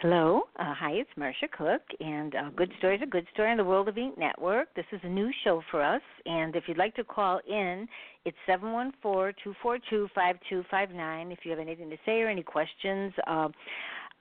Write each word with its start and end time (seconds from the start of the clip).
Hello, 0.02 0.42
uh, 0.58 0.74
hi, 0.74 0.94
it's 0.94 1.12
Marsha 1.16 1.48
Cook, 1.56 1.84
and 2.00 2.34
uh, 2.34 2.50
Good 2.56 2.72
Stories, 2.80 3.02
a 3.04 3.06
Good 3.06 3.28
Story 3.36 3.52
on 3.52 3.58
the 3.58 3.64
World 3.64 3.88
of 3.88 4.00
Ink 4.00 4.18
Network. 4.18 4.74
This 4.76 4.86
is 4.92 5.00
a 5.04 5.08
new 5.08 5.30
show 5.44 5.62
for 5.70 5.84
us, 5.84 6.02
and 6.26 6.56
if 6.56 6.64
you'd 6.66 6.80
like 6.80 6.96
to 6.96 7.04
call 7.04 7.40
in, 7.48 7.88
it's 8.26 8.36
seven 8.48 8.72
one 8.72 8.94
four 9.00 9.32
two 9.44 9.54
four 9.62 9.78
two 9.92 10.10
five 10.16 10.38
two 10.50 10.64
five 10.72 10.90
nine. 10.90 11.32
If 11.32 11.40
you 11.44 11.52
have 11.52 11.60
anything 11.60 11.88
to 11.92 11.98
say 12.04 12.20
or 12.22 12.30
any 12.30 12.42
questions, 12.42 13.14
uh, 13.28 13.50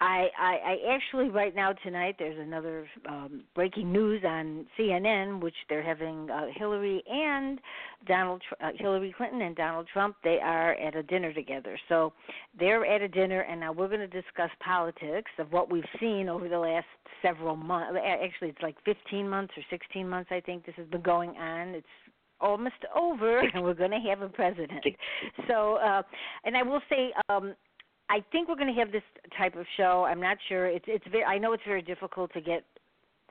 I, 0.00 0.28
I, 0.38 0.56
I 0.64 0.94
actually 0.94 1.28
right 1.28 1.54
now 1.54 1.72
tonight 1.72 2.16
there's 2.18 2.38
another 2.38 2.86
um, 3.06 3.42
breaking 3.54 3.92
news 3.92 4.22
on 4.24 4.66
CNN, 4.78 5.40
which 5.42 5.54
they're 5.68 5.82
having 5.82 6.30
uh, 6.30 6.46
Hillary 6.56 7.02
and 7.06 7.60
Donald 8.06 8.40
uh, 8.62 8.70
Hillary 8.76 9.14
Clinton 9.14 9.42
and 9.42 9.54
Donald 9.54 9.86
Trump. 9.92 10.16
They 10.24 10.38
are 10.42 10.72
at 10.74 10.96
a 10.96 11.02
dinner 11.02 11.34
together, 11.34 11.78
so 11.88 12.14
they're 12.58 12.86
at 12.86 13.02
a 13.02 13.08
dinner, 13.08 13.40
and 13.42 13.60
now 13.60 13.72
we're 13.72 13.88
going 13.88 14.00
to 14.00 14.06
discuss 14.06 14.50
politics 14.64 15.30
of 15.38 15.52
what 15.52 15.70
we've 15.70 15.84
seen 16.00 16.30
over 16.30 16.48
the 16.48 16.58
last 16.58 16.86
several 17.20 17.56
months. 17.56 17.98
Actually, 18.02 18.48
it's 18.48 18.62
like 18.62 18.76
15 18.86 19.28
months 19.28 19.52
or 19.56 19.62
16 19.68 20.08
months. 20.08 20.30
I 20.32 20.40
think 20.40 20.64
this 20.64 20.74
has 20.76 20.86
been 20.86 21.02
going 21.02 21.30
on. 21.30 21.74
It's 21.74 21.86
almost 22.40 22.74
over 22.96 23.40
and 23.40 23.62
we're 23.62 23.74
going 23.74 23.90
to 23.90 23.98
have 24.08 24.22
a 24.22 24.28
president. 24.28 24.82
So, 25.46 25.74
uh 25.76 26.02
and 26.44 26.56
I 26.56 26.62
will 26.62 26.80
say 26.88 27.12
um 27.28 27.54
I 28.10 28.24
think 28.32 28.48
we're 28.48 28.56
going 28.56 28.74
to 28.74 28.80
have 28.80 28.90
this 28.90 29.04
type 29.38 29.54
of 29.54 29.64
show. 29.76 30.04
I'm 30.08 30.20
not 30.20 30.36
sure. 30.48 30.66
It's 30.66 30.84
it's 30.88 31.04
very. 31.10 31.24
I 31.24 31.38
know 31.38 31.52
it's 31.52 31.62
very 31.64 31.82
difficult 31.82 32.32
to 32.32 32.40
get 32.40 32.64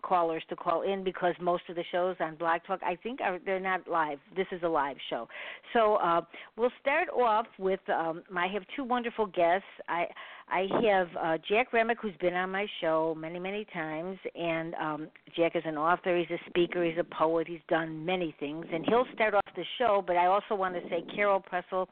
callers 0.02 0.42
to 0.48 0.56
call 0.56 0.84
in 0.84 1.04
because 1.04 1.34
most 1.42 1.64
of 1.70 1.76
the 1.76 1.84
shows 1.92 2.16
on 2.22 2.36
Blog 2.36 2.62
Talk, 2.66 2.80
I 2.84 2.96
think, 2.96 3.20
are 3.22 3.40
they're 3.46 3.60
not 3.60 3.88
live. 3.90 4.20
This 4.38 4.48
is 4.54 4.64
a 4.64 4.68
live 4.68 4.96
show. 5.10 5.28
So 5.74 5.96
uh, 5.96 6.22
we'll 6.56 6.72
start 6.82 7.10
off 7.10 7.48
with. 7.58 7.82
Um, 7.90 8.24
I 8.36 8.48
have 8.48 8.64
two 8.78 8.86
wonderful 8.86 9.26
guests. 9.26 9.68
I 9.90 10.06
I 10.48 10.68
have 10.82 11.08
uh, 11.22 11.38
Jack 11.50 11.74
Remick, 11.74 11.98
who's 12.02 12.16
been 12.22 12.34
on 12.34 12.50
my 12.50 12.66
show 12.80 13.16
many 13.18 13.40
many 13.40 13.66
times, 13.74 14.18
and 14.34 14.74
um, 14.76 15.08
Jack 15.36 15.56
is 15.56 15.64
an 15.66 15.78
author. 15.78 16.18
He's 16.18 16.30
a 16.30 16.50
speaker. 16.50 16.86
He's 16.86 16.98
a 16.98 17.16
poet. 17.16 17.48
He's 17.48 17.60
done 17.68 18.06
many 18.06 18.34
things, 18.40 18.66
and 18.72 18.86
he'll 18.88 19.08
start 19.14 19.34
off 19.34 19.44
the 19.56 19.66
show. 19.78 20.04
But 20.08 20.16
I 20.16 20.28
also 20.28 20.56
want 20.56 20.76
to 20.76 20.82
say 20.90 21.04
Carol 21.14 21.44
Pressel 21.52 21.88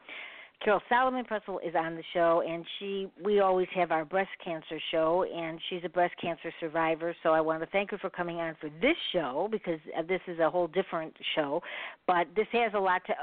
Carol 0.63 0.81
Solomon 0.89 1.23
Pressel 1.23 1.59
is 1.65 1.75
on 1.75 1.95
the 1.95 2.03
show, 2.13 2.43
and 2.47 2.65
she 2.77 3.07
we 3.23 3.39
always 3.39 3.67
have 3.75 3.91
our 3.91 4.03
breast 4.03 4.31
cancer 4.43 4.79
show, 4.91 5.23
and 5.23 5.59
she's 5.69 5.81
a 5.85 5.89
breast 5.89 6.15
cancer 6.19 6.51
survivor. 6.59 7.15
So 7.21 7.29
I 7.29 7.41
want 7.41 7.61
to 7.61 7.67
thank 7.67 7.91
her 7.91 7.97
for 7.99 8.09
coming 8.09 8.37
on 8.37 8.55
for 8.59 8.69
this 8.81 8.97
show 9.13 9.47
because 9.51 9.79
uh, 9.97 10.01
this 10.07 10.21
is 10.27 10.39
a 10.39 10.49
whole 10.49 10.67
different 10.67 11.13
show, 11.35 11.61
but 12.07 12.27
this 12.35 12.47
has 12.53 12.71
a 12.73 12.79
lot 12.79 13.01
to 13.05 13.13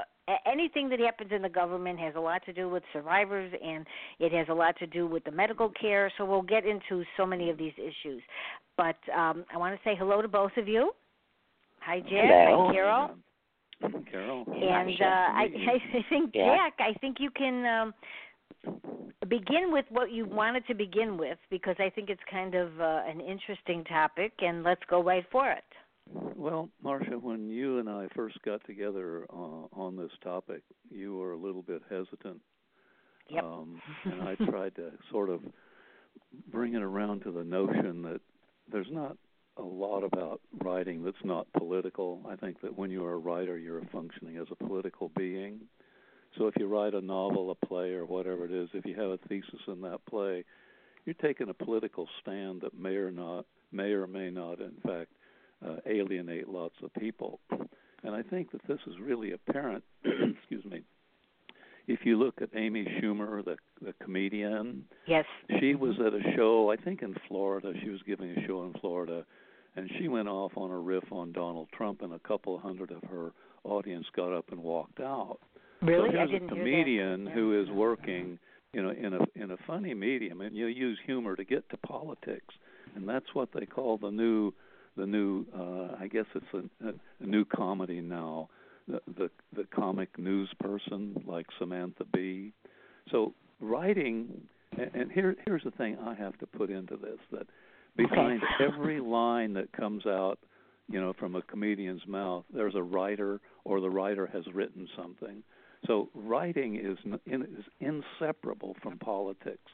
anything 0.45 0.89
that 0.89 0.99
happens 0.99 1.31
in 1.31 1.41
the 1.41 1.49
government 1.49 1.99
has 1.99 2.15
a 2.15 2.19
lot 2.19 2.43
to 2.45 2.53
do 2.53 2.67
with 2.67 2.83
survivors 2.91 3.53
and 3.63 3.85
it 4.19 4.31
has 4.31 4.47
a 4.49 4.53
lot 4.53 4.75
to 4.77 4.87
do 4.87 5.05
with 5.05 5.23
the 5.23 5.31
medical 5.31 5.69
care 5.69 6.11
so 6.17 6.25
we'll 6.25 6.41
get 6.41 6.65
into 6.65 7.03
so 7.15 7.25
many 7.25 7.49
of 7.51 7.57
these 7.59 7.73
issues 7.77 8.23
but 8.75 8.95
um, 9.15 9.45
i 9.53 9.57
want 9.57 9.75
to 9.75 9.79
say 9.87 9.95
hello 9.95 10.23
to 10.23 10.27
both 10.27 10.51
of 10.57 10.67
you 10.67 10.91
hi 11.79 12.01
hello. 12.07 12.67
hi 12.67 12.73
carol 12.73 13.09
Carol. 14.11 14.45
and 14.47 15.01
uh, 15.01 15.05
I, 15.05 15.47
I 15.93 16.05
think 16.09 16.31
Yeah. 16.33 16.55
Jack, 16.55 16.73
I 16.79 16.93
think 16.99 17.17
you 17.19 17.29
can 17.31 17.65
um, 17.65 17.93
begin 19.27 19.71
with 19.71 19.85
what 19.89 20.11
you 20.11 20.25
wanted 20.25 20.65
to 20.67 20.73
begin 20.73 21.17
with 21.17 21.37
because 21.49 21.75
I 21.79 21.89
think 21.89 22.09
it's 22.09 22.21
kind 22.29 22.55
of 22.55 22.79
uh, 22.79 23.01
an 23.07 23.21
interesting 23.21 23.83
topic, 23.85 24.33
and 24.39 24.63
let's 24.63 24.81
go 24.89 25.03
right 25.03 25.25
for 25.31 25.51
it. 25.51 25.63
Well, 26.35 26.69
Marsha, 26.83 27.19
when 27.19 27.49
you 27.49 27.79
and 27.79 27.89
I 27.89 28.07
first 28.15 28.37
got 28.43 28.63
together 28.65 29.25
uh, 29.31 29.65
on 29.73 29.97
this 29.97 30.11
topic, 30.23 30.61
you 30.91 31.17
were 31.17 31.33
a 31.33 31.37
little 31.37 31.63
bit 31.63 31.81
hesitant. 31.89 32.39
Yep. 33.29 33.43
Um, 33.43 33.81
and 34.03 34.21
I 34.21 34.35
tried 34.49 34.75
to 34.75 34.91
sort 35.11 35.31
of 35.31 35.41
bring 36.51 36.75
it 36.75 36.83
around 36.83 37.21
to 37.21 37.31
the 37.31 37.43
notion 37.43 38.03
that 38.03 38.21
there's 38.71 38.87
not 38.91 39.17
a 39.57 39.61
lot 39.61 40.03
about 40.03 40.41
writing 40.63 41.03
that's 41.03 41.15
not 41.23 41.47
political. 41.53 42.21
I 42.29 42.35
think 42.35 42.61
that 42.61 42.77
when 42.77 42.91
you're 42.91 43.13
a 43.13 43.17
writer, 43.17 43.57
you're 43.57 43.81
functioning 43.91 44.37
as 44.37 44.47
a 44.51 44.55
political 44.55 45.09
being. 45.17 45.61
So 46.37 46.47
if 46.47 46.55
you 46.57 46.67
write 46.67 46.93
a 46.93 47.01
novel, 47.01 47.51
a 47.51 47.65
play, 47.65 47.93
or 47.93 48.05
whatever 48.05 48.43
it 48.45 48.51
is, 48.51 48.69
if 48.73 48.85
you 48.85 48.95
have 48.95 49.11
a 49.11 49.17
thesis 49.29 49.61
in 49.67 49.81
that 49.81 50.05
play, 50.09 50.43
you're 51.05 51.15
taking 51.15 51.49
a 51.49 51.53
political 51.53 52.07
stand 52.21 52.61
that 52.61 52.77
may 52.77 52.95
or 52.95 53.11
not, 53.11 53.45
may 53.71 53.91
or 53.91 54.07
may 54.07 54.29
not, 54.29 54.59
in 54.59 54.73
fact, 54.85 55.11
uh, 55.65 55.75
alienate 55.85 56.49
lots 56.49 56.75
of 56.83 56.93
people. 56.95 57.39
And 58.03 58.13
I 58.13 58.21
think 58.21 58.51
that 58.51 58.61
this 58.67 58.79
is 58.87 58.95
really 58.99 59.31
apparent. 59.31 59.83
excuse 60.03 60.65
me. 60.65 60.81
If 61.87 61.99
you 62.03 62.17
look 62.17 62.41
at 62.41 62.49
Amy 62.55 62.83
Schumer, 62.99 63.45
the 63.45 63.57
the 63.81 63.93
comedian, 64.03 64.85
Yes. 65.05 65.25
she 65.59 65.75
was 65.75 65.95
at 66.05 66.13
a 66.13 66.35
show, 66.35 66.71
I 66.71 66.75
think 66.77 67.01
in 67.03 67.15
Florida. 67.27 67.73
She 67.81 67.89
was 67.89 68.01
giving 68.07 68.31
a 68.31 68.47
show 68.47 68.63
in 68.63 68.73
Florida, 68.81 69.23
and 69.75 69.89
she 69.99 70.07
went 70.07 70.27
off 70.27 70.53
on 70.55 70.71
a 70.71 70.77
riff 70.77 71.11
on 71.11 71.31
Donald 71.31 71.67
Trump, 71.75 72.01
and 72.01 72.13
a 72.13 72.19
couple 72.19 72.57
hundred 72.57 72.91
of 72.91 73.03
her 73.09 73.31
audience 73.63 74.05
got 74.15 74.33
up 74.33 74.51
and 74.51 74.61
walked 74.61 74.99
out. 74.99 75.39
Really, 75.81 76.11
so 76.13 76.19
I 76.19 76.25
didn't 76.25 76.51
a 76.51 76.55
hear 76.55 76.63
comedian 76.63 77.25
that. 77.25 77.33
who 77.33 77.61
is 77.61 77.69
working, 77.69 78.39
you 78.73 78.81
know, 78.81 78.91
in 78.91 79.13
a 79.13 79.19
in 79.35 79.51
a 79.51 79.57
funny 79.67 79.93
medium, 79.93 80.41
and 80.41 80.55
you 80.55 80.67
use 80.67 80.97
humor 81.05 81.35
to 81.35 81.43
get 81.43 81.69
to 81.69 81.77
politics, 81.77 82.55
and 82.95 83.07
that's 83.07 83.33
what 83.33 83.49
they 83.53 83.65
call 83.65 83.97
the 83.97 84.11
new 84.11 84.53
the 84.95 85.05
new. 85.05 85.45
Uh, 85.53 85.95
I 85.99 86.07
guess 86.07 86.25
it's 86.33 86.71
a, 86.81 86.87
a 86.89 86.93
new 87.25 87.45
comedy 87.45 88.01
now. 88.01 88.49
The, 88.87 89.01
the 89.17 89.29
the 89.55 89.63
comic 89.75 90.17
news 90.17 90.49
person 90.59 91.23
like 91.27 91.47
Samantha 91.57 92.05
Bee. 92.13 92.53
So 93.11 93.33
writing, 93.59 94.47
and, 94.77 94.91
and 94.93 95.11
here 95.11 95.35
here's 95.45 95.63
the 95.63 95.71
thing 95.71 95.97
I 96.05 96.13
have 96.13 96.37
to 96.39 96.47
put 96.47 96.69
into 96.69 96.95
this 96.95 97.17
that 97.31 97.47
behind 97.95 98.41
every 98.59 98.99
line 98.99 99.53
that 99.53 99.71
comes 99.71 100.05
out, 100.05 100.39
you 100.89 100.99
know, 100.99 101.13
from 101.13 101.35
a 101.35 101.41
comedian's 101.41 102.05
mouth, 102.07 102.43
there's 102.53 102.75
a 102.75 102.83
writer 102.83 103.39
or 103.63 103.81
the 103.81 103.89
writer 103.89 104.27
has 104.27 104.43
written 104.53 104.87
something. 104.95 105.43
So 105.87 106.09
writing 106.13 106.75
is 106.75 106.97
in, 107.25 107.43
is 107.43 107.65
inseparable 107.79 108.75
from 108.81 108.97
politics. 108.97 109.71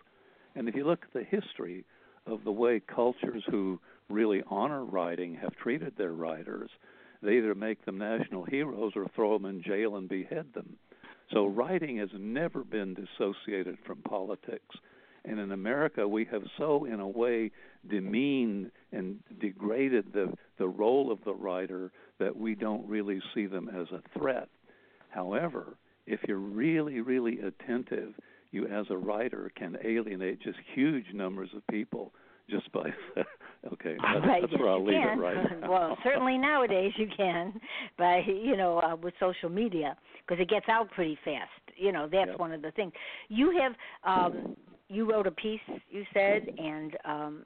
And 0.56 0.68
if 0.68 0.76
you 0.76 0.86
look 0.86 1.04
at 1.04 1.14
the 1.14 1.24
history 1.24 1.86
of 2.28 2.44
the 2.44 2.52
way 2.52 2.82
cultures 2.94 3.44
who 3.50 3.80
really 4.10 4.44
honor 4.50 4.84
writing 4.84 5.36
have 5.36 5.56
treated 5.56 5.94
their 5.98 6.12
writers, 6.12 6.70
they 7.22 7.38
either 7.38 7.56
make 7.56 7.86
them 7.86 7.98
national 7.98 8.46
heroes 8.46 8.94
or 8.96 9.08
throw 9.16 9.38
them 9.38 9.46
in 9.46 9.64
jail 9.64 9.96
and 9.96 10.10
behead 10.10 10.48
them. 10.54 10.78
So 11.32 11.48
writing 11.48 11.98
has 11.98 12.10
never 12.18 12.64
been 12.64 12.94
dissociated 12.94 13.78
from 13.86 14.02
politics. 14.02 14.76
And 15.26 15.40
in 15.40 15.52
America, 15.52 16.08
we 16.08 16.26
have 16.32 16.42
so, 16.58 16.86
in 16.86 17.00
a 17.00 17.08
way, 17.08 17.52
demeaned 17.90 18.72
and 18.92 19.20
degraded 19.40 20.06
the, 20.14 20.34
the 20.58 20.68
role 20.68 21.12
of 21.12 21.20
the 21.26 21.34
writer 21.34 21.92
that 22.20 22.36
we 22.36 22.56
don't 22.56 22.88
really 22.88 23.22
see 23.36 23.46
them 23.46 23.70
as 23.70 23.88
a 23.92 24.02
threat. 24.20 24.50
However, 25.10 25.78
if 26.08 26.20
you're 26.28 26.38
really, 26.38 27.02
really 27.02 27.40
attentive, 27.40 28.14
you 28.52 28.66
as 28.68 28.86
a 28.90 28.98
writer 28.98 29.52
can 29.56 29.78
alienate 29.84 30.42
just 30.42 30.58
huge 30.74 31.06
numbers 31.14 31.50
of 31.56 31.66
people 31.68 32.14
just 32.50 32.70
by 32.74 32.82
okay 33.72 33.96
that's, 34.02 34.26
right, 34.28 34.42
that's 34.42 34.52
yes, 34.52 34.60
where 34.60 34.70
I'll 34.70 34.84
leave 34.84 35.00
can. 35.02 35.18
it 35.18 35.22
right 35.22 35.38
now. 35.62 35.72
well, 35.72 35.98
certainly 36.04 36.38
nowadays 36.38 36.92
you 36.98 37.08
can 37.16 37.54
by 37.98 38.22
you 38.28 38.58
know 38.58 38.80
uh, 38.80 38.96
with 38.96 39.14
social 39.22 39.48
media 39.50 39.96
because 40.28 40.42
it 40.42 40.50
gets 40.50 40.66
out 40.68 40.90
pretty 40.92 41.18
fast. 41.24 41.50
You 41.78 41.92
know 41.94 42.10
that's 42.12 42.30
Yep. 42.32 42.40
one 42.40 42.52
of 42.52 42.62
the 42.62 42.72
things. 42.72 42.92
You 43.30 43.58
have 43.62 43.74
um 44.04 44.56
you 44.92 45.10
wrote 45.10 45.28
a 45.28 45.32
piece 45.32 45.60
you 45.90 46.04
said 46.14 46.48
and 46.58 46.98
um 47.06 47.44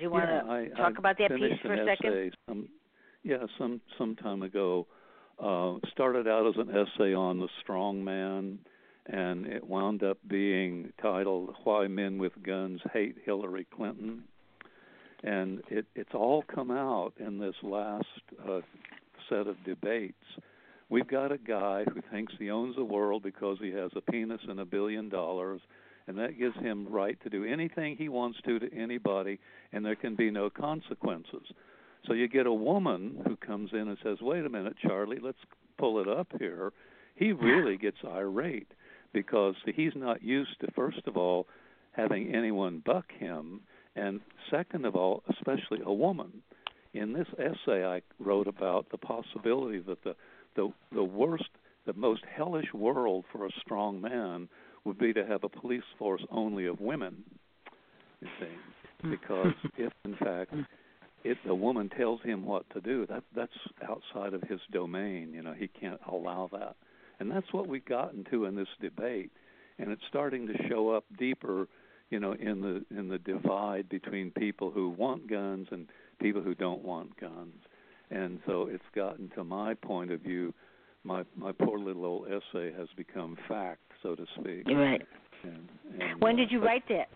do 0.00 0.04
you 0.04 0.10
want 0.10 0.30
to 0.30 0.42
yeah, 0.46 0.50
I, 0.50 0.68
talk 0.82 0.94
I 0.96 0.98
about 0.98 1.18
that 1.18 1.30
piece 1.30 1.60
for 1.60 1.74
a 1.74 1.84
second? 1.84 2.12
essay 2.12 2.30
Some, 2.48 2.68
yeah, 3.22 3.44
some 3.58 3.82
some 3.98 4.16
time 4.16 4.42
ago. 4.42 4.86
Uh, 5.38 5.74
started 5.92 6.26
out 6.26 6.46
as 6.46 6.54
an 6.56 6.70
essay 6.70 7.14
on 7.14 7.38
the 7.38 7.48
strong 7.62 8.02
man, 8.02 8.58
and 9.06 9.46
it 9.46 9.66
wound 9.66 10.02
up 10.02 10.16
being 10.26 10.90
titled 11.02 11.54
"Why 11.64 11.86
Men 11.86 12.16
with 12.16 12.32
Guns 12.42 12.80
Hate 12.94 13.16
Hillary 13.24 13.66
Clinton." 13.74 14.24
And 15.22 15.60
it, 15.68 15.84
it's 15.94 16.14
all 16.14 16.44
come 16.54 16.70
out 16.70 17.12
in 17.18 17.38
this 17.38 17.56
last 17.62 18.06
uh, 18.48 18.60
set 19.28 19.46
of 19.46 19.62
debates. 19.64 20.14
We've 20.88 21.06
got 21.06 21.30
a 21.30 21.36
guy 21.36 21.84
who 21.92 22.00
thinks 22.10 22.32
he 22.38 22.50
owns 22.50 22.74
the 22.76 22.84
world 22.84 23.22
because 23.22 23.58
he 23.60 23.70
has 23.72 23.90
a 23.94 24.00
penis 24.00 24.40
and 24.48 24.60
a 24.60 24.64
billion 24.64 25.10
dollars, 25.10 25.60
and 26.10 26.18
that 26.18 26.36
gives 26.36 26.56
him 26.56 26.88
right 26.90 27.16
to 27.22 27.30
do 27.30 27.44
anything 27.44 27.96
he 27.96 28.08
wants 28.08 28.36
to 28.44 28.58
to 28.58 28.74
anybody, 28.76 29.38
and 29.72 29.86
there 29.86 29.94
can 29.94 30.16
be 30.16 30.28
no 30.28 30.50
consequences. 30.50 31.46
So 32.04 32.14
you 32.14 32.26
get 32.26 32.46
a 32.46 32.52
woman 32.52 33.22
who 33.24 33.36
comes 33.36 33.70
in 33.72 33.86
and 33.86 33.96
says, 34.02 34.20
"Wait 34.20 34.44
a 34.44 34.48
minute, 34.48 34.76
Charlie, 34.82 35.20
let's 35.20 35.38
pull 35.78 36.00
it 36.00 36.08
up 36.08 36.26
here." 36.40 36.72
He 37.14 37.32
really 37.32 37.76
gets 37.86 37.98
irate 38.04 38.72
because 39.12 39.54
he's 39.76 39.94
not 39.94 40.20
used 40.20 40.58
to, 40.60 40.72
first 40.72 41.06
of 41.06 41.16
all, 41.16 41.46
having 41.92 42.34
anyone 42.34 42.82
buck 42.84 43.12
him, 43.12 43.60
and 43.94 44.20
second 44.50 44.86
of 44.86 44.96
all, 44.96 45.22
especially 45.28 45.78
a 45.84 45.92
woman. 45.92 46.42
In 46.92 47.12
this 47.12 47.28
essay, 47.38 47.84
I 47.84 48.02
wrote 48.18 48.48
about 48.48 48.90
the 48.90 48.98
possibility 48.98 49.78
that 49.78 50.02
the 50.02 50.16
the 50.56 50.72
the 50.90 51.04
worst, 51.04 51.50
the 51.86 51.92
most 51.92 52.24
hellish 52.24 52.74
world 52.74 53.26
for 53.30 53.46
a 53.46 53.60
strong 53.60 54.00
man 54.00 54.48
would 54.84 54.98
be 54.98 55.12
to 55.12 55.26
have 55.26 55.44
a 55.44 55.48
police 55.48 55.82
force 55.98 56.22
only 56.30 56.66
of 56.66 56.80
women. 56.80 57.22
You 58.20 58.28
see, 58.38 58.46
hmm. 59.02 59.10
because 59.10 59.54
if 59.78 59.92
in 60.04 60.16
fact 60.16 60.52
if 61.24 61.38
the 61.46 61.54
woman 61.54 61.90
tells 61.90 62.22
him 62.22 62.44
what 62.44 62.68
to 62.70 62.80
do, 62.80 63.06
that 63.06 63.24
that's 63.34 63.52
outside 63.88 64.34
of 64.34 64.42
his 64.42 64.60
domain. 64.72 65.32
You 65.34 65.42
know, 65.42 65.52
he 65.52 65.68
can't 65.68 66.00
allow 66.10 66.48
that, 66.52 66.76
and 67.18 67.30
that's 67.30 67.52
what 67.52 67.68
we've 67.68 67.84
gotten 67.84 68.24
to 68.30 68.46
in 68.46 68.54
this 68.54 68.68
debate, 68.80 69.30
and 69.78 69.90
it's 69.90 70.02
starting 70.08 70.46
to 70.46 70.68
show 70.68 70.90
up 70.90 71.04
deeper. 71.18 71.68
You 72.10 72.18
know, 72.18 72.32
in 72.32 72.60
the 72.60 72.84
in 72.96 73.08
the 73.08 73.18
divide 73.18 73.88
between 73.88 74.32
people 74.32 74.70
who 74.70 74.90
want 74.90 75.30
guns 75.30 75.68
and 75.70 75.86
people 76.20 76.42
who 76.42 76.54
don't 76.54 76.82
want 76.82 77.18
guns, 77.20 77.54
and 78.10 78.40
so 78.46 78.66
it's 78.68 78.82
gotten 78.94 79.30
to 79.36 79.44
my 79.44 79.74
point 79.74 80.10
of 80.10 80.20
view. 80.20 80.52
My 81.04 81.24
my 81.36 81.52
poor 81.52 81.78
little 81.78 82.04
old 82.04 82.26
essay 82.26 82.72
has 82.76 82.88
become 82.96 83.36
fact, 83.46 83.89
so 84.02 84.14
to 84.14 84.24
speak. 84.38 84.66
Right. 84.66 85.02
And, 85.42 85.68
and, 86.00 86.20
When 86.20 86.34
uh, 86.34 86.38
did 86.38 86.50
you 86.50 86.60
but- 86.60 86.66
write 86.66 86.88
that? 86.88 87.08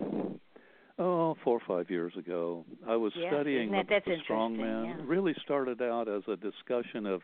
Oh, 0.96 1.36
four 1.42 1.58
or 1.58 1.62
five 1.66 1.90
years 1.90 2.12
ago. 2.16 2.64
I 2.86 2.94
was 2.96 3.12
Yeah, 3.16 3.28
studying 3.30 3.72
that- 3.72 3.88
the, 3.88 4.00
the 4.06 4.16
strong 4.22 4.56
man. 4.56 4.84
yeah. 4.84 5.04
Really 5.04 5.34
started 5.42 5.82
out 5.82 6.08
as 6.08 6.22
a 6.28 6.36
discussion 6.36 7.04
of 7.06 7.22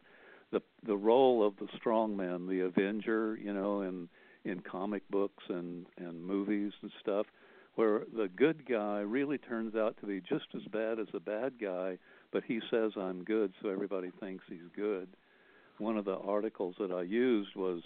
the 0.51 0.61
the 0.85 0.97
role 0.97 1.47
of 1.47 1.57
the 1.59 1.69
strong 1.77 2.17
man, 2.17 2.49
the 2.49 2.61
Avenger, 2.63 3.39
you 3.41 3.53
know, 3.53 3.83
in 3.83 4.09
in 4.45 4.61
comic 4.61 5.09
books 5.09 5.45
and 5.49 5.87
and 5.99 6.25
movies 6.25 6.73
and 6.83 6.91
stuff, 7.01 7.27
where 7.77 8.03
the 8.17 8.27
good 8.27 8.67
guy 8.69 8.99
really 9.01 9.39
turns 9.39 9.77
out 9.77 9.97
to 10.01 10.07
be 10.07 10.21
just 10.21 10.47
as 10.57 10.63
bad 10.73 10.99
as 10.99 11.07
the 11.13 11.21
bad 11.21 11.53
guy, 11.61 11.97
but 12.33 12.43
he 12.43 12.61
says 12.71 12.91
I'm 12.97 13.23
good, 13.23 13.53
so 13.63 13.69
everybody 13.69 14.11
thinks 14.19 14.43
he's 14.49 14.67
good. 14.75 15.09
One 15.79 15.97
of 15.97 16.05
the 16.05 16.17
articles 16.17 16.75
that 16.81 16.91
I 16.91 17.03
used 17.03 17.55
was 17.55 17.83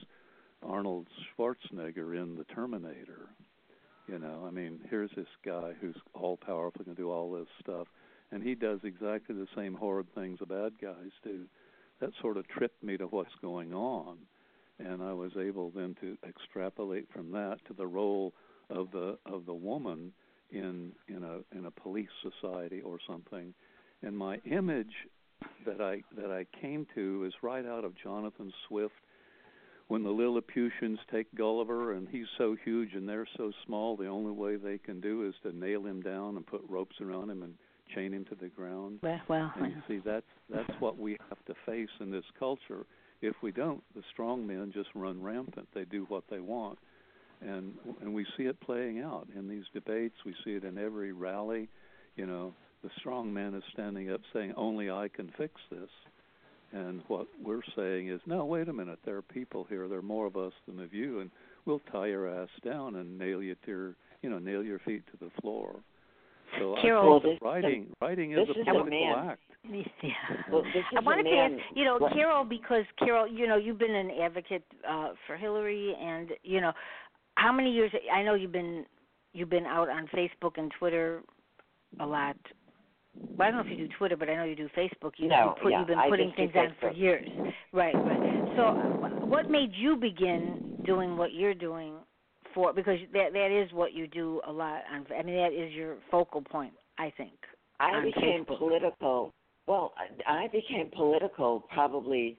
Arnold 0.64 1.06
Schwarzenegger 1.36 2.20
in 2.20 2.36
The 2.36 2.44
Terminator. 2.44 3.28
You 4.08 4.18
know, 4.18 4.44
I 4.46 4.50
mean, 4.50 4.80
here's 4.90 5.10
this 5.16 5.26
guy 5.44 5.72
who's 5.80 5.96
all 6.12 6.36
powerful, 6.36 6.84
can 6.84 6.94
do 6.94 7.10
all 7.10 7.32
this 7.32 7.48
stuff, 7.60 7.86
and 8.30 8.42
he 8.42 8.54
does 8.54 8.80
exactly 8.82 9.34
the 9.34 9.48
same 9.56 9.74
horrid 9.74 10.06
things 10.14 10.38
the 10.40 10.46
bad 10.46 10.72
guys 10.80 11.10
do. 11.22 11.46
That 12.00 12.10
sort 12.20 12.36
of 12.36 12.46
tripped 12.48 12.82
me 12.82 12.96
to 12.98 13.06
what's 13.06 13.34
going 13.40 13.72
on, 13.72 14.18
and 14.78 15.02
I 15.02 15.12
was 15.12 15.32
able 15.38 15.70
then 15.70 15.96
to 16.00 16.18
extrapolate 16.28 17.08
from 17.12 17.30
that 17.32 17.58
to 17.68 17.72
the 17.72 17.86
role 17.86 18.34
of 18.68 18.90
the 18.90 19.18
of 19.26 19.46
the 19.46 19.54
woman 19.54 20.12
in 20.50 20.92
in 21.08 21.22
a 21.22 21.56
in 21.56 21.66
a 21.66 21.70
police 21.70 22.08
society 22.22 22.80
or 22.80 22.98
something. 23.06 23.54
And 24.02 24.16
my 24.16 24.38
image 24.44 24.92
that 25.66 25.80
I 25.80 26.02
that 26.16 26.30
I 26.30 26.46
came 26.60 26.86
to 26.94 27.24
is 27.26 27.32
right 27.42 27.64
out 27.64 27.84
of 27.84 27.94
Jonathan 27.96 28.52
Swift 28.68 28.94
when 29.94 30.02
the 30.02 30.10
Lilliputians 30.10 30.98
take 31.12 31.32
Gulliver 31.36 31.92
and 31.92 32.08
he's 32.08 32.26
so 32.36 32.56
huge 32.64 32.94
and 32.94 33.08
they're 33.08 33.28
so 33.36 33.52
small, 33.64 33.96
the 33.96 34.08
only 34.08 34.32
way 34.32 34.56
they 34.56 34.76
can 34.76 35.00
do 35.00 35.24
is 35.24 35.36
to 35.44 35.56
nail 35.56 35.86
him 35.86 36.02
down 36.02 36.34
and 36.34 36.44
put 36.44 36.62
ropes 36.68 36.96
around 37.00 37.30
him 37.30 37.44
and 37.44 37.54
chain 37.94 38.12
him 38.12 38.24
to 38.24 38.34
the 38.34 38.48
ground. 38.48 38.98
Well, 39.04 39.20
well, 39.28 39.52
And 39.54 39.70
you 39.70 39.80
see, 39.86 40.02
that's 40.04 40.26
that's 40.52 40.80
what 40.80 40.98
we 40.98 41.16
have 41.28 41.38
to 41.46 41.54
face 41.64 41.94
in 42.00 42.10
this 42.10 42.24
culture. 42.36 42.86
If 43.22 43.36
we 43.40 43.52
don't, 43.52 43.84
the 43.94 44.02
strong 44.12 44.44
men 44.44 44.72
just 44.74 44.88
run 44.96 45.22
rampant. 45.22 45.68
They 45.72 45.84
do 45.84 46.06
what 46.08 46.24
they 46.28 46.40
want, 46.40 46.80
and 47.40 47.74
and 48.00 48.12
we 48.12 48.26
see 48.36 48.46
it 48.46 48.60
playing 48.62 48.98
out 48.98 49.28
in 49.36 49.48
these 49.48 49.64
debates. 49.72 50.16
We 50.26 50.34
see 50.44 50.54
it 50.54 50.64
in 50.64 50.76
every 50.76 51.12
rally. 51.12 51.68
You 52.16 52.26
know, 52.26 52.52
the 52.82 52.90
strong 52.98 53.32
man 53.32 53.54
is 53.54 53.62
standing 53.72 54.10
up 54.10 54.22
saying, 54.32 54.54
"Only 54.56 54.90
I 54.90 55.06
can 55.06 55.30
fix 55.38 55.54
this." 55.70 55.90
And 56.74 57.02
what 57.06 57.28
we're 57.40 57.62
saying 57.76 58.08
is, 58.08 58.20
no, 58.26 58.44
wait 58.44 58.68
a 58.68 58.72
minute. 58.72 58.98
There 59.04 59.16
are 59.16 59.22
people 59.22 59.64
here. 59.68 59.86
There 59.86 59.98
are 60.00 60.02
more 60.02 60.26
of 60.26 60.36
us 60.36 60.52
than 60.66 60.80
of 60.80 60.92
you, 60.92 61.20
and 61.20 61.30
we'll 61.66 61.80
tie 61.92 62.06
your 62.08 62.28
ass 62.28 62.48
down 62.64 62.96
and 62.96 63.16
nail 63.16 63.40
you 63.40 63.54
to 63.64 63.70
your, 63.70 63.94
you 64.22 64.28
know, 64.30 64.40
nail 64.40 64.62
your 64.64 64.80
feet 64.80 65.02
to 65.12 65.24
the 65.24 65.30
floor. 65.40 65.76
So 66.58 66.74
Carol- 66.82 67.16
I 67.16 67.20
think 67.22 67.38
that 67.40 67.44
Well, 67.44 67.60
this- 67.60 67.62
writing 67.62 67.96
writing 68.00 68.32
is 68.32 68.48
this 68.48 68.56
a 68.56 68.60
is 68.60 68.66
a 68.66 68.70
political 68.72 68.90
man. 68.90 69.28
act. 69.30 69.40
Yeah. 70.02 70.12
Well, 70.50 70.62
I 70.96 71.00
wanted 71.00 71.22
to 71.24 71.30
man. 71.30 71.54
ask, 71.58 71.76
you 71.76 71.84
know, 71.84 71.98
Carol, 72.12 72.44
because 72.44 72.84
Carol, 72.98 73.26
you 73.26 73.46
know, 73.46 73.56
you've 73.56 73.78
been 73.78 73.94
an 73.94 74.10
advocate 74.10 74.62
uh, 74.86 75.14
for 75.26 75.36
Hillary, 75.36 75.94
and 75.98 76.30
you 76.42 76.60
know, 76.60 76.72
how 77.36 77.50
many 77.52 77.70
years? 77.72 77.90
I 78.12 78.22
know 78.22 78.34
you've 78.34 78.52
been 78.52 78.84
you've 79.32 79.48
been 79.48 79.64
out 79.66 79.88
on 79.88 80.06
Facebook 80.08 80.58
and 80.58 80.70
Twitter 80.78 81.22
a 82.00 82.06
lot. 82.06 82.36
Well, 83.36 83.48
I 83.48 83.50
don't 83.50 83.58
know 83.58 83.64
if 83.64 83.78
you 83.78 83.88
do 83.88 83.92
Twitter, 83.98 84.16
but 84.16 84.28
I 84.28 84.36
know 84.36 84.44
you 84.44 84.54
do 84.54 84.68
Facebook. 84.76 85.12
You, 85.16 85.28
No, 85.28 85.54
you 85.56 85.62
put, 85.62 85.72
yeah, 85.72 85.78
you've 85.78 85.88
been 85.88 85.98
putting 86.08 86.32
things 86.36 86.52
on 86.56 86.74
for 86.80 86.92
years. 86.92 87.28
Right, 87.72 87.96
right. 88.04 88.20
So, 88.54 88.74
what 89.26 89.50
made 89.50 89.72
you 89.74 89.96
begin 89.96 90.60
doing 90.84 91.16
what 91.16 91.32
you're 91.32 91.54
doing 91.54 91.94
for? 92.54 92.72
Because 92.72 92.98
that 93.12 93.32
that 93.32 93.50
is 93.50 93.72
what 93.72 93.92
you 93.92 94.06
do 94.06 94.40
a 94.46 94.52
lot 94.52 94.82
on. 94.92 95.04
I 95.12 95.22
mean, 95.22 95.34
that 95.34 95.52
is 95.52 95.72
your 95.72 95.96
focal 96.10 96.42
point. 96.42 96.74
I 96.98 97.12
think. 97.16 97.32
I 97.80 98.00
became 98.04 98.44
Facebook. 98.44 98.58
political. 98.58 99.34
Well, 99.66 99.94
I 100.26 100.46
became 100.52 100.90
political 100.94 101.64
probably, 101.72 102.36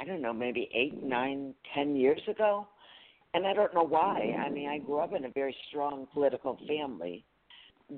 I 0.00 0.04
don't 0.04 0.20
know, 0.20 0.32
maybe 0.32 0.68
eight, 0.74 1.02
nine, 1.02 1.54
ten 1.74 1.96
years 1.96 2.20
ago, 2.28 2.68
and 3.34 3.46
I 3.46 3.54
don't 3.54 3.74
know 3.74 3.82
why. 3.82 4.36
I 4.38 4.50
mean, 4.50 4.68
I 4.68 4.78
grew 4.78 4.98
up 4.98 5.14
in 5.14 5.24
a 5.24 5.30
very 5.30 5.56
strong 5.68 6.06
political 6.12 6.58
family, 6.68 7.24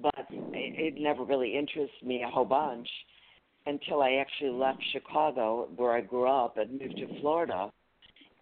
but 0.01 0.27
it, 0.31 0.95
it 0.97 1.01
never 1.01 1.25
really 1.25 1.57
interested 1.57 2.07
me 2.07 2.23
a 2.23 2.29
whole 2.29 2.45
bunch 2.45 2.89
until 3.67 4.03
I 4.03 4.13
actually 4.15 4.51
left 4.51 4.83
Chicago, 4.93 5.69
where 5.77 5.93
I 5.93 6.01
grew 6.01 6.29
up, 6.29 6.57
and 6.57 6.81
moved 6.81 6.97
to 6.97 7.21
Florida, 7.21 7.71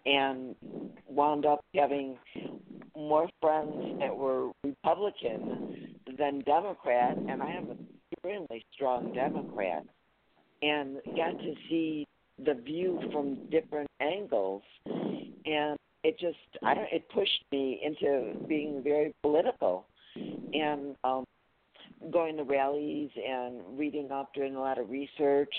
and 0.07 0.55
wound 1.07 1.45
up 1.45 1.61
having 1.75 2.17
more 2.97 3.29
friends 3.41 3.99
that 4.01 4.17
were 4.17 4.51
Republican 4.65 5.97
than 6.19 6.41
Democrat, 6.41 7.17
and 7.17 7.43
I 7.43 7.51
am 7.51 7.71
an 7.71 7.87
extremely 8.13 8.65
strong 8.75 9.13
Democrat, 9.13 9.85
and 10.63 10.97
got 11.17 11.39
to 11.39 11.55
see 11.69 12.07
the 12.45 12.55
view 12.55 13.01
from 13.13 13.37
different 13.51 13.89
angles, 14.01 14.63
and 14.87 15.77
it 16.03 16.19
just 16.19 16.39
I 16.65 16.75
don't 16.75 16.89
it 16.91 17.09
pushed 17.11 17.45
me 17.53 17.81
into 17.85 18.35
being 18.47 18.83
very 18.83 19.13
political, 19.23 19.87
and 20.53 20.97
um, 21.05 21.25
going 22.13 22.37
to 22.37 22.45
rallies 22.45 23.11
and 23.17 23.61
reading 23.79 24.11
up, 24.11 24.33
doing 24.35 24.57
a 24.57 24.61
lot 24.61 24.79
of 24.79 24.91
research, 24.91 25.55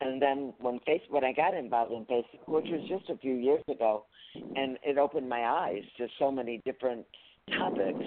and 0.00 0.20
then 0.20 0.52
when 0.58 0.78
face 0.80 1.00
when 1.08 1.24
I 1.24 1.32
got 1.32 1.54
involved 1.54 1.92
in 1.92 2.04
Facebook, 2.04 2.46
which 2.46 2.66
was 2.70 2.82
just 2.88 3.08
a 3.10 3.16
few 3.18 3.34
years 3.34 3.62
ago, 3.70 4.04
and 4.34 4.78
it 4.82 4.98
opened 4.98 5.28
my 5.28 5.44
eyes 5.44 5.82
to 5.98 6.06
so 6.18 6.30
many 6.30 6.60
different 6.64 7.06
topics, 7.58 8.04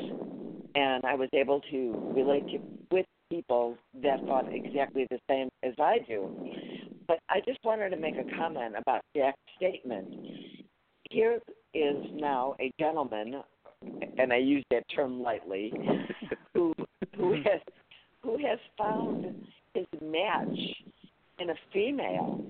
and 0.75 1.03
I 1.05 1.15
was 1.15 1.29
able 1.33 1.61
to 1.71 2.13
relate 2.15 2.47
to 2.49 2.59
with 2.91 3.05
people 3.31 3.77
that 4.03 4.23
thought 4.25 4.53
exactly 4.53 5.07
the 5.09 5.19
same 5.29 5.49
as 5.63 5.73
I 5.79 5.99
do. 6.07 6.29
But 7.07 7.19
I 7.29 7.41
just 7.47 7.59
wanted 7.63 7.89
to 7.89 7.97
make 7.97 8.15
a 8.17 8.38
comment 8.38 8.75
about 8.77 9.01
Jack's 9.15 9.38
statement. 9.57 10.07
Here 11.09 11.39
is 11.73 11.95
now 12.13 12.55
a 12.59 12.71
gentleman 12.79 13.41
and 14.17 14.33
I 14.33 14.38
use 14.38 14.63
that 14.71 14.83
term 14.93 15.21
lightly, 15.21 15.71
who 16.53 16.73
who 17.15 17.33
mm-hmm. 17.33 17.43
has 17.43 17.61
who 18.21 18.37
has 18.45 18.59
found 18.77 19.25
his 19.73 19.85
match 20.01 20.59
in 21.39 21.49
a 21.49 21.55
female, 21.71 22.43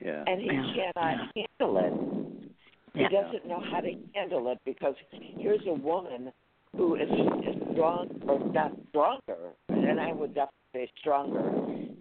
yeah. 0.00 0.24
and 0.26 0.40
he 0.40 0.48
Yeah. 0.48 0.92
cannot 0.94 1.30
handle 1.34 1.78
it. 1.78 2.52
Yeah. 2.94 3.08
He 3.08 3.14
doesn't 3.14 3.46
know 3.46 3.60
how 3.60 3.80
to 3.80 3.92
handle 4.14 4.50
it 4.52 4.58
because 4.64 4.94
here's 5.10 5.66
a 5.66 5.74
woman 5.74 6.32
who 6.76 6.96
is, 6.96 7.08
is 7.08 7.72
strong 7.72 8.08
or 8.26 8.38
not 8.52 8.72
stronger, 8.90 9.52
and 9.68 10.00
I 10.00 10.12
would 10.12 10.34
definitely 10.34 10.52
say 10.74 10.90
stronger 11.00 11.50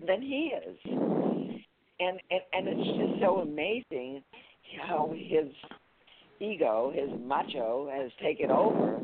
than 0.05 0.21
he 0.21 0.53
is. 0.53 0.77
And 1.99 2.19
and, 2.29 2.41
and 2.53 2.67
it's 2.67 2.97
just 2.97 3.21
so 3.21 3.37
amazing 3.39 4.23
how 4.81 5.13
his 5.15 5.47
ego, 6.39 6.91
his 6.93 7.09
macho, 7.21 7.89
has 7.93 8.11
taken 8.21 8.51
over 8.51 8.99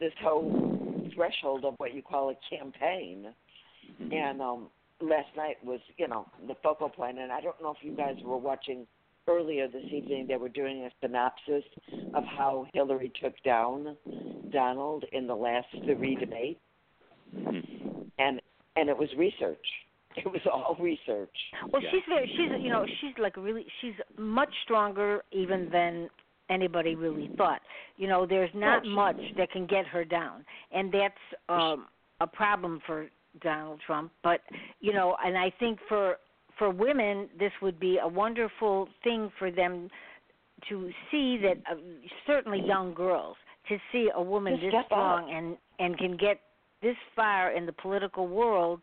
this 0.00 0.12
whole 0.20 0.71
threshold 1.14 1.64
of 1.64 1.74
what 1.78 1.94
you 1.94 2.02
call 2.02 2.30
a 2.30 2.36
campaign. 2.56 3.26
And 4.12 4.40
um 4.40 4.68
last 5.00 5.28
night 5.36 5.56
was, 5.64 5.80
you 5.96 6.06
know, 6.08 6.26
the 6.46 6.54
focal 6.62 6.88
point. 6.88 7.16
point 7.16 7.18
and 7.18 7.32
I 7.32 7.40
don't 7.40 7.60
know 7.62 7.70
if 7.70 7.78
you 7.82 7.92
guys 7.96 8.16
were 8.24 8.36
watching 8.36 8.86
earlier 9.28 9.68
this 9.68 9.84
evening 9.92 10.26
they 10.28 10.36
were 10.36 10.48
doing 10.48 10.84
a 10.84 10.90
synopsis 11.00 11.64
of 12.14 12.24
how 12.24 12.66
Hillary 12.74 13.12
took 13.22 13.34
down 13.44 13.96
Donald 14.50 15.04
in 15.12 15.26
the 15.26 15.34
last 15.34 15.68
three 15.84 16.16
debates 16.16 16.60
Mhm. 17.34 18.10
and 18.18 18.40
and 18.76 18.88
it 18.88 18.96
was 18.98 19.08
research. 19.16 19.66
It 20.16 20.26
was 20.30 20.42
all 20.46 20.76
research. 20.78 21.34
Well, 21.70 21.82
Yeah. 21.82 21.90
she's 21.90 22.02
very 22.06 22.26
she's 22.36 22.50
you 22.62 22.68
know 22.68 22.84
she's 23.00 23.16
like 23.18 23.36
really 23.38 23.66
she's 23.80 23.94
much 24.18 24.52
stronger 24.64 25.24
even 25.32 25.70
than 25.70 26.10
anybody 26.52 26.94
really 26.94 27.28
thought. 27.36 27.60
You 27.96 28.06
know, 28.08 28.20
there's 28.26 28.54
not 28.54 28.82
Oh, 28.84 28.88
much 28.90 29.20
that 29.38 29.48
can 29.50 29.66
get 29.66 29.84
her 29.94 30.04
down, 30.04 30.44
and 30.76 30.92
that's 30.92 31.24
um 31.48 31.86
a 32.20 32.26
problem 32.26 32.80
for 32.86 32.98
Donald 33.40 33.80
Trump. 33.86 34.12
But 34.22 34.40
you 34.80 34.92
know, 34.92 35.08
and 35.24 35.36
I 35.46 35.48
think 35.60 35.78
for 35.88 36.16
for 36.58 36.68
women, 36.70 37.14
this 37.38 37.52
would 37.62 37.78
be 37.80 37.98
a 37.98 38.08
wonderful 38.22 38.88
thing 39.04 39.30
for 39.38 39.50
them 39.50 39.88
to 40.68 40.90
see 41.10 41.38
that 41.38 41.56
uh, 41.70 41.74
certainly 42.26 42.60
young 42.74 42.94
girls 42.94 43.36
to 43.68 43.76
see 43.90 44.10
a 44.14 44.22
woman 44.22 44.52
To 44.58 44.60
this 44.66 44.74
up. 44.78 44.86
strong 44.86 45.30
and 45.36 45.56
and 45.78 45.98
can 45.98 46.16
get 46.16 46.36
this 46.82 46.96
far 47.16 47.52
in 47.52 47.64
the 47.66 47.72
political 47.72 48.26
world 48.28 48.80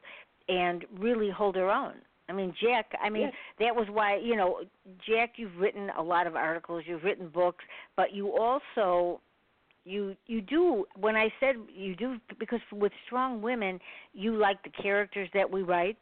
and 0.48 0.86
really 0.98 1.30
hold 1.30 1.56
her 1.56 1.70
own. 1.70 1.96
I 2.30 2.34
mean, 2.34 2.54
Jack, 2.62 2.94
I 3.02 3.10
mean, 3.10 3.24
Yes. 3.24 3.34
that 3.60 3.76
was 3.76 3.88
why, 3.90 4.18
you 4.18 4.36
know, 4.36 4.62
Jack, 5.06 5.34
you've 5.38 5.58
written 5.58 5.90
a 5.98 6.02
lot 6.02 6.28
of 6.28 6.36
articles, 6.36 6.84
you've 6.86 7.04
written 7.04 7.28
books, 7.30 7.66
but 7.96 8.14
you 8.14 8.38
also 8.38 9.20
you 9.86 10.16
you 10.28 10.42
do 10.42 10.86
when 11.00 11.16
I 11.16 11.34
said 11.40 11.56
you 11.74 11.96
do 11.96 12.20
because 12.38 12.60
with 12.72 12.92
strong 13.06 13.42
women, 13.42 13.80
you 14.14 14.36
like 14.36 14.62
the 14.64 14.70
characters 14.70 15.30
that 15.34 15.50
we 15.50 15.64
write 15.64 15.98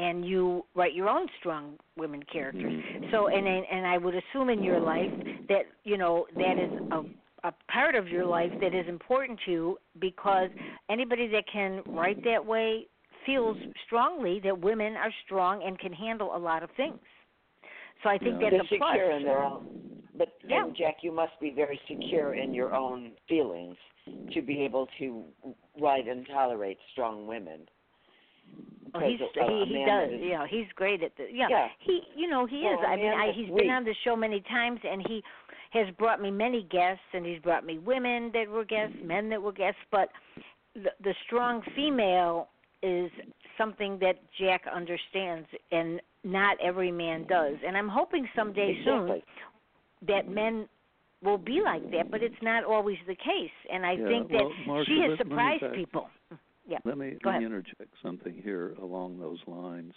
and 0.00 0.24
you 0.24 0.64
write 0.74 0.94
your 0.94 1.08
own 1.08 1.28
strong 1.38 1.78
women 1.96 2.22
characters. 2.24 2.72
Mhm. 2.72 3.10
So 3.12 3.28
and 3.28 3.46
and 3.46 3.64
and 3.70 3.86
I 3.86 3.98
would 3.98 4.14
assume 4.16 4.50
in 4.50 4.62
your 4.62 4.80
life 4.80 5.12
that, 5.48 5.66
you 5.84 5.96
know, 5.96 6.26
that 6.36 6.58
is 6.58 6.72
a 6.90 7.04
a 7.44 7.52
part 7.68 7.94
of 7.94 8.08
your 8.08 8.24
life 8.24 8.50
that 8.60 8.74
is 8.74 8.88
important 8.88 9.38
to 9.44 9.52
you 9.52 9.78
because 9.98 10.48
anybody 10.88 11.26
that 11.28 11.46
can 11.46 11.82
write 11.86 12.24
that 12.24 12.44
way 12.44 12.86
feels 13.26 13.56
strongly 13.86 14.40
that 14.40 14.58
women 14.58 14.96
are 14.96 15.12
strong 15.24 15.62
and 15.62 15.78
can 15.78 15.92
handle 15.92 16.34
a 16.36 16.38
lot 16.38 16.62
of 16.62 16.70
things. 16.76 16.98
So 18.02 18.08
I 18.10 18.18
think 18.18 18.40
Yeah. 18.40 18.50
that's 18.50 18.68
They're 18.68 18.76
a 18.76 18.78
plus. 18.78 18.92
secure 18.92 19.10
in 19.12 19.22
their 19.24 19.42
own. 19.42 20.02
But 20.16 20.28
Yeah. 20.46 20.68
Jack, 20.74 21.02
you 21.02 21.10
must 21.12 21.38
be 21.40 21.50
very 21.50 21.78
secure 21.88 22.34
in 22.34 22.54
your 22.54 22.74
own 22.74 23.16
feelings 23.28 23.76
to 24.32 24.42
be 24.42 24.62
able 24.62 24.86
to 24.98 25.24
write 25.78 26.06
and 26.06 26.26
tolerate 26.28 26.78
strong 26.92 27.26
women. 27.26 27.68
Oh, 28.94 29.00
well, 29.00 29.08
he's 29.08 29.20
a- 29.20 29.46
he 29.50 29.64
he 29.64 29.84
does 29.84 30.10
is- 30.12 30.20
yeah 30.20 30.46
he's 30.46 30.70
great 30.74 31.02
at 31.02 31.16
the 31.16 31.32
yeah, 31.32 31.48
Yeah. 31.48 31.68
he 31.80 32.06
you 32.14 32.28
know 32.28 32.44
he 32.46 32.62
Well, 32.62 32.78
is 32.78 32.84
I 32.86 32.96
mean 32.96 33.12
I 33.12 33.32
he's 33.32 33.48
weak. 33.48 33.62
been 33.62 33.70
on 33.70 33.84
the 33.84 33.94
show 33.94 34.14
many 34.14 34.40
times 34.42 34.80
and 34.84 35.04
he 35.08 35.24
has 35.70 35.90
brought 35.96 36.20
me 36.20 36.30
many 36.30 36.62
guests 36.64 37.02
and 37.14 37.24
he's 37.26 37.40
brought 37.40 37.64
me 37.64 37.78
women 37.78 38.30
that 38.32 38.46
were 38.48 38.64
guests 38.64 38.96
men 39.02 39.28
that 39.30 39.42
were 39.42 39.50
guests 39.52 39.80
but 39.90 40.10
the 40.74 40.92
the 41.00 41.14
strong 41.26 41.62
female 41.74 42.50
is 42.84 43.10
something 43.56 43.98
that 44.00 44.16
Jack 44.38 44.62
understands 44.72 45.48
and 45.72 46.00
not 46.22 46.56
every 46.62 46.92
man 46.92 47.26
does. 47.26 47.54
And 47.66 47.76
I'm 47.76 47.88
hoping 47.88 48.28
someday 48.36 48.76
soon 48.84 49.22
that 50.06 50.28
men 50.28 50.68
will 51.22 51.38
be 51.38 51.60
like 51.64 51.90
that 51.92 52.10
but 52.10 52.22
it's 52.22 52.34
not 52.42 52.64
always 52.64 52.98
the 53.06 53.14
case. 53.14 53.50
And 53.72 53.86
I 53.86 53.96
Yeah, 53.96 54.08
think 54.08 54.28
that 54.30 54.42
well, 54.42 54.54
Marsha, 54.68 54.86
she 54.86 55.00
has 55.00 55.10
let- 55.10 55.18
let 55.18 55.18
me 55.18 55.24
surprised 55.24 55.74
people. 55.74 56.08
Yeah 56.68 56.78
Let 56.84 56.98
me, 56.98 57.16
let 57.24 57.38
me 57.38 57.46
interject 57.46 57.94
something 58.02 58.34
here 58.42 58.74
along 58.80 59.18
those 59.18 59.38
lines. 59.46 59.94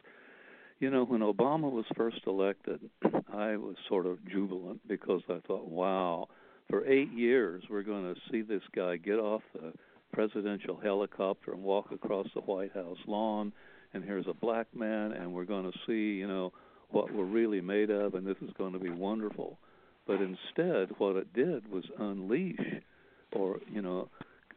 You 0.80 0.92
know, 0.92 1.06
when 1.06 1.22
Obama 1.22 1.72
was 1.72 1.86
first 1.96 2.20
elected, 2.28 2.80
I 3.34 3.58
was 3.58 3.76
sort 3.90 4.06
of 4.06 4.24
jubilant 4.26 4.88
because 4.88 5.22
I 5.28 5.40
thought, 5.48 5.68
wow, 5.68 6.28
for 6.70 6.86
eight 6.86 7.12
years 7.12 7.64
we're 7.70 7.84
going 7.84 8.14
to 8.14 8.20
see 8.32 8.42
this 8.42 8.62
guy 8.76 8.98
get 8.98 9.18
off 9.20 9.42
the 9.54 9.74
presidential 10.12 10.80
helicopter 10.82 11.54
and 11.54 11.64
walk 11.64 11.92
across 11.92 12.28
the 12.34 12.42
White 12.42 12.74
House 12.74 12.98
lawn, 13.08 13.52
and 13.94 14.04
here's 14.04 14.28
a 14.28 14.34
black 14.34 14.68
man, 14.76 15.12
and 15.14 15.34
we're 15.34 15.46
going 15.46 15.72
to 15.72 15.78
see, 15.88 16.18
you 16.18 16.28
know, 16.28 16.52
what 16.90 17.14
we're 17.14 17.26
really 17.26 17.62
made 17.62 17.90
of, 17.90 18.16
and 18.16 18.26
this 18.26 18.38
is 18.42 18.50
going 18.58 18.74
to 18.74 18.80
be 18.80 18.90
wonderful. 18.90 19.60
But 20.06 20.22
instead, 20.22 20.90
what 21.00 21.18
it 21.18 21.34
did 21.34 21.70
was 21.70 21.84
unleash, 22.00 22.82
or 23.34 23.60
you 23.72 23.82
know, 23.82 24.10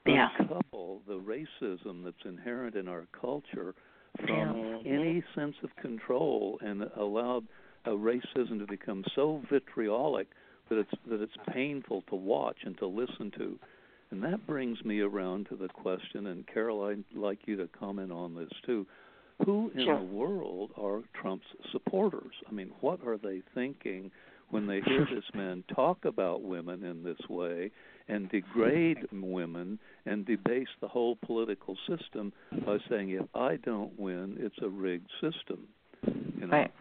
Yeah. 0.07 0.29
uncouple 0.39 1.03
the 1.07 1.19
racism 1.19 2.05
that's 2.05 2.25
inherent 2.25 2.77
in 2.77 2.89
our 2.89 3.07
culture 3.13 3.75
from 4.19 4.57
Yeah. 4.59 4.81
any 4.85 5.23
sense 5.35 5.57
of 5.63 5.75
control 5.77 6.59
and 6.63 6.83
allowed 6.95 7.47
a 7.85 7.91
racism 7.91 8.59
to 8.59 8.67
become 8.67 9.05
so 9.15 9.39
vitriolic 9.51 10.29
that 10.69 10.79
it's 10.79 10.95
that 11.07 11.21
it's 11.21 11.37
painful 11.49 12.03
to 12.03 12.15
watch 12.15 12.65
and 12.65 12.79
to 12.79 12.87
listen 12.87 13.31
to. 13.33 13.59
And 14.11 14.23
that 14.25 14.47
brings 14.47 14.85
me 14.85 15.01
around 15.01 15.47
to 15.51 15.57
the 15.57 15.69
question 15.69 16.27
and 16.27 16.47
Carol 16.47 16.83
I'd 16.85 17.05
like 17.15 17.39
you 17.47 17.57
to 17.57 17.69
comment 17.69 18.11
on 18.13 18.35
this 18.35 18.51
too. 18.67 18.87
Who 19.47 19.71
in 19.75 19.85
Sure. 19.85 19.99
the 19.99 20.05
world 20.05 20.73
are 20.77 21.03
Trump's 21.15 21.47
supporters? 21.73 22.35
I 22.49 22.53
mean, 22.53 22.73
what 22.81 23.01
are 23.07 23.17
they 23.17 23.41
thinking 23.55 24.11
when 24.51 24.67
they 24.67 24.81
hear 24.83 25.07
this 25.07 25.25
man 25.35 25.63
talk 25.75 26.05
about 26.05 26.43
women 26.43 26.85
in 26.85 27.03
this 27.05 27.21
way 27.29 27.71
and 28.09 28.29
degrade 28.31 29.07
women 29.13 29.79
and 30.07 30.27
debase 30.27 30.69
the 30.81 30.89
whole 30.89 31.17
political 31.25 31.77
system 31.87 32.33
by 32.67 32.79
saying 32.89 33.11
if 33.11 33.25
I 33.35 33.57
don't 33.57 33.97
win, 33.99 34.37
it's 34.41 34.59
a 34.61 34.69
rigged 34.69 35.11
system. 35.21 35.69
You 36.05 36.47
know, 36.49 36.57
Right. 36.57 36.73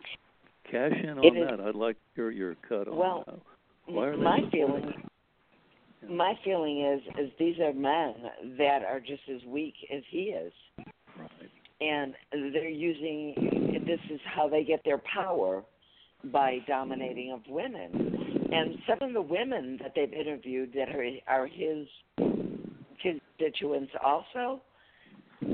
cash 0.64 0.94
in 1.04 1.18
on 1.20 1.24
It 1.24 1.36
is- 1.38 1.48
that. 1.48 1.62
I'd 1.62 1.76
like 1.76 1.96
to 1.98 2.02
hear 2.16 2.30
your 2.32 2.56
cut 2.68 2.88
on 2.88 2.96
Well, 2.98 3.24
that. 3.28 3.40
Why 3.94 4.08
are 4.08 4.18
my 4.18 4.42
feeling 4.50 4.94
my 6.08 6.34
feeling 6.44 6.82
is 6.86 7.02
is 7.20 7.32
these 7.40 7.60
are 7.60 7.74
men 7.74 8.14
that 8.58 8.84
are 8.84 9.00
just 9.00 9.22
as 9.34 9.42
weak 9.48 9.74
as 9.94 10.02
he 10.10 10.24
is 10.24 10.54
Right. 11.18 11.50
and 11.82 12.14
they're 12.54 12.70
using 12.70 13.82
this 13.86 14.00
is 14.12 14.20
how 14.24 14.48
they 14.48 14.64
get 14.64 14.82
their 14.86 15.00
power 15.00 15.64
by 16.26 16.60
dominating 16.68 17.32
of 17.32 17.42
women 17.50 18.50
and 18.52 18.76
some 18.88 19.08
of 19.08 19.14
the 19.14 19.22
women 19.22 19.78
that 19.82 19.94
they've 19.96 20.14
interviewed 20.14 20.72
that 20.74 20.90
are 20.90 21.06
are 21.28 21.48
his 21.48 21.88
constituents 23.02 23.92
also 24.04 24.62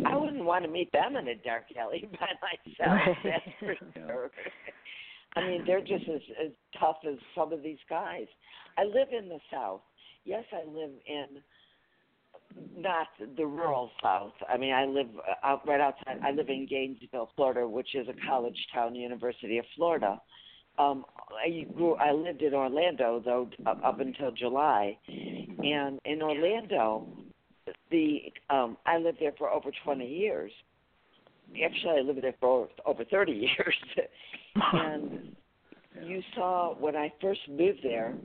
I 0.05 0.15
wouldn't 0.17 0.43
want 0.43 0.65
to 0.65 0.71
meet 0.71 0.91
them 0.91 1.15
in 1.15 1.27
a 1.27 1.35
dark 1.35 1.65
alley 1.79 2.09
by 2.19 2.27
myself. 2.41 3.17
That's 3.23 3.43
for 3.59 3.75
sure. 3.93 4.31
I 5.35 5.41
mean, 5.41 5.63
they're 5.65 5.81
just 5.81 6.07
as, 6.09 6.21
as 6.43 6.51
tough 6.79 6.97
as 7.07 7.17
some 7.35 7.53
of 7.53 7.61
these 7.61 7.77
guys. 7.89 8.25
I 8.77 8.83
live 8.85 9.09
in 9.11 9.29
the 9.29 9.39
South. 9.51 9.81
Yes, 10.25 10.43
I 10.51 10.67
live 10.67 10.91
in 11.05 11.41
not 12.77 13.07
the 13.37 13.45
rural 13.45 13.91
South. 14.01 14.33
I 14.49 14.57
mean, 14.57 14.73
I 14.73 14.85
live 14.85 15.07
uh, 15.17 15.45
out 15.45 15.67
right 15.67 15.79
outside. 15.79 16.19
I 16.23 16.31
live 16.31 16.49
in 16.49 16.65
Gainesville, 16.67 17.29
Florida, 17.35 17.67
which 17.67 17.95
is 17.95 18.07
a 18.07 18.27
college 18.27 18.57
town, 18.73 18.95
University 18.95 19.59
of 19.59 19.65
Florida. 19.75 20.19
Um, 20.77 21.05
I 21.31 21.65
grew. 21.73 21.95
I 21.95 22.11
lived 22.11 22.41
in 22.41 22.53
Orlando 22.53 23.21
though 23.23 23.49
up 23.65 23.79
up 23.83 23.99
until 23.99 24.31
July, 24.31 24.97
and 25.07 25.99
in 26.03 26.21
Orlando, 26.21 27.07
the 27.91 28.33
um, 28.49 28.77
I 28.85 28.97
lived 28.97 29.19
there 29.21 29.33
for 29.37 29.49
over 29.49 29.69
20 29.83 30.05
years. 30.05 30.51
Actually, 31.63 31.99
I 31.99 32.01
lived 32.01 32.23
there 32.23 32.35
for 32.41 32.67
over 32.85 33.05
30 33.05 33.31
years, 33.57 33.75
and 34.73 35.35
you 36.03 36.21
saw 36.35 36.75
when 36.75 36.95
I 36.95 37.13
first 37.21 37.41
moved 37.47 37.79
there 37.83 38.15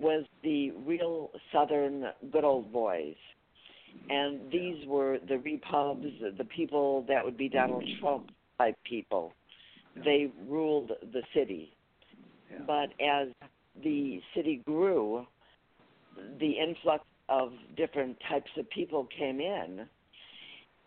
was 0.00 0.24
the 0.42 0.72
real 0.86 1.30
Southern 1.52 2.06
good 2.32 2.44
old 2.44 2.72
boys. 2.72 3.14
And 4.08 4.40
these 4.52 4.86
were 4.86 5.18
the 5.28 5.38
repubs, 5.38 6.06
the 6.38 6.44
people 6.44 7.04
that 7.08 7.24
would 7.24 7.36
be 7.36 7.48
Donald 7.48 7.84
Trump 8.00 8.30
type 8.58 8.76
people. 8.84 9.32
They 10.04 10.30
ruled 10.48 10.92
the 11.12 11.22
city. 11.34 11.72
But 12.66 12.90
as 13.00 13.28
the 13.82 14.20
city 14.34 14.62
grew, 14.64 15.26
the 16.38 16.52
influx 16.52 17.04
of 17.28 17.52
different 17.76 18.16
types 18.28 18.50
of 18.56 18.68
people 18.70 19.06
came 19.16 19.40
in, 19.40 19.86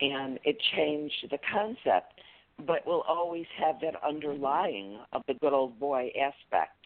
and 0.02 0.40
it 0.44 0.58
changed 0.76 1.28
the 1.30 1.40
concept. 1.52 2.20
But 2.68 2.86
we'll 2.86 3.02
always 3.02 3.46
have 3.58 3.76
that 3.82 3.96
underlying 4.06 5.00
of 5.12 5.24
the 5.28 5.34
good 5.36 5.54
old 5.54 5.80
boy 5.80 6.12
aspect. 6.20 6.83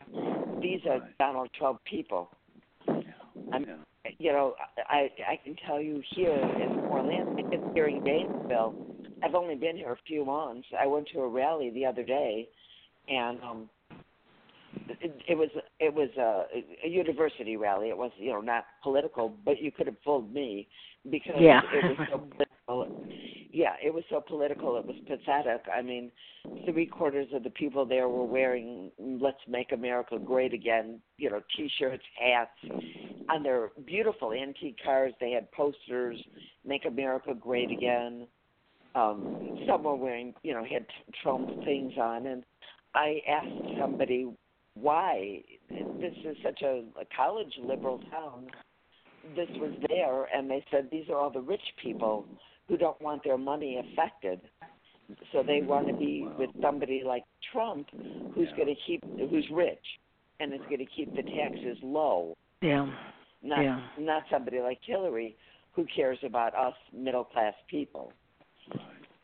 These 0.61 0.81
are 0.85 0.99
Right. 0.99 1.17
Donald 1.19 1.49
Trump 1.53 1.83
people. 1.85 2.29
I'm, 3.51 3.65
Yeah. 3.65 4.11
you 4.19 4.31
know, 4.31 4.55
I 4.89 5.11
I 5.27 5.35
can 5.43 5.55
tell 5.65 5.81
you 5.81 6.01
here 6.15 6.49
in 6.59 6.79
Orlando, 6.89 7.25
it's 7.51 7.63
here 7.73 7.87
in 7.87 8.01
Gainesville. 8.01 8.75
I've 9.23 9.35
only 9.35 9.55
been 9.55 9.77
here 9.77 9.91
a 9.91 9.97
few 10.07 10.25
months. 10.25 10.67
I 10.77 10.85
went 10.85 11.07
to 11.09 11.21
a 11.21 11.27
rally 11.27 11.69
the 11.71 11.85
other 11.85 12.03
day, 12.03 12.47
and 13.07 13.41
um, 13.41 13.69
it, 14.89 15.21
it 15.27 15.37
was 15.37 15.49
it 15.79 15.93
was 15.93 16.09
a, 16.17 16.45
a 16.85 16.89
university 16.89 17.57
rally. 17.57 17.89
It 17.89 17.97
was 17.97 18.11
you 18.17 18.31
know 18.31 18.41
not 18.41 18.65
political, 18.83 19.33
but 19.45 19.61
you 19.61 19.71
could 19.71 19.87
have 19.87 19.97
fooled 20.03 20.33
me 20.33 20.67
because 21.09 21.41
Yeah. 21.41 21.61
it 21.73 21.83
was 21.83 21.97
so 22.09 22.17
political. 22.67 22.87
Yeah, 23.57 23.73
it 23.83 23.91
was 23.91 24.03
so 24.11 24.21
political. 24.21 24.77
It 24.77 24.85
was 24.85 24.97
pathetic. 25.07 25.63
I 25.75 25.81
mean, 25.81 26.11
three 26.71 26.85
quarters 26.85 27.25
of 27.33 27.43
the 27.43 27.49
people 27.49 27.87
there 27.87 28.07
were 28.07 28.23
wearing 28.23 28.91
"Let's 28.99 29.39
Make 29.47 29.71
America 29.71 30.19
Great 30.23 30.53
Again," 30.53 31.01
you 31.17 31.31
know, 31.31 31.41
T-shirts, 31.55 32.03
hats, 32.19 32.51
on 33.31 33.41
their 33.41 33.71
beautiful 33.87 34.31
antique 34.31 34.77
cars. 34.85 35.11
They 35.19 35.31
had 35.31 35.51
posters, 35.53 36.23
"Make 36.65 36.85
America 36.85 37.33
Great 37.33 37.71
Again." 37.71 38.27
Um, 38.93 39.57
some 39.67 39.81
were 39.81 39.95
wearing, 39.95 40.35
you 40.43 40.53
know, 40.53 40.63
had 40.63 40.85
Trump 41.23 41.49
things 41.65 41.93
on, 41.97 42.27
and 42.27 42.43
I 42.93 43.23
asked 43.27 43.79
somebody 43.79 44.31
why 44.75 45.41
this 45.99 46.13
is 46.23 46.37
such 46.43 46.61
a, 46.61 46.83
a 47.01 47.05
college 47.15 47.57
liberal 47.63 48.03
town. 48.11 48.51
This 49.35 49.49
was 49.55 49.73
there, 49.89 50.25
and 50.25 50.47
they 50.47 50.63
said 50.69 50.89
these 50.91 51.09
are 51.09 51.15
all 51.15 51.31
the 51.31 51.41
rich 51.41 51.73
people 51.81 52.27
who 52.67 52.77
don't 52.77 52.99
want 53.01 53.23
their 53.23 53.37
money 53.37 53.77
affected. 53.79 54.41
So 55.31 55.41
they 55.41 55.61
want 55.61 55.87
to 55.87 55.93
be 55.93 56.27
with 56.37 56.49
somebody 56.61 57.01
like 57.05 57.23
Trump, 57.53 57.87
who's 58.35 58.49
Yeah. 58.49 58.55
going 58.57 58.67
to 58.75 58.81
keep, 58.85 59.03
who's 59.29 59.49
rich, 59.49 59.99
and 60.39 60.53
is 60.53 60.59
going 60.61 60.79
to 60.79 60.85
keep 60.85 61.13
the 61.15 61.23
taxes 61.23 61.77
low. 61.81 62.35
Yeah. 62.61 62.89
Not 63.41 63.63
Yeah. 63.63 63.81
not 63.97 64.23
somebody 64.29 64.59
like 64.59 64.79
Hillary, 64.83 65.37
who 65.71 65.85
cares 65.85 66.21
about 66.23 66.53
us 66.55 66.75
middle 66.91 67.23
class 67.23 67.53
people. 67.67 68.11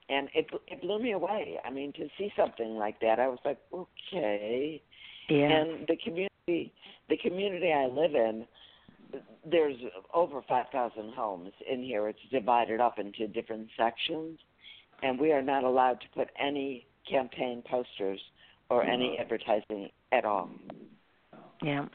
And 0.09 0.29
it 0.33 0.47
it 0.67 0.81
blew 0.81 0.99
me 0.99 1.11
away. 1.11 1.59
I 1.65 1.69
mean, 1.69 1.91
to 1.93 2.07
see 2.17 2.31
something 2.35 2.77
like 2.77 2.99
that, 3.01 3.19
I 3.19 3.27
was 3.27 3.39
like, 3.43 3.59
okay. 3.73 4.81
Yeah. 5.29 5.49
And 5.49 5.87
the 5.87 5.97
community, 5.97 6.73
the 7.09 7.17
community 7.17 7.71
I 7.73 7.87
live 7.87 8.15
in, 8.15 8.47
there's 9.49 9.75
over 10.13 10.41
5,000 10.47 11.13
homes 11.13 11.51
in 11.69 11.83
here. 11.83 12.07
It's 12.07 12.19
divided 12.31 12.79
up 12.79 12.99
into 12.99 13.27
different 13.27 13.67
sections, 13.77 14.39
and 15.01 15.19
we 15.19 15.31
are 15.31 15.41
not 15.41 15.63
allowed 15.63 15.99
to 16.01 16.07
put 16.15 16.29
any 16.39 16.85
campaign 17.09 17.63
posters 17.69 18.19
or 18.69 18.83
any 18.83 19.17
advertising 19.19 19.89
at 20.11 20.25
all. 20.25 20.49
Yeah. 21.61 21.85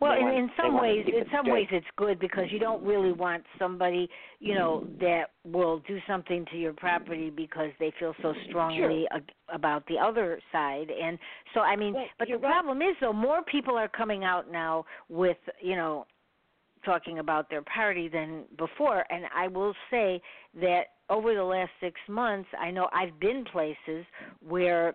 Well, 0.00 0.12
They 0.14 0.20
in, 0.20 0.44
in 0.44 0.50
some 0.60 0.78
ways, 0.78 1.06
in 1.06 1.24
some 1.32 1.46
straight. 1.46 1.52
ways, 1.52 1.66
it's 1.70 1.86
good 1.96 2.18
because 2.18 2.44
you 2.50 2.58
don't 2.58 2.82
really 2.82 3.12
want 3.12 3.42
somebody, 3.58 4.08
you 4.38 4.54
know, 4.54 4.86
that 5.00 5.30
will 5.44 5.78
do 5.88 5.98
something 6.06 6.44
to 6.50 6.58
your 6.58 6.74
property 6.74 7.30
because 7.30 7.70
they 7.80 7.90
feel 7.98 8.14
so 8.20 8.34
strongly 8.48 9.06
ag- 9.14 9.30
about 9.52 9.86
the 9.86 9.96
other 9.98 10.40
side. 10.52 10.88
And 10.90 11.18
so, 11.54 11.60
I 11.60 11.74
mean, 11.74 11.94
Well, 11.94 12.04
but 12.18 12.28
the 12.28 12.34
right. 12.34 12.42
problem 12.42 12.82
is, 12.82 12.96
though, 13.00 13.14
more 13.14 13.42
people 13.42 13.76
are 13.78 13.88
coming 13.88 14.24
out 14.24 14.50
now 14.50 14.84
with, 15.08 15.38
you 15.62 15.76
know, 15.76 16.06
talking 16.84 17.18
about 17.18 17.48
their 17.50 17.62
party 17.62 18.08
than 18.08 18.44
before. 18.58 19.04
And 19.10 19.24
I 19.34 19.48
will 19.48 19.74
say 19.90 20.20
that 20.60 20.82
over 21.10 21.34
the 21.34 21.42
last 21.44 21.70
six 21.80 22.00
months, 22.08 22.48
I 22.58 22.70
know 22.70 22.88
I've 22.92 23.18
been 23.20 23.44
places 23.52 24.04
where 24.46 24.94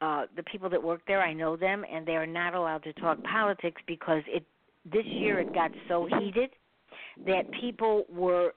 uh 0.00 0.26
the 0.36 0.42
people 0.44 0.70
that 0.70 0.82
work 0.82 1.00
there 1.06 1.20
I 1.20 1.32
know 1.32 1.56
them 1.56 1.84
and 1.92 2.06
they 2.06 2.16
are 2.16 2.26
not 2.26 2.54
allowed 2.54 2.84
to 2.84 2.92
talk 2.94 3.18
politics 3.24 3.80
because 3.86 4.22
it 4.28 4.44
this 4.84 5.04
year 5.18 5.40
it 5.40 5.52
got 5.52 5.72
so 5.88 6.06
heated 6.20 6.50
that 7.26 7.42
people 7.60 8.04
were 8.08 8.52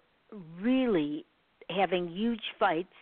really 0.62 1.26
having 1.70 2.08
huge 2.08 2.41
fights 2.60 2.94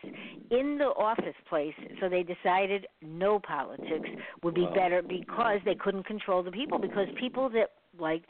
in 0.52 0.78
the 0.78 0.86
office 0.98 1.36
place 1.50 1.74
so 2.00 2.08
they 2.08 2.24
decided 2.24 2.88
no 3.02 3.40
politics 3.40 4.10
would 4.44 4.54
be 4.56 4.62
Wow. 4.62 4.74
better 4.74 5.02
because 5.02 5.60
they 5.66 5.76
couldn't 5.76 6.06
control 6.06 6.42
the 6.44 6.52
people 6.52 6.80
because 6.80 7.08
people 7.20 7.50
that 7.50 7.72
liked 8.00 8.30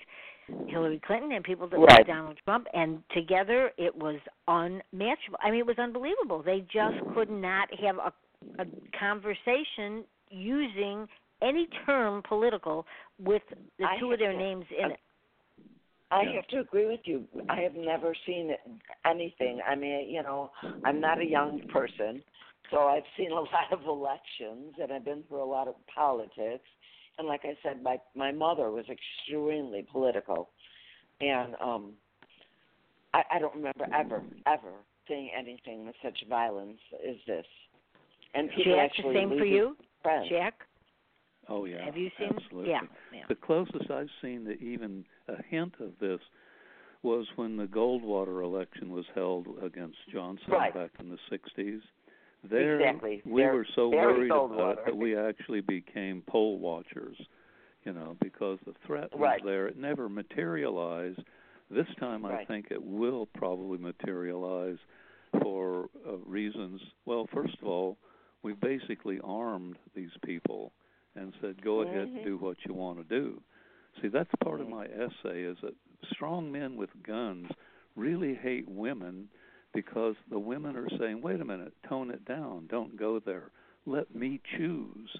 Hillary 0.68 1.00
Clinton 1.06 1.32
and 1.32 1.44
people 1.44 1.68
that 1.68 1.78
Right. 1.78 1.90
liked 1.92 2.08
Donald 2.08 2.38
Trump 2.46 2.68
and 2.74 3.04
together 3.12 3.72
it 3.78 3.96
was 3.96 4.20
unmatchable. 4.48 5.38
I 5.42 5.52
mean 5.52 5.62
it 5.62 5.66
was 5.66 5.80
unbelievable. 5.80 6.42
They 6.44 6.62
just 6.62 6.98
could 7.14 7.30
not 7.30 7.74
have 7.80 7.98
a 7.98 8.14
a 8.58 8.66
conversation 8.98 10.06
using 10.30 11.08
any 11.42 11.68
term 11.86 12.22
political 12.24 12.86
with 13.20 13.42
the 13.78 13.86
I 13.86 13.98
two 14.00 14.12
of 14.14 14.20
their 14.20 14.32
to- 14.32 14.38
names 14.38 14.66
in 14.72 14.92
it. 14.92 15.00
I 16.12 16.24
Yeah. 16.24 16.32
have 16.32 16.48
to 16.48 16.60
agree 16.62 16.86
with 16.86 17.06
you. 17.06 17.28
I 17.50 17.58
have 17.62 17.76
never 17.76 18.16
seen 18.26 18.56
anything. 19.06 19.62
I 19.62 19.76
mean, 19.76 20.10
you 20.10 20.24
know, 20.24 20.52
I'm 20.86 21.00
not 21.00 21.20
a 21.20 21.26
young 21.26 21.60
person, 21.68 22.24
so 22.72 22.88
I've 22.88 23.06
seen 23.18 23.32
a 23.32 23.42
lot 23.42 23.72
of 23.72 23.86
elections 23.86 24.74
and 24.80 24.92
I've 24.92 25.06
been 25.06 25.24
through 25.24 25.44
a 25.44 25.46
lot 25.46 25.68
of 25.68 25.76
politics. 25.88 26.68
And 27.20 27.28
like 27.28 27.42
I 27.44 27.56
said, 27.62 27.84
my 27.84 27.98
my 28.16 28.32
mother 28.32 28.72
was 28.72 28.86
extremely 28.90 29.86
political, 29.92 30.50
and 31.22 31.54
um, 31.62 31.92
I, 33.14 33.24
I 33.34 33.40
don't 33.40 33.54
remember 33.54 33.86
ever 33.94 34.24
ever 34.48 34.72
seeing 35.08 35.30
anything 35.38 35.86
with 35.86 35.96
such 36.02 36.18
violence 36.30 36.80
as 37.08 37.18
this. 37.28 37.46
And 38.34 38.50
people 38.50 38.74
Jack, 38.76 38.92
the 38.96 39.00
actually 39.00 39.16
same 39.16 39.30
for 39.30 39.46
you? 39.46 39.78
friends. 40.02 40.30
Jack, 40.30 40.54
Oh 41.50 41.66
yeah. 41.66 41.84
have 41.84 41.98
you 41.98 42.10
seen? 42.18 42.30
Absolutely. 42.36 42.72
Yeah, 42.72 42.82
yeah. 43.14 43.24
The 43.28 43.36
closest 43.36 43.90
I've 43.92 44.10
seen 44.22 44.46
to 44.46 44.60
even 44.62 45.04
a 45.28 45.42
hint 45.50 45.74
of 45.80 45.92
this 46.00 46.20
was 47.02 47.26
when 47.36 47.58
the 47.58 47.66
Goldwater 47.66 48.44
election 48.44 48.92
was 48.92 49.06
held 49.16 49.48
against 49.64 49.98
Johnson 50.12 50.46
Right. 50.50 50.74
back 50.74 50.92
in 51.00 51.10
the 51.10 51.18
60s. 51.32 51.82
There, 52.44 52.80
Exactly. 52.80 53.22
we 53.26 53.42
Very- 53.42 53.58
were 53.58 53.66
so 53.76 53.90
worried 53.90 54.32
about 54.32 54.80
it 54.80 54.86
that 54.86 54.96
we 54.96 55.16
actually 55.16 55.62
became 55.62 56.22
poll 56.24 56.58
watchers, 56.58 57.18
you 57.84 57.92
know, 57.94 58.16
because 58.22 58.60
the 58.66 58.74
threat 58.86 59.12
was 59.12 59.20
Right. 59.20 59.44
there. 59.44 59.68
It 59.68 59.78
never 59.78 60.08
materialized. 60.08 61.22
This 61.70 61.88
time, 61.96 62.26
I 62.26 62.46
think 62.46 62.72
it 62.72 62.82
will 62.82 63.26
probably 63.28 63.78
materialize 63.78 64.80
for 65.42 65.90
uh, 66.08 66.18
reasons. 66.26 66.82
Well, 67.06 67.28
first 67.28 67.56
of 67.62 67.68
all, 67.68 67.98
we 68.42 68.54
basically 68.54 69.20
armed 69.22 69.78
these 69.94 70.16
people 70.26 70.72
and 71.16 71.34
said, 71.42 71.62
"Go 71.62 71.82
ahead, 71.82 72.08
Mhm. 72.08 72.24
do 72.24 72.38
what 72.38 72.66
you 72.66 72.74
want 72.74 72.98
to 72.98 73.04
do." 73.04 73.44
See, 74.02 74.08
that's 74.08 74.34
part 74.36 74.62
of 74.62 74.68
Mhm. 74.68 74.72
my 74.72 74.86
essay 74.86 75.44
is 75.44 75.60
that 75.62 75.76
strong 76.12 76.52
men 76.52 76.78
with 76.78 77.04
guns 77.04 77.52
really 77.96 78.34
hate 78.34 78.68
women 78.68 79.30
because 79.74 80.16
the 80.30 80.40
women 80.40 80.76
are 80.76 80.90
saying, 80.98 81.22
"Wait 81.22 81.42
a 81.42 81.46
minute, 81.46 81.74
tone 81.88 82.12
it 82.12 82.26
down. 82.26 82.68
Don't 82.68 82.96
go 82.98 83.20
there. 83.20 83.52
Let 83.86 84.14
me 84.16 84.40
choose." 84.58 85.16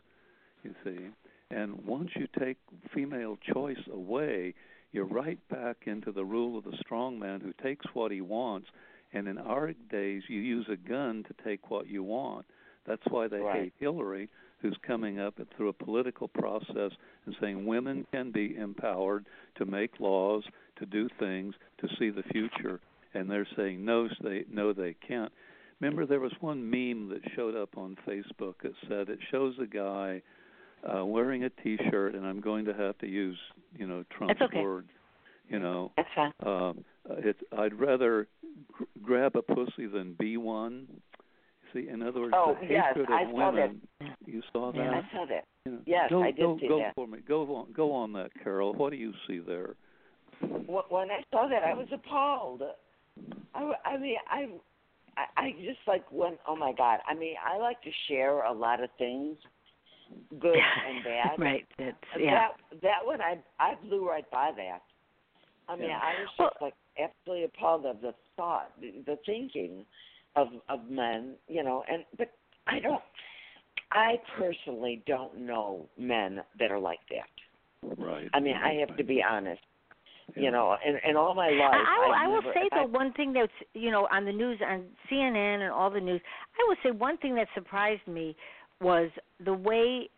You 0.64 0.76
see? 0.84 1.10
And 1.52 1.86
once 1.86 2.12
you 2.16 2.28
take 2.38 2.58
female 2.94 3.38
choice 3.38 3.88
away, 3.92 4.54
you're 4.92 5.06
right 5.06 5.40
back 5.50 5.88
into 5.88 6.12
the 6.12 6.26
rule 6.26 6.58
of 6.58 6.64
the 6.64 6.78
strong 6.78 7.18
man 7.18 7.42
who 7.42 7.54
takes 7.54 7.86
what 7.94 8.12
he 8.12 8.22
wants. 8.22 8.70
And 9.14 9.28
in 9.28 9.38
our 9.38 9.74
days, 9.90 10.24
you 10.28 10.40
use 10.40 10.68
a 10.70 10.78
gun 10.78 11.24
to 11.24 11.44
take 11.44 11.70
what 11.72 11.88
you 11.88 12.04
want. 12.04 12.46
That's 12.86 13.06
why 13.08 13.28
they 13.28 13.42
Right. 13.42 13.64
hate 13.64 13.74
Hillary, 13.78 14.30
who's 14.60 14.78
coming 14.78 15.20
up 15.20 15.40
through 15.52 15.70
a 15.70 15.74
political 15.74 16.28
process 16.28 16.92
and 17.26 17.36
saying 17.40 17.66
women 17.66 18.06
can 18.12 18.32
be 18.32 18.56
empowered 18.56 19.26
to 19.56 19.66
make 19.66 20.00
laws, 20.00 20.44
to 20.76 20.86
do 20.86 21.08
things, 21.10 21.56
to 21.80 21.88
see 21.96 22.10
the 22.10 22.24
future. 22.24 22.80
And 23.14 23.30
they're 23.30 23.48
saying 23.56 23.84
no, 23.84 24.08
they 24.22 24.46
no, 24.52 24.74
they 24.74 24.96
can't. 25.08 25.32
Remember, 25.82 26.06
there 26.06 26.20
was 26.20 26.34
one 26.42 26.70
meme 26.70 27.10
that 27.10 27.22
showed 27.36 27.56
up 27.56 27.78
on 27.78 27.96
Facebook 28.08 28.56
that 28.64 28.74
said 28.88 29.10
it 29.10 29.20
shows 29.32 29.54
a 29.62 29.66
guy 29.66 30.22
uh, 30.84 31.06
wearing 31.06 31.46
a 31.46 31.50
T-shirt, 31.50 32.16
and 32.16 32.26
I'm 32.26 32.42
going 32.42 32.66
to 32.66 32.74
have 32.74 32.98
to 33.00 33.08
use, 33.08 33.38
you 33.78 33.88
know, 33.88 34.04
Trump's 34.16 34.42
okay. 34.42 34.62
word. 34.62 34.88
You 35.48 35.60
know, 35.60 35.92
That's 35.98 36.10
fine. 36.16 36.34
um, 36.46 36.84
uh, 37.10 37.16
it's 37.20 37.40
I'd 37.58 37.74
rather 37.80 38.28
gr- 38.72 38.84
grab 39.02 39.36
a 39.36 39.42
pussy 39.42 39.88
than 39.88 40.14
be 40.20 40.38
one. 40.38 40.88
See, 41.74 41.88
in 41.88 42.02
other 42.04 42.20
words, 42.22 42.34
Oh, 42.38 42.56
the 42.62 42.68
yes, 42.68 42.84
hatred 42.94 43.10
I 43.12 43.22
of 43.24 43.30
saw 43.32 43.38
that. 43.38 43.54
women. 43.54 43.82
You 44.26 44.42
saw 44.54 44.72
that? 44.72 44.78
Yeah. 44.78 44.92
I 44.92 45.12
saw 45.14 45.26
that. 45.28 45.46
You 45.66 45.72
know, 45.72 45.80
Yes, 45.86 46.10
go, 46.12 46.22
I 46.24 46.32
did 46.32 46.40
go, 46.42 46.58
see 46.60 46.68
go 46.68 46.80
that. 46.80 46.94
for 46.96 47.08
me. 47.08 47.20
Go 47.28 47.56
on, 47.56 47.72
go 47.74 47.92
on 47.94 48.14
that, 48.14 48.32
Carol. 48.44 48.74
What 48.74 48.92
do 48.92 48.98
you 48.98 49.14
see 49.28 49.40
there? 49.40 49.76
Wh- 50.42 50.92
When 50.92 51.10
I 51.10 51.22
saw 51.32 51.48
that, 51.48 51.64
I 51.64 51.74
was 51.74 51.88
appalled. 51.94 52.62
I, 53.54 53.60
w- 53.60 53.78
I 53.86 53.98
mean, 53.98 54.16
I, 54.30 54.48
I, 55.18 55.42
I 55.42 55.52
just 55.64 55.80
like 55.88 56.06
went, 56.12 56.38
oh 56.48 56.56
my 56.56 56.72
god. 56.78 57.00
I 57.10 57.14
mean, 57.14 57.36
I 57.46 57.58
like 57.58 57.82
to 57.84 57.90
share 58.08 58.44
a 58.44 58.54
lot 58.54 58.84
of 58.84 58.90
things, 58.98 59.38
good 60.40 60.56
and 60.88 61.04
bad. 61.04 61.40
right. 61.40 61.66
That's 61.78 61.98
yeah. 62.20 62.48
That 62.72 62.82
that 62.82 63.06
one, 63.06 63.22
I 63.22 63.38
I 63.60 63.76
blew 63.86 64.08
right 64.08 64.30
by 64.32 64.52
that. 64.56 64.80
I 65.68 65.76
mean, 65.76 65.90
Yeah. 65.90 66.00
I 66.02 66.20
was 66.22 66.30
just 66.30 66.40
Well- 66.40 66.52
like, 66.62 66.74
absolutely 67.02 67.46
appalled 67.46 67.86
of 67.86 68.02
the 68.02 68.14
thought, 68.36 68.72
the, 68.82 68.94
the 69.06 69.18
thinking 69.26 69.86
of 70.36 70.48
of 70.68 70.90
men, 70.90 71.36
you 71.48 71.64
know, 71.64 71.84
and 71.92 72.04
but 72.18 72.32
I 72.68 72.80
don't 72.80 73.02
I 73.92 74.16
personally 74.38 75.02
don't 75.08 75.40
know 75.40 75.88
men 75.98 76.42
that 76.60 76.72
are 76.72 76.80
like 76.80 77.00
that. 77.10 77.98
Right. 77.98 78.28
I 78.34 78.40
mean, 78.40 78.56
I 78.56 78.74
have 78.86 78.96
to 78.98 79.04
be 79.04 79.24
honest. 79.28 79.62
You 80.36 80.52
know, 80.52 80.76
and 80.86 80.98
and 81.06 81.18
all 81.18 81.34
my 81.34 81.50
life, 81.50 81.74
I, 81.74 82.14
I, 82.18 82.24
I 82.26 82.28
will 82.28 82.42
never, 82.42 82.54
say 82.54 82.70
I, 82.72 82.86
one 82.86 83.14
thing 83.14 83.34
that's 83.34 83.52
you 83.74 83.92
know 83.92 84.08
on 84.12 84.26
the 84.26 84.32
news 84.32 84.60
on 84.66 84.86
CNN 85.12 85.62
and 85.62 85.72
all 85.72 85.90
the 85.90 86.00
news. 86.02 86.22
I 86.60 86.68
will 86.68 86.78
say 86.84 86.92
one 86.92 87.18
thing 87.18 87.36
that 87.36 87.48
surprised 87.54 88.08
me 88.08 88.36
was 88.82 89.10
the 89.44 89.54
way 89.54 90.10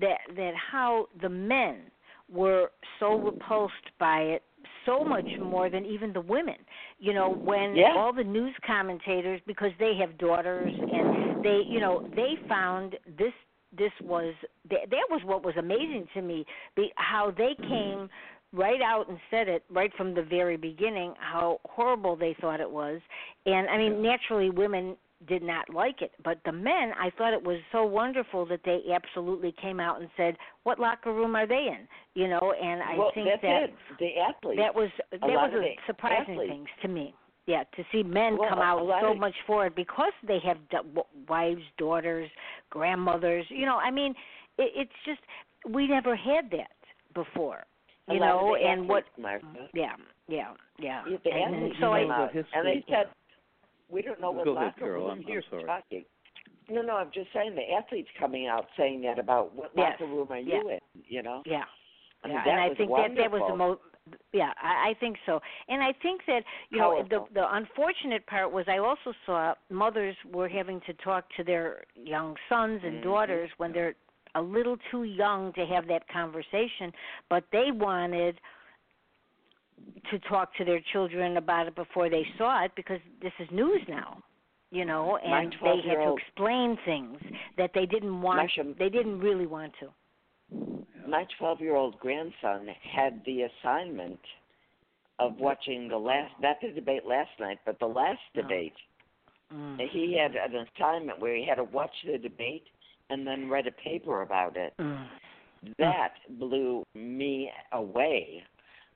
that 0.00 0.18
that 0.36 0.52
how 0.54 1.08
the 1.20 1.28
men 1.28 1.82
were 2.30 2.70
so 3.00 3.18
repulsed 3.18 3.74
by 3.98 4.20
it 4.20 4.42
so 4.86 5.04
much 5.04 5.26
more 5.40 5.70
than 5.70 5.84
even 5.84 6.12
the 6.12 6.20
women. 6.20 6.56
You 6.98 7.12
know, 7.12 7.30
when 7.30 7.76
Yeah. 7.76 7.94
all 7.96 8.12
the 8.12 8.24
news 8.24 8.54
commentators 8.66 9.40
because 9.46 9.72
they 9.78 9.94
have 9.96 10.16
daughters 10.18 10.74
and 10.92 11.42
they, 11.42 11.62
you 11.68 11.80
know, 11.80 12.06
they 12.14 12.36
found 12.48 12.98
this 13.06 13.32
this 13.76 13.92
was 14.02 14.34
that, 14.70 14.88
that 14.90 15.06
was 15.10 15.20
what 15.24 15.42
was 15.44 15.56
amazing 15.56 16.06
to 16.14 16.22
me 16.22 16.46
be, 16.76 16.92
how 16.96 17.32
they 17.32 17.56
came 17.68 18.08
right 18.54 18.80
out 18.80 19.08
and 19.08 19.18
said 19.30 19.48
it 19.48 19.64
right 19.70 19.92
from 19.96 20.14
the 20.14 20.22
very 20.22 20.56
beginning 20.56 21.12
how 21.18 21.60
horrible 21.66 22.16
they 22.16 22.34
thought 22.40 22.60
it 22.60 22.70
was. 22.70 23.00
And 23.46 23.68
i 23.68 23.76
mean 23.76 24.00
naturally 24.02 24.50
women 24.50 24.96
did 25.26 25.42
not 25.42 25.70
like 25.72 26.02
it. 26.02 26.12
But 26.22 26.38
the 26.44 26.52
men 26.52 26.92
i 27.00 27.10
thought 27.18 27.32
it 27.32 27.42
was 27.42 27.58
so 27.72 27.84
wonderful 27.84 28.46
that 28.46 28.60
they 28.64 28.80
absolutely 28.94 29.52
came 29.60 29.80
out 29.80 30.00
and 30.00 30.08
said 30.16 30.36
what 30.62 30.78
locker 30.78 31.12
room 31.12 31.34
are 31.34 31.46
they 31.46 31.66
in? 31.76 31.88
You 32.14 32.28
know 32.28 32.54
and 32.62 32.82
i 32.82 32.96
well, 32.96 33.10
think 33.14 33.28
that's 33.28 33.42
that 33.42 33.62
it. 33.64 33.74
The 33.98 34.10
athletes. 34.20 34.60
that 34.62 34.74
was 34.74 34.90
that 35.10 35.22
A 35.22 35.26
was 35.26 35.52
a 35.54 35.76
surprising 35.86 36.34
athletes. 36.34 36.52
things 36.52 36.68
to 36.82 36.88
me. 36.88 37.14
Yeah 37.46 37.64
to 37.76 37.84
see 37.92 38.02
men 38.02 38.36
Well, 38.38 38.48
come 38.50 38.60
out 38.60 38.78
so 39.02 39.12
of- 39.12 39.18
much 39.18 39.34
for 39.46 39.66
it 39.66 39.74
because 39.74 40.12
they 40.26 40.38
have 40.44 40.58
wives 41.28 41.62
daughters 41.78 42.30
grandmothers. 42.70 43.46
You 43.48 43.66
know 43.66 43.76
i 43.76 43.90
mean 43.90 44.14
it, 44.58 44.70
it's 44.76 44.98
just 45.04 45.20
we 45.68 45.88
never 45.88 46.14
had 46.14 46.50
that 46.50 46.76
before 47.14 47.64
you 48.08 48.20
know 48.20 48.56
and 48.56 48.88
what 48.88 49.04
athletes, 49.04 49.42
Martha. 49.44 49.68
yeah 49.74 49.92
yeah 50.28 50.52
yeah 50.78 51.02
Yeah, 51.08 51.16
the 51.24 51.30
and 51.32 51.54
athletes 51.54 51.76
so 51.80 51.92
i 51.92 52.02
out, 52.02 52.34
and 52.34 52.66
they 52.66 52.84
said, 52.88 53.06
"We 53.88 54.02
don't 54.02 54.20
know 54.20 54.30
what 54.30 54.44
Go 54.44 54.56
ahead, 54.56 54.74
locker 54.78 54.92
room 54.92 55.10
I'm- 55.10 55.22
I'm 55.26 55.32
you're 55.32 55.42
sorry. 55.42 55.64
talking." 55.64 56.04
No, 56.68 56.82
no, 56.82 56.96
I'm 56.96 57.10
just 57.12 57.32
saying 57.32 57.54
the 57.54 57.72
athletes 57.72 58.08
coming 58.18 58.46
out 58.46 58.68
saying 58.76 59.02
that 59.02 59.18
about 59.18 59.54
what 59.54 59.70
Yes, 59.76 59.98
locker 60.00 60.12
room 60.12 60.28
are 60.30 60.38
yeah. 60.38 60.56
you 60.62 60.68
in? 60.70 60.80
You 61.06 61.22
know, 61.22 61.42
yeah 61.46 61.64
I 62.22 62.28
mean, 62.28 62.36
yeah, 62.44 62.50
and 62.52 62.60
I 62.60 62.68
was 62.68 62.76
think 62.76 62.90
that 62.90 63.14
that 63.16 63.30
was 63.30 63.42
the 63.48 63.56
most. 63.56 63.80
Yeah, 64.32 64.52
I, 64.60 64.90
I 64.90 64.94
think 65.00 65.16
so, 65.24 65.40
and 65.68 65.82
I 65.82 65.92
think 66.02 66.22
that 66.26 66.44
you 66.70 66.78
know 66.78 67.02
the 67.08 67.24
the 67.32 67.54
unfortunate 67.54 68.26
part 68.26 68.50
was 68.52 68.66
I 68.68 68.78
also 68.78 69.14
saw 69.24 69.54
mothers 69.70 70.14
were 70.30 70.48
having 70.48 70.80
to 70.82 70.92
talk 70.94 71.24
to 71.36 71.44
their 71.44 71.84
young 71.94 72.36
sons 72.48 72.82
and 72.84 72.96
Mhm. 73.00 73.02
daughters 73.02 73.50
when 73.56 73.72
they're 73.72 73.94
a 74.34 74.42
little 74.42 74.76
too 74.90 75.04
young 75.04 75.52
to 75.54 75.66
have 75.66 75.86
that 75.88 76.08
conversation, 76.08 76.92
but 77.30 77.44
they 77.52 77.70
wanted 77.72 78.40
to 80.10 80.18
talk 80.20 80.54
to 80.56 80.64
their 80.64 80.80
children 80.92 81.36
about 81.36 81.66
it 81.66 81.74
before 81.74 82.08
they 82.08 82.26
saw 82.38 82.64
it 82.64 82.72
because 82.76 83.00
this 83.22 83.32
is 83.40 83.48
news 83.50 83.80
now 83.88 84.22
you 84.70 84.84
know 84.84 85.18
and 85.22 85.54
they 85.62 85.88
had 85.88 85.96
to 85.96 86.16
explain 86.16 86.78
things 86.84 87.18
that 87.58 87.70
they 87.74 87.84
didn't 87.84 88.22
want 88.22 88.50
they 88.78 88.88
didn't 88.88 89.18
really 89.18 89.46
want 89.46 89.72
to 89.80 89.88
my 91.08 91.26
12 91.38 91.60
year 91.60 91.76
old 91.76 91.98
grandson 91.98 92.68
had 92.94 93.20
the 93.26 93.42
assignment 93.42 94.20
of 95.18 95.36
watching 95.38 95.88
the 95.88 95.96
last, 95.96 96.32
not 96.40 96.56
the 96.60 96.70
debate 96.70 97.06
last 97.06 97.30
night, 97.38 97.58
but 97.64 97.78
the 97.78 97.86
last 97.86 98.20
debate. 98.34 98.74
mm. 99.52 99.78
He 99.90 100.18
had 100.18 100.34
an 100.34 100.66
assignment 100.76 101.20
where 101.20 101.36
he 101.36 101.46
had 101.46 101.56
to 101.56 101.64
watch 101.64 101.94
the 102.04 102.18
debate 102.18 102.64
and 103.10 103.26
then 103.26 103.48
read 103.48 103.66
a 103.66 103.72
paper 103.72 104.22
about 104.22 104.56
it. 104.56 104.72
Mm. 104.80 105.06
That 105.78 106.12
blew 106.38 106.82
me 106.94 107.50
away. 107.72 108.42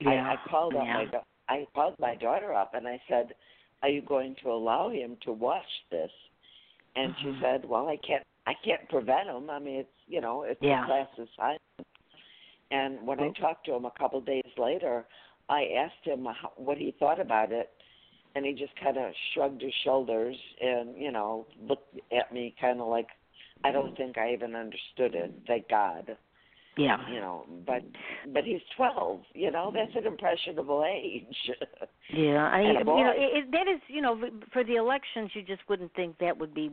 I, 0.05 0.11
I 0.11 0.37
called 0.51 0.77
up 0.77 0.85
yeah. 0.85 0.95
my 0.95 1.21
I 1.49 1.67
called 1.75 1.95
my 1.99 2.15
daughter 2.15 2.53
up 2.53 2.75
and 2.75 2.87
I 2.87 3.01
said, 3.09 3.35
"Are 3.83 3.89
you 3.89 4.03
going 4.03 4.37
to 4.43 4.51
allow 4.51 4.91
him 4.91 5.17
to 5.23 5.33
watch 5.33 5.65
this?" 5.91 6.11
And 6.95 7.15
Mhm. 7.15 7.23
she 7.23 7.41
said, 7.41 7.65
"Well, 7.65 7.89
I 7.89 7.97
can't. 7.97 8.23
I 8.47 8.55
can't 8.55 8.87
prevent 8.89 9.29
him. 9.29 9.51
I 9.51 9.59
mean, 9.59 9.81
it's 9.81 9.93
you 10.07 10.21
know, 10.21 10.43
it's 10.43 10.61
Yeah. 10.63 10.83
a 10.83 10.87
class 10.87 11.09
assignment." 11.19 11.63
And 12.71 13.07
when 13.07 13.19
I 13.19 13.31
talked 13.31 13.65
to 13.67 13.75
him 13.75 13.87
a 13.87 13.91
couple 13.93 14.21
days 14.21 14.53
later, 14.59 15.07
I 15.49 15.69
asked 15.69 16.05
him 16.05 16.27
how, 16.27 16.53
what 16.57 16.77
he 16.77 16.91
thought 16.93 17.19
about 17.19 17.51
it, 17.51 17.71
and 18.35 18.45
he 18.45 18.53
just 18.53 18.77
kind 18.77 18.99
of 18.99 19.15
shrugged 19.33 19.63
his 19.63 19.75
shoulders 19.85 20.37
and 20.61 20.97
you 20.99 21.11
know 21.11 21.47
looked 21.67 21.99
at 22.13 22.33
me 22.33 22.55
kind 22.61 22.81
of 22.81 22.89
like, 22.89 23.09
"I 23.65 23.73
don't 23.73 23.97
think 23.97 24.19
I 24.19 24.33
even 24.33 24.55
understood 24.55 25.15
it." 25.15 25.33
Thank 25.47 25.69
God 25.69 26.17
yeah 26.79 26.97
you 27.11 27.21
know 27.21 27.45
but 27.67 27.83
but 28.33 28.45
he's 28.45 28.61
twelve 28.77 29.21
you 29.35 29.51
know 29.51 29.73
that's 29.75 29.95
an 29.97 30.07
impressionable 30.07 30.85
age 30.89 31.51
Yeah, 32.11 32.47
I 32.47 32.63
mean, 32.63 32.79
you 32.79 32.85
know, 32.85 33.13
it, 33.15 33.39
it, 33.39 33.53
that 33.53 33.69
is, 33.69 33.81
you 33.89 34.01
know, 34.01 34.19
for 34.51 34.65
the 34.65 34.77
elections, 34.77 35.31
you 35.35 35.43
just 35.43 35.61
wouldn't 35.69 35.95
think 35.95 36.17
that 36.19 36.39
would 36.39 36.55
be, 36.55 36.71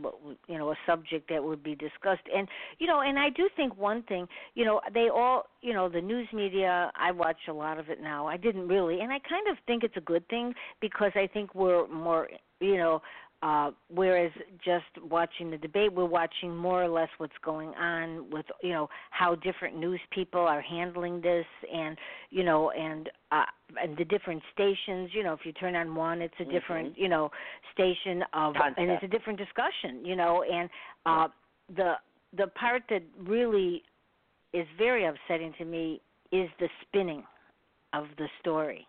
you 0.47 0.57
know, 0.57 0.71
a 0.71 0.75
subject 0.85 1.29
that 1.29 1.43
would 1.43 1.61
be 1.61 1.75
discussed. 1.75 2.23
And 2.33 2.47
you 2.79 2.87
know, 2.87 3.01
and 3.01 3.19
I 3.19 3.29
do 3.29 3.49
think 3.57 3.75
one 3.77 4.03
thing, 4.03 4.27
you 4.53 4.63
know, 4.63 4.79
they 4.93 5.09
all, 5.13 5.47
you 5.61 5.73
know, 5.73 5.89
the 5.89 5.99
news 5.99 6.27
media. 6.31 6.89
I 6.95 7.11
watch 7.11 7.39
a 7.49 7.53
lot 7.53 7.79
of 7.79 7.89
it 7.89 8.01
now. 8.01 8.25
I 8.25 8.37
didn't 8.37 8.67
really, 8.69 9.01
and 9.01 9.11
I 9.11 9.19
kind 9.27 9.47
of 9.51 9.57
think 9.67 9.83
it's 9.83 9.97
a 9.97 10.01
good 10.01 10.25
thing 10.29 10.53
because 10.79 11.11
I 11.15 11.27
think 11.27 11.53
we're 11.53 11.87
more, 11.89 12.29
you 12.61 12.77
know. 12.77 13.01
Uh, 13.41 13.71
whereas 13.89 14.31
just 14.63 14.85
watching 15.09 15.51
the 15.51 15.57
debate, 15.57 15.93
we're 15.93 16.05
watching 16.05 16.55
more 16.55 16.83
or 16.83 16.87
less 16.87 17.09
what's 17.17 17.33
going 17.43 17.69
on 17.75 18.29
with 18.31 18.45
you 18.63 18.71
know 18.71 18.89
how 19.11 19.35
different 19.35 19.77
news 19.77 19.99
people 20.11 20.39
are 20.39 20.61
handling 20.61 21.21
this, 21.21 21.45
and 21.71 21.97
you 22.31 22.43
know, 22.43 22.71
and 22.71 23.09
uh, 23.31 23.43
and 23.81 23.97
the 23.97 24.05
different 24.05 24.41
stations. 24.53 25.11
You 25.13 25.23
know, 25.23 25.33
if 25.33 25.41
you 25.43 25.51
turn 25.51 25.75
on 25.75 25.93
one, 25.93 26.21
it's 26.21 26.33
a 26.39 26.45
different 26.45 26.97
you 26.97 27.09
know 27.09 27.29
station 27.73 28.23
of, 28.33 28.55
and 28.77 28.89
it's 28.89 29.03
a 29.03 29.07
different 29.07 29.37
discussion. 29.37 30.03
You 30.03 30.15
know, 30.15 30.43
and 30.51 30.69
uh, 31.05 31.27
the 31.75 31.93
the 32.35 32.47
part 32.47 32.83
that 32.89 33.03
really 33.19 33.83
is 34.53 34.65
very 34.77 35.05
upsetting 35.05 35.53
to 35.57 35.65
me 35.65 36.01
is 36.31 36.49
the 36.59 36.69
spinning 36.87 37.23
of 37.93 38.05
the 38.17 38.27
story 38.39 38.87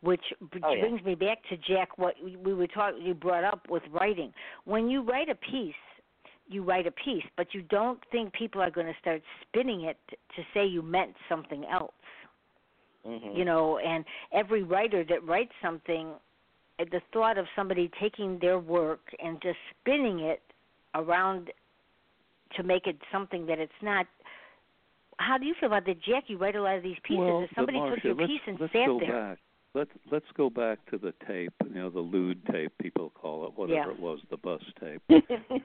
which 0.00 0.22
Oh, 0.62 0.72
yeah. 0.72 0.80
brings 0.80 1.02
me 1.04 1.14
back 1.14 1.38
to 1.50 1.56
Jack. 1.56 1.98
What 1.98 2.14
we 2.22 2.36
we 2.36 2.54
were 2.54 2.66
talking, 2.66 3.02
you 3.02 3.14
brought 3.14 3.44
up 3.44 3.68
with 3.68 3.82
writing. 3.92 4.32
When 4.64 4.88
you 4.88 5.02
write 5.02 5.28
a 5.28 5.34
piece, 5.34 5.74
you 6.48 6.62
write 6.62 6.86
a 6.86 6.90
piece, 6.92 7.24
but 7.36 7.54
you 7.54 7.62
don't 7.62 7.98
think 8.12 8.32
people 8.32 8.60
are 8.60 8.70
going 8.70 8.86
to 8.86 8.98
start 9.00 9.22
spinning 9.42 9.82
it 9.82 9.96
to 10.08 10.42
say 10.52 10.66
you 10.66 10.82
meant 10.82 11.14
something 11.28 11.64
else. 11.64 11.92
mm-hmm. 13.06 13.36
You 13.36 13.44
know, 13.44 13.78
and 13.78 14.04
every 14.32 14.62
writer 14.62 15.04
that 15.04 15.24
writes 15.24 15.52
something, 15.62 16.08
uh, 16.78 16.84
the 16.90 17.00
thought 17.12 17.38
of 17.38 17.46
somebody 17.56 17.90
taking 18.00 18.38
their 18.40 18.58
work 18.58 19.00
and 19.22 19.40
just 19.42 19.58
spinning 19.80 20.20
it 20.20 20.42
around 20.94 21.50
to 22.56 22.62
make 22.62 22.86
it 22.86 22.96
something 23.12 23.46
that 23.46 23.58
it's 23.58 23.72
not. 23.82 24.06
How 25.18 25.38
do 25.38 25.46
you 25.46 25.54
feel 25.60 25.68
about 25.68 25.86
that, 25.86 26.02
Jack? 26.02 26.24
You 26.26 26.38
write 26.38 26.56
a 26.56 26.62
lot 26.62 26.76
of 26.76 26.82
these 26.82 26.96
pieces. 27.04 27.20
well, 27.20 27.42
if 27.42 27.50
somebody 27.54 27.78
but 27.78 27.94
took 27.94 28.04
your 28.04 28.16
piece 28.16 28.40
and 28.46 28.58
let's 28.60 28.72
sat 28.72 28.86
go 28.86 28.98
there, 28.98 29.12
back. 29.30 29.38
Let's 29.74 29.90
let's 30.12 30.26
go 30.36 30.48
back 30.50 30.78
to 30.90 30.98
the 30.98 31.12
tape. 31.26 31.52
You 31.68 31.74
know, 31.74 31.90
the 31.90 32.00
lewd 32.00 32.44
tape 32.46 32.72
people 32.80 33.10
call 33.10 33.44
it, 33.46 33.52
whatever 33.56 33.88
Yeah. 33.88 33.94
it 33.94 33.98
was, 33.98 34.20
the 34.30 34.36
bus 34.36 34.62
tape. 34.78 35.02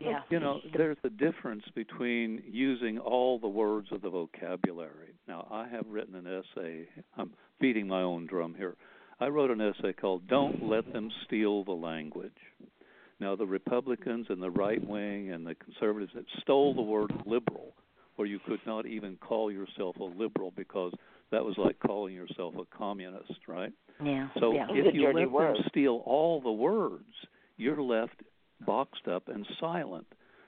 yeah, 0.02 0.22
You 0.32 0.40
know, 0.40 0.62
there's 0.76 0.98
a 1.04 1.10
difference 1.10 1.64
between 1.76 2.42
using 2.50 2.98
all 2.98 3.38
the 3.38 3.48
words 3.48 3.90
of 3.92 4.02
the 4.02 4.10
vocabulary. 4.10 5.14
Now, 5.28 5.48
I 5.52 5.68
have 5.68 5.86
written 5.88 6.16
an 6.16 6.26
essay. 6.26 6.88
I'm 7.18 7.34
beating 7.62 7.88
my 7.88 8.02
own 8.02 8.26
drum 8.26 8.56
here. 8.56 8.76
I 9.20 9.28
wrote 9.28 9.52
an 9.52 9.62
essay 9.62 9.94
called 9.94 10.28
"Don't 10.28 10.64
Let 10.64 10.92
Them 10.92 11.12
Steal 11.26 11.64
the 11.64 11.72
Language." 11.74 12.32
Now, 13.20 13.36
the 13.36 13.46
Republicans 13.46 14.28
and 14.30 14.42
the 14.42 14.50
right 14.50 14.84
wing 14.84 15.32
and 15.32 15.46
the 15.46 15.54
conservatives 15.56 16.14
that 16.16 16.26
stole 16.42 16.74
the 16.74 16.82
word 16.82 17.12
liberal, 17.26 17.76
where 18.16 18.28
you 18.28 18.40
could 18.40 18.62
not 18.66 18.86
even 18.88 19.18
call 19.18 19.52
yourself 19.52 19.98
a 19.98 20.04
liberal 20.04 20.52
because 20.56 20.94
that 21.32 21.44
was 21.44 21.58
like 21.58 21.80
calling 21.80 22.14
yourself 22.14 22.56
a 22.58 22.66
communist, 22.76 23.48
right? 23.48 23.72
yeah, 24.04 24.30
So 24.40 24.54
yeah. 24.54 24.68
It's 24.70 24.86
a 24.86 24.90
if 24.90 24.96
you 24.96 25.02
dirty 25.04 25.20
let 25.20 25.32
word. 25.32 25.56
them 25.58 25.64
steal 25.70 26.02
all 26.06 26.42
the 26.42 26.52
words, 26.52 27.14
you're 27.58 27.82
left 27.82 28.22
boxed 28.66 29.08
up 29.08 29.28
and 29.28 29.46
silent. 29.60 30.08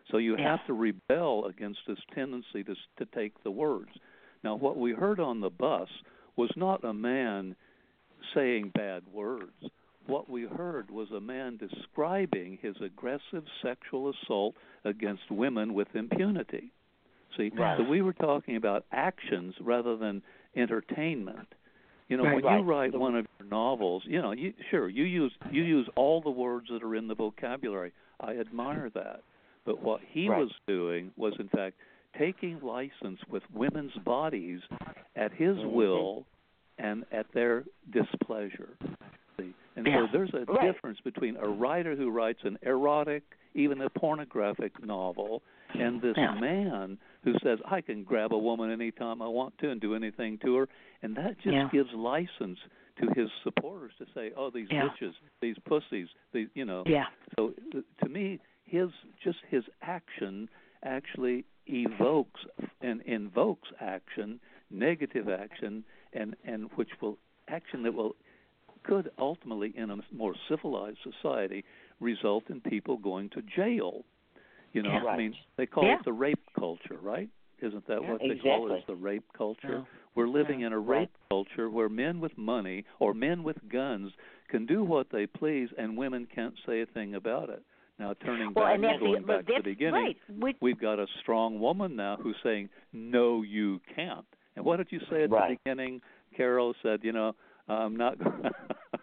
So 0.09 0.17
you 0.17 0.35
Yeah. 0.37 0.51
have 0.57 0.65
to 0.67 0.73
rebel 0.73 1.45
against 1.45 1.79
this 1.87 1.99
tendency 2.13 2.63
to 2.63 2.75
to 2.97 3.05
take 3.13 3.41
the 3.43 3.51
words. 3.51 3.91
Now, 4.43 4.55
what 4.55 4.77
we 4.77 4.91
heard 4.91 5.19
on 5.19 5.39
the 5.39 5.49
bus 5.51 5.89
was 6.35 6.49
not 6.55 6.83
a 6.83 6.93
man 6.93 7.55
saying 8.33 8.69
bad 8.69 9.03
words. 9.13 9.69
What 10.07 10.29
we 10.29 10.43
heard 10.45 10.89
was 10.89 11.11
a 11.11 11.19
man 11.21 11.57
describing 11.57 12.57
his 12.61 12.75
aggressive 12.81 13.43
sexual 13.61 14.09
assault 14.09 14.55
against 14.83 15.29
women 15.29 15.73
with 15.73 15.95
impunity. 15.95 16.71
See, 17.37 17.49
Right. 17.49 17.77
so 17.77 17.83
we 17.83 18.01
were 18.01 18.13
talking 18.13 18.55
about 18.55 18.85
actions 18.91 19.55
rather 19.61 19.95
than 19.95 20.21
entertainment. 20.55 21.47
You 22.07 22.17
know, 22.17 22.23
Right. 22.23 22.35
when 22.35 22.43
Right. 22.43 22.59
you 22.59 22.65
write 22.65 22.93
one 22.93 23.15
of 23.15 23.25
your 23.39 23.47
novels, 23.49 24.03
you 24.05 24.21
know, 24.21 24.31
you 24.31 24.53
sure 24.69 24.89
you 24.89 25.03
use 25.05 25.33
you 25.51 25.63
use 25.63 25.87
all 25.95 26.21
the 26.21 26.29
words 26.29 26.67
that 26.69 26.83
are 26.83 26.95
in 26.95 27.07
the 27.07 27.15
vocabulary. 27.15 27.93
I 28.19 28.37
admire 28.37 28.89
that. 28.89 29.21
But 29.63 29.81
what 29.81 30.01
he 30.01 30.27
Right. 30.27 30.39
was 30.39 30.51
doing 30.67 31.11
was 31.15 31.33
in 31.39 31.47
fact 31.49 31.77
taking 32.17 32.59
license 32.59 33.19
with 33.29 33.43
women's 33.53 33.93
bodies 33.99 34.61
at 35.15 35.31
his 35.31 35.57
Mhm. 35.57 35.71
will 35.71 36.25
and 36.77 37.05
at 37.11 37.31
their 37.31 37.63
displeasure. 37.89 38.75
And 39.77 39.87
Yeah. 39.87 40.05
so 40.05 40.07
there's 40.11 40.33
a 40.33 40.43
Right. 40.45 40.61
difference 40.61 40.99
between 40.99 41.37
a 41.37 41.47
writer 41.47 41.95
who 41.95 42.09
writes 42.09 42.43
an 42.43 42.57
erotic, 42.61 43.23
even 43.53 43.81
a 43.81 43.89
pornographic 43.89 44.83
novel, 44.83 45.41
and 45.73 46.01
this 46.01 46.17
Yeah. 46.17 46.37
man 46.39 46.99
who 47.23 47.33
says, 47.43 47.59
I 47.65 47.81
can 47.81 48.03
grab 48.03 48.33
a 48.33 48.37
woman 48.37 48.71
anytime 48.71 49.21
I 49.21 49.27
want 49.27 49.57
to 49.59 49.69
and 49.69 49.79
do 49.79 49.95
anything 49.95 50.39
to 50.39 50.55
her. 50.55 50.69
And 51.01 51.15
that 51.15 51.37
just 51.39 51.53
Yeah. 51.55 51.69
gives 51.71 51.93
license 51.93 52.59
to 52.97 53.07
his 53.15 53.29
supporters 53.43 53.93
to 53.97 54.05
say, 54.13 54.31
oh, 54.35 54.49
these 54.49 54.69
Yeah. 54.69 54.89
bitches, 54.89 55.13
these 55.39 55.57
pussies, 55.59 56.09
these, 56.33 56.49
you 56.55 56.65
know. 56.65 56.83
Yeah. 56.85 57.07
So 57.35 57.53
to 57.99 58.09
me, 58.09 58.39
his 58.65 58.89
just 59.23 59.39
his 59.49 59.63
action 59.81 60.49
actually 60.83 61.45
evokes 61.67 62.45
and 62.81 63.01
invokes 63.03 63.71
action, 63.79 64.39
negative 64.69 65.29
action, 65.29 65.83
and 66.13 66.35
and 66.43 66.69
which 66.73 66.89
will 67.01 67.17
action 67.47 67.83
that 67.83 67.93
will 67.93 68.15
could 68.83 69.11
ultimately, 69.19 69.75
in 69.77 69.91
a 69.91 69.97
more 70.11 70.35
civilized 70.47 70.97
society, 71.03 71.63
result 71.99 72.49
in 72.49 72.59
people 72.61 72.97
going 72.97 73.29
to 73.29 73.41
jail. 73.43 74.03
You 74.73 74.83
know, 74.83 74.91
Yeah. 74.91 75.05
I 75.05 75.17
mean, 75.17 75.35
they 75.57 75.65
call 75.65 75.85
Yeah. 75.85 75.95
it 75.99 76.05
the 76.05 76.13
rape 76.13 76.39
culture, 76.57 76.97
right? 77.01 77.29
Isn't 77.61 77.85
that 77.87 78.01
Yeah, 78.01 78.11
what 78.11 78.21
they 78.21 78.37
call 78.39 78.71
it? 78.71 78.87
the 78.87 78.95
rape 78.95 79.31
culture? 79.33 79.69
No. 79.69 79.87
We're 80.15 80.27
living 80.27 80.61
No. 80.61 80.67
in 80.67 80.73
a 80.73 80.79
Right. 80.79 80.99
rape 81.01 81.17
culture 81.29 81.69
where 81.69 81.89
men 81.89 82.19
with 82.19 82.37
money 82.37 82.85
or 82.99 83.13
men 83.13 83.43
with 83.43 83.67
guns 83.69 84.13
can 84.47 84.65
do 84.65 84.83
what 84.83 85.09
they 85.09 85.27
please, 85.27 85.71
and 85.77 85.95
women 85.97 86.25
can't 86.25 86.57
say 86.65 86.81
a 86.81 86.85
thing 86.85 87.15
about 87.15 87.49
it. 87.49 87.63
Now, 87.99 88.13
turning 88.15 88.53
well, 88.53 88.65
back, 88.65 88.73
and 88.75 88.99
going 88.99 89.21
the, 89.21 89.27
back 89.27 89.45
to 89.45 89.53
the 89.57 89.61
beginning, 89.61 90.03
right. 90.03 90.17
Which, 90.29 90.57
we've 90.59 90.79
got 90.79 90.99
a 90.99 91.05
strong 91.19 91.59
woman 91.59 91.95
now 91.95 92.17
who's 92.17 92.37
saying, 92.41 92.69
"No, 92.91 93.43
you 93.43 93.79
can't." 93.93 94.25
And 94.55 94.65
what 94.65 94.77
did 94.77 94.91
you 94.91 94.99
say 95.01 95.23
at 95.23 95.29
Right. 95.29 95.49
the 95.51 95.55
beginning? 95.63 96.01
Carol 96.35 96.73
said, 96.81 97.03
"You 97.03 97.11
know, 97.11 97.35
I'm 97.67 97.95
not." 97.95 98.17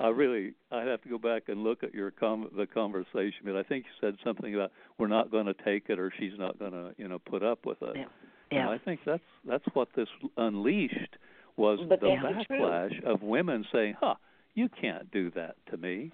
I 0.00 0.08
really, 0.08 0.54
I'd 0.72 0.88
have 0.88 1.02
to 1.02 1.08
go 1.08 1.18
back 1.18 1.44
and 1.48 1.62
look 1.62 1.82
at 1.82 1.94
your 1.94 2.10
com- 2.10 2.50
the 2.56 2.66
conversation, 2.66 3.42
but 3.44 3.56
I 3.56 3.62
think 3.62 3.84
you 3.84 4.08
said 4.08 4.16
something 4.24 4.54
about 4.54 4.72
we're 4.98 5.08
not 5.08 5.30
going 5.30 5.46
to 5.46 5.54
take 5.54 5.84
it 5.88 5.98
or 5.98 6.12
she's 6.18 6.32
not 6.38 6.58
going 6.58 6.72
to, 6.72 6.94
you 6.96 7.08
know, 7.08 7.18
put 7.18 7.42
up 7.42 7.64
with 7.64 7.80
it. 7.82 7.96
Yeah. 7.96 8.02
And 8.50 8.68
Yeah. 8.68 8.70
I 8.70 8.78
think 8.78 9.00
that's 9.04 9.22
that's 9.46 9.64
what 9.74 9.88
this 9.94 10.08
unleashed 10.36 11.16
was 11.56 11.80
But 11.88 12.00
the 12.00 12.06
backlash 12.06 13.02
of 13.04 13.22
women 13.22 13.66
saying, 13.72 13.96
"Huh, 14.00 14.14
you 14.54 14.68
can't 14.68 15.10
do 15.10 15.30
that 15.32 15.56
to 15.70 15.76
me." 15.76 16.12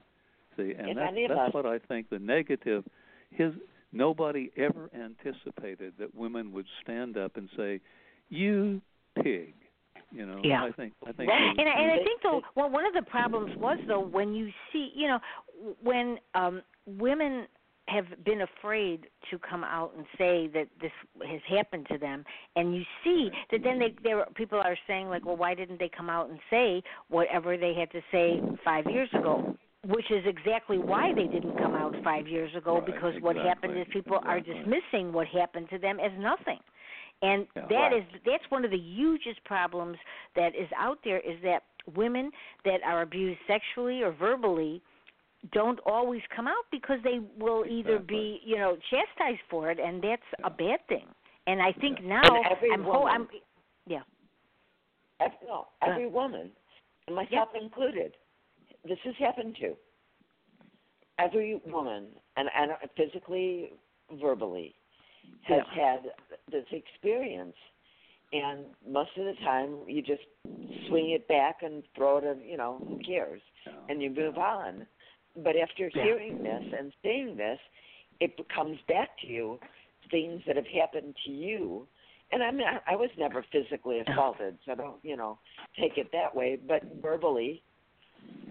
See, 0.56 0.74
and 0.76 0.90
If 0.90 0.96
that's 0.96 1.28
that's 1.28 1.54
what 1.54 1.66
I 1.66 1.78
think 1.78 2.10
the 2.10 2.18
negative. 2.18 2.84
His 3.30 3.52
nobody 3.92 4.50
ever 4.56 4.90
anticipated 4.94 5.94
that 5.98 6.14
women 6.14 6.52
would 6.52 6.66
stand 6.82 7.16
up 7.16 7.36
and 7.36 7.48
say, 7.56 7.80
"You 8.28 8.80
pig." 9.22 9.54
You 10.14 10.26
know, 10.26 10.40
Yeah. 10.44 10.64
I 10.64 10.72
think 10.72 10.92
I 11.06 11.12
think. 11.12 11.28
Right. 11.28 11.54
And 11.58 11.68
I, 11.68 11.82
and 11.82 11.90
I 11.92 11.96
think 12.04 12.22
though, 12.22 12.42
well, 12.54 12.70
one 12.70 12.86
of 12.86 12.94
the 12.94 13.02
problems 13.02 13.56
was 13.58 13.78
though 13.88 14.00
when 14.00 14.34
you 14.34 14.50
see, 14.72 14.92
you 14.94 15.08
know, 15.08 15.18
when 15.82 16.18
um 16.34 16.62
women 16.86 17.46
have 17.86 18.06
been 18.24 18.42
afraid 18.42 19.06
to 19.30 19.38
come 19.38 19.62
out 19.62 19.92
and 19.96 20.06
say 20.16 20.48
that 20.54 20.68
this 20.80 20.92
has 21.28 21.40
happened 21.48 21.86
to 21.90 21.98
them, 21.98 22.24
and 22.56 22.74
you 22.74 22.82
see 23.02 23.28
that 23.50 23.62
then 23.62 23.78
they 23.78 23.94
there 24.02 24.24
people 24.34 24.58
are 24.58 24.76
saying 24.86 25.08
like, 25.08 25.24
well, 25.26 25.36
why 25.36 25.54
didn't 25.54 25.78
they 25.78 25.90
come 25.94 26.08
out 26.08 26.30
and 26.30 26.38
say 26.48 26.82
whatever 27.08 27.56
they 27.56 27.74
had 27.74 27.90
to 27.92 28.00
say 28.10 28.40
five 28.64 28.86
years 28.86 29.08
ago? 29.12 29.56
Which 29.86 30.10
is 30.10 30.24
exactly 30.26 30.78
why 30.78 31.12
they 31.14 31.26
didn't 31.26 31.58
come 31.58 31.74
out 31.74 31.94
five 32.02 32.26
years 32.26 32.50
ago 32.56 32.76
Right, 32.76 32.86
because 32.86 33.14
what 33.20 33.36
happened 33.36 33.78
is 33.78 33.86
people 33.92 34.18
are 34.24 34.40
dismissing 34.40 35.12
what 35.12 35.26
happened 35.26 35.68
to 35.70 35.78
them 35.78 35.98
as 36.00 36.12
nothing. 36.18 36.60
And 37.24 37.48
Yeah. 37.56 37.66
that 37.66 37.92
Right. 37.92 38.06
is 38.12 38.22
that's 38.24 38.50
one 38.50 38.64
of 38.64 38.70
the 38.70 38.78
hugest 38.78 39.42
problems 39.44 39.98
that 40.34 40.54
is 40.54 40.70
out 40.76 40.98
there 41.02 41.20
is 41.20 41.40
that 41.42 41.64
women 41.94 42.30
that 42.64 42.82
are 42.82 43.02
abused 43.02 43.40
sexually 43.46 44.02
or 44.02 44.10
verbally 44.12 44.82
don't 45.52 45.80
always 45.80 46.22
come 46.28 46.46
out 46.48 46.64
because 46.70 47.00
they 47.02 47.18
will 47.36 47.66
either 47.66 47.98
be, 47.98 48.40
you 48.44 48.56
know, 48.56 48.76
chastised 48.90 49.42
for 49.48 49.70
it 49.70 49.78
and 49.78 50.00
that's 50.02 50.22
a 50.44 50.50
bad 50.50 50.86
thing. 50.86 51.06
And 51.46 51.60
I 51.60 51.72
think 51.72 52.00
now 52.02 52.22
every 52.50 52.70
I'm 52.72 52.82
ho- 52.84 53.00
woman- 53.00 53.12
I'm 53.14 53.28
yeah. 53.86 54.02
Every, 55.20 55.38
no, 55.46 55.68
every 55.82 56.06
woman, 56.06 56.50
and 57.06 57.14
myself 57.16 57.54
included, 57.54 58.16
this 58.84 58.98
has 59.00 59.14
happened 59.16 59.56
to. 59.56 59.76
Every 61.18 61.56
woman, 61.66 62.08
and, 62.36 62.48
and 62.56 62.72
physically, 62.96 63.72
verbally, 64.12 64.74
has 65.42 65.62
had 65.74 66.00
this 66.50 66.64
experience. 66.70 67.56
And 68.32 68.64
most 68.88 69.10
of 69.16 69.24
the 69.26 69.34
time, 69.44 69.78
you 69.86 70.02
just 70.02 70.22
swing 70.88 71.10
it 71.10 71.28
back 71.28 71.58
and 71.62 71.82
throw 71.94 72.18
it, 72.18 72.24
in, 72.24 72.40
you 72.40 72.56
know, 72.56 72.82
who 72.88 72.98
cares? 73.06 73.40
And 73.88 74.02
you 74.02 74.10
move 74.10 74.38
on. 74.38 74.86
But 75.36 75.56
after 75.56 75.90
Yeah. 75.94 76.04
hearing 76.04 76.42
this 76.42 76.64
and 76.76 76.92
seeing 77.02 77.36
this, 77.36 77.58
it 78.20 78.48
comes 78.48 78.78
back 78.88 79.18
to 79.20 79.26
you 79.26 79.60
things 80.10 80.42
that 80.46 80.56
have 80.56 80.66
happened 80.66 81.14
to 81.24 81.30
you 81.30 81.86
and 82.32 82.42
I 82.42 82.50
mean, 82.50 82.66
I, 82.66 82.92
I 82.92 82.96
was 82.96 83.10
never 83.16 83.44
physically 83.52 84.00
assaulted, 84.00 84.58
so 84.66 84.74
don't 84.74 84.96
you 85.02 85.16
know 85.16 85.38
take 85.78 85.98
it 85.98 86.10
that 86.12 86.34
way, 86.34 86.58
but 86.66 86.82
verbally, 87.00 87.62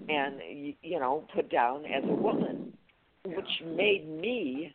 and 0.09 0.39
you 0.81 0.99
know, 0.99 1.25
put 1.35 1.51
down 1.51 1.85
as 1.85 2.03
a 2.05 2.13
woman, 2.13 2.73
which 3.25 3.61
made 3.65 4.07
me 4.07 4.71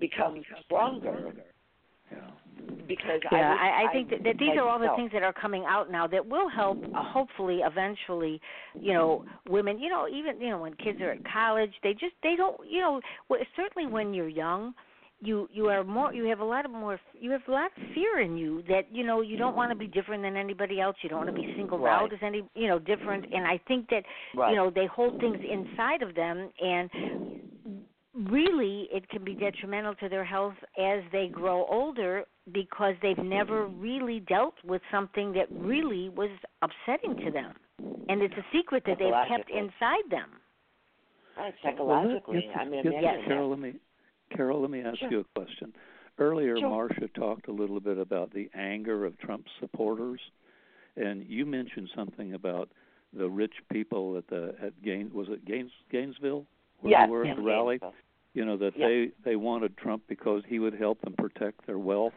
become 0.00 0.42
stronger 0.64 1.32
Yeah. 2.10 2.18
because 2.86 3.20
Yeah, 3.30 3.38
I, 3.38 3.50
was, 3.50 3.58
I, 3.60 3.88
I 3.88 3.92
think 3.92 4.10
that, 4.10 4.24
that 4.24 4.38
these 4.38 4.56
are 4.56 4.68
all 4.68 4.78
the 4.78 4.92
things 4.96 5.10
that 5.12 5.22
are 5.22 5.32
coming 5.32 5.64
out 5.66 5.90
now 5.90 6.06
that 6.06 6.26
will 6.26 6.48
help. 6.48 6.78
Uh, 6.82 7.02
hopefully, 7.04 7.60
eventually, 7.64 8.40
you 8.78 8.92
know, 8.92 9.24
women. 9.48 9.78
You 9.78 9.88
know, 9.90 10.06
even 10.08 10.40
you 10.40 10.50
know 10.50 10.58
when 10.58 10.74
kids 10.74 11.00
are 11.00 11.10
at 11.12 11.18
college, 11.30 11.72
they 11.82 11.92
just 11.92 12.14
they 12.22 12.34
don't. 12.36 12.58
You 12.68 12.80
know, 12.80 13.00
well, 13.28 13.40
certainly 13.56 13.90
when 13.90 14.14
you're 14.14 14.28
young, 14.28 14.74
you 15.20 15.48
you 15.52 15.66
are 15.66 15.84
more. 15.84 16.12
You 16.14 16.24
have 16.24 16.40
a 16.40 16.44
lot 16.44 16.64
of 16.64 16.70
more. 16.70 16.98
You 17.18 17.30
have 17.32 17.42
a 17.48 17.50
lot 17.50 17.66
of 17.76 17.82
fear 17.94 18.20
in 18.20 18.36
you 18.36 18.62
that 18.68 18.82
you 18.92 19.04
know 19.04 19.20
you 19.20 19.36
don't 19.36 19.56
want 19.56 19.70
to 19.70 19.76
be 19.76 19.86
different 19.86 20.22
than 20.22 20.36
anybody 20.36 20.80
else. 20.80 20.96
You 21.02 21.08
don't 21.10 21.18
want 21.26 21.34
to 21.34 21.40
be 21.40 21.52
singled 21.56 21.82
Right. 21.82 22.02
out 22.02 22.12
as 22.12 22.20
any 22.22 22.44
you 22.54 22.68
know 22.68 22.78
different. 22.78 23.26
And 23.32 23.46
I 23.46 23.58
think 23.68 23.88
that 23.90 24.04
Right. 24.34 24.50
you 24.50 24.56
know 24.56 24.70
they 24.70 24.86
hold 24.86 25.20
things 25.20 25.38
inside 25.48 26.02
of 26.02 26.14
them 26.14 26.50
and 26.60 26.90
really 28.30 28.88
it 28.92 29.08
can 29.08 29.24
be 29.24 29.34
detrimental 29.34 29.94
to 29.96 30.08
their 30.08 30.24
health 30.24 30.54
as 30.78 31.00
they 31.12 31.28
grow 31.28 31.66
older 31.66 32.24
because 32.52 32.94
they've 33.02 33.18
never 33.18 33.66
really 33.66 34.20
dealt 34.20 34.54
with 34.64 34.82
something 34.90 35.32
that 35.32 35.46
really 35.50 36.08
was 36.08 36.30
upsetting 36.62 37.16
to 37.24 37.30
them 37.30 37.54
and 38.08 38.22
it's 38.22 38.34
a 38.34 38.44
secret 38.52 38.82
that 38.86 38.98
they've 38.98 39.28
kept 39.28 39.50
inside 39.50 40.04
them 40.10 40.30
Right, 41.36 41.54
Well, 41.62 41.72
psychologically. 41.72 42.46
let- 42.48 42.56
I 42.56 42.64
mean, 42.64 42.82
get- 42.82 42.94
imagine 42.94 43.24
Carol, 43.26 43.48
let 43.50 43.58
me 43.60 43.74
Carol, 44.30 44.60
let 44.60 44.70
me 44.70 44.80
ask 44.80 44.98
Sure. 44.98 45.10
you 45.10 45.20
a 45.20 45.24
question. 45.40 45.72
Earlier, 46.18 46.58
Sure. 46.58 46.68
Marsha 46.68 47.12
talked 47.14 47.46
a 47.46 47.52
little 47.52 47.78
bit 47.78 47.96
about 47.96 48.30
the 48.32 48.50
anger 48.54 49.04
of 49.04 49.16
Trump's 49.18 49.52
supporters, 49.60 50.20
and 50.96 51.24
you 51.24 51.46
mentioned 51.46 51.90
something 51.94 52.34
about 52.34 52.68
the 53.12 53.30
rich 53.30 53.54
people 53.68 54.16
at 54.16 54.26
the 54.26 54.56
at 54.60 54.82
Gaines 54.82 55.12
was 55.14 55.28
it 55.28 55.44
Gaines 55.44 55.70
Gainesville 55.90 56.44
where 56.80 56.90
yes, 56.90 57.06
they 57.06 57.10
were 57.12 57.20
at 57.22 57.26
yes, 57.28 57.36
the 57.36 57.42
rally. 57.42 57.80
You 58.38 58.44
know 58.44 58.56
that 58.58 58.76
Yeah. 58.76 58.86
they 58.86 59.10
they 59.24 59.36
wanted 59.36 59.76
Trump 59.76 60.04
because 60.06 60.44
he 60.46 60.60
would 60.60 60.74
help 60.74 61.00
them 61.00 61.14
protect 61.14 61.66
their 61.66 61.78
wealth. 61.78 62.14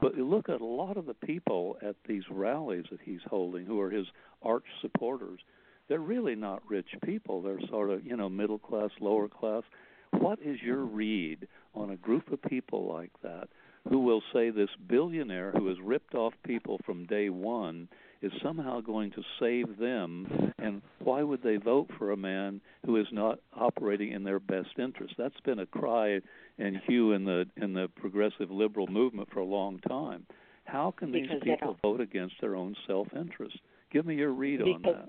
But 0.00 0.16
you 0.16 0.24
look 0.26 0.48
at 0.48 0.60
a 0.60 0.64
lot 0.64 0.96
of 0.96 1.06
the 1.06 1.14
people 1.14 1.76
at 1.80 1.94
these 2.08 2.28
rallies 2.28 2.86
that 2.90 3.00
he's 3.02 3.22
holding, 3.22 3.66
who 3.66 3.78
are 3.80 3.90
his 3.90 4.08
arch 4.42 4.64
supporters. 4.80 5.38
They're 5.86 6.00
really 6.00 6.34
not 6.34 6.68
rich 6.68 6.96
people. 7.04 7.40
They're 7.40 7.60
sort 7.68 7.90
of 7.90 8.04
you 8.04 8.16
know 8.16 8.28
middle 8.28 8.58
class, 8.58 8.90
lower 8.98 9.28
class. 9.28 9.62
What 10.10 10.40
is 10.42 10.60
your 10.60 10.84
read 10.84 11.46
on 11.72 11.90
a 11.90 11.96
group 11.96 12.32
of 12.32 12.42
people 12.42 12.92
like 12.92 13.12
that 13.22 13.48
who 13.88 14.00
will 14.00 14.22
say 14.32 14.50
this 14.50 14.74
billionaire 14.88 15.52
who 15.52 15.68
has 15.68 15.78
ripped 15.80 16.16
off 16.16 16.34
people 16.44 16.80
from 16.84 17.06
day 17.06 17.30
one 17.30 17.88
is 18.22 18.32
somehow 18.42 18.80
going 18.80 19.10
to 19.12 19.22
save 19.38 19.78
them 19.78 20.52
and 20.58 20.82
why 20.98 21.22
would 21.22 21.42
they 21.42 21.56
vote 21.56 21.88
for 21.98 22.12
a 22.12 22.16
man 22.16 22.60
who 22.84 22.96
is 22.96 23.06
not 23.12 23.38
operating 23.56 24.12
in 24.12 24.24
their 24.24 24.38
best 24.40 24.78
interest? 24.78 25.14
That's 25.16 25.40
been 25.44 25.58
a 25.58 25.66
cry 25.66 26.20
and 26.58 26.76
hue 26.86 27.12
in 27.12 27.24
the 27.24 27.46
in 27.56 27.72
the 27.72 27.88
progressive 27.96 28.50
liberal 28.50 28.86
movement 28.86 29.28
for 29.32 29.40
a 29.40 29.44
long 29.44 29.78
time. 29.80 30.26
How 30.64 30.92
can 30.96 31.10
these 31.12 31.22
Because 31.22 31.40
they 31.44 31.50
people 31.56 31.76
vote 31.82 32.00
against 32.00 32.34
their 32.40 32.54
own 32.54 32.76
self 32.86 33.08
interest 33.16 33.58
give 33.90 34.06
me 34.06 34.14
your 34.14 34.32
read 34.32 34.62
on 34.62 34.78
Because- 34.78 34.96
that. 34.96 35.08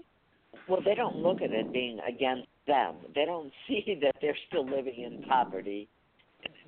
Well, 0.67 0.81
they 0.81 0.95
don't 0.95 1.15
look 1.15 1.41
at 1.41 1.51
it 1.51 1.71
being 1.71 1.99
against 2.07 2.47
them. 2.67 2.95
They 3.15 3.25
don't 3.25 3.51
see 3.67 3.97
that 4.01 4.15
they're 4.21 4.37
still 4.47 4.65
living 4.65 5.01
in 5.01 5.23
poverty. 5.23 5.87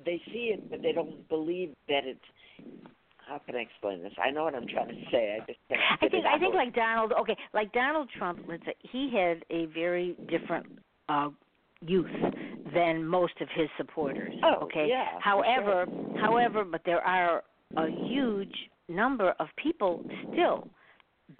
They 0.04 0.20
see 0.26 0.52
it, 0.54 0.70
but 0.70 0.82
they 0.82 0.92
don't 0.92 1.28
believe 1.28 1.74
that 1.88 2.04
it's 2.04 2.20
how 3.26 3.40
can 3.44 3.56
I 3.56 3.60
explain 3.60 4.02
this? 4.02 4.12
I 4.22 4.30
know 4.30 4.44
what 4.44 4.54
I'm 4.54 4.66
trying 4.66 4.88
to 4.88 5.02
say. 5.10 5.38
I 5.40 5.46
just 5.46 5.58
can't 5.68 5.80
I 6.00 6.08
think 6.08 6.24
I 6.26 6.38
think 6.38 6.54
like 6.54 6.74
Donald. 6.74 7.12
Okay, 7.20 7.36
like 7.52 7.72
Donald 7.72 8.08
Trump. 8.16 8.40
Let's 8.48 8.64
say 8.64 8.74
he 8.80 9.10
had 9.14 9.44
a 9.50 9.66
very 9.66 10.16
different 10.28 10.66
uh 11.08 11.30
youth 11.86 12.06
than 12.72 13.04
most 13.04 13.34
of 13.40 13.48
his 13.54 13.68
supporters. 13.76 14.32
Oh, 14.42 14.64
okay. 14.64 14.86
yeah, 14.88 15.18
however, 15.20 15.86
however, 16.20 16.64
but 16.64 16.80
there 16.86 17.02
are 17.02 17.42
a 17.76 17.86
huge 18.08 18.54
number 18.88 19.34
of 19.38 19.48
people 19.62 20.04
still 20.32 20.68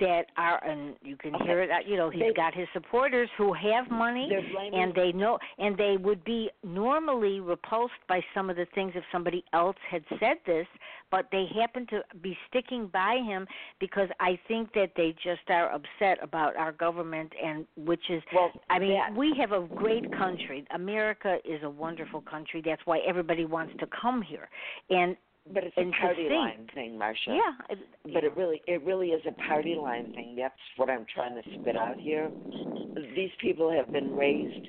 that 0.01 0.27
are, 0.37 0.65
and 0.65 0.97
you 1.03 1.17
can 1.17 1.35
Okay. 1.35 1.45
hear 1.45 1.61
it. 1.61 1.87
You 1.87 1.97
know, 1.97 2.09
he's 2.09 2.21
They- 2.21 2.33
got 2.33 2.55
his 2.55 2.69
supporters 2.71 3.31
who 3.37 3.53
have 3.53 3.91
money, 3.91 4.33
and 4.73 4.95
they 4.95 5.13
know, 5.13 5.39
and 5.59 5.77
they 5.77 5.99
would 5.99 6.25
be 6.25 6.51
normally 6.63 7.41
repulsed 7.41 8.07
by 8.07 8.25
some 8.33 8.49
of 8.49 8.57
the 8.57 8.65
things 8.67 8.97
if 8.97 9.05
somebody 9.13 9.45
else 9.53 9.77
had 9.87 10.03
said 10.19 10.39
this, 10.47 10.67
but 11.11 11.31
they 11.31 11.47
happen 11.47 11.87
to 11.89 12.03
be 12.23 12.37
sticking 12.49 12.87
by 12.89 13.19
him 13.19 13.47
because 13.79 14.09
I 14.21 14.37
think 14.49 14.73
that 14.73 14.95
they 14.95 15.13
just 15.13 15.49
are 15.51 15.71
upset 15.71 16.19
about 16.23 16.57
our 16.57 16.73
government, 16.73 17.33
and 17.41 17.67
which 17.77 18.09
is 18.09 18.23
well, 18.33 18.53
I 18.71 18.79
mean, 18.79 19.15
we 19.15 19.35
have 19.35 19.53
a 19.53 19.61
great 19.61 20.11
country. 20.13 20.67
America 20.71 21.39
is 21.45 21.63
a 21.63 21.71
wonderful 21.71 22.23
country. 22.23 22.63
That's 22.63 22.85
why 22.87 23.01
everybody 23.01 23.45
wants 23.45 23.77
to 23.79 23.87
come 23.87 24.23
here. 24.23 24.49
And 24.91 25.17
but 25.53 25.65
it's 25.65 25.77
a 25.77 25.91
party 26.01 26.29
line 26.31 26.67
thing, 26.75 26.99
Marsha. 26.99 27.29
yeah, 27.29 27.53
it- 27.71 27.79
But 28.13 28.25
it 28.25 28.37
really, 28.37 28.63
it 28.67 28.83
really 28.83 29.11
is 29.11 29.23
a 29.27 29.33
party 29.33 29.75
line 29.75 30.13
thing. 30.15 30.37
That's 30.37 30.55
what 30.77 30.89
I'm 30.91 31.05
trying 31.15 31.41
to 31.41 31.43
spit 31.61 31.77
out 31.77 31.99
here. 31.99 32.31
These 33.15 33.31
people 33.41 33.71
have 33.71 33.93
been 33.93 34.15
raised 34.15 34.69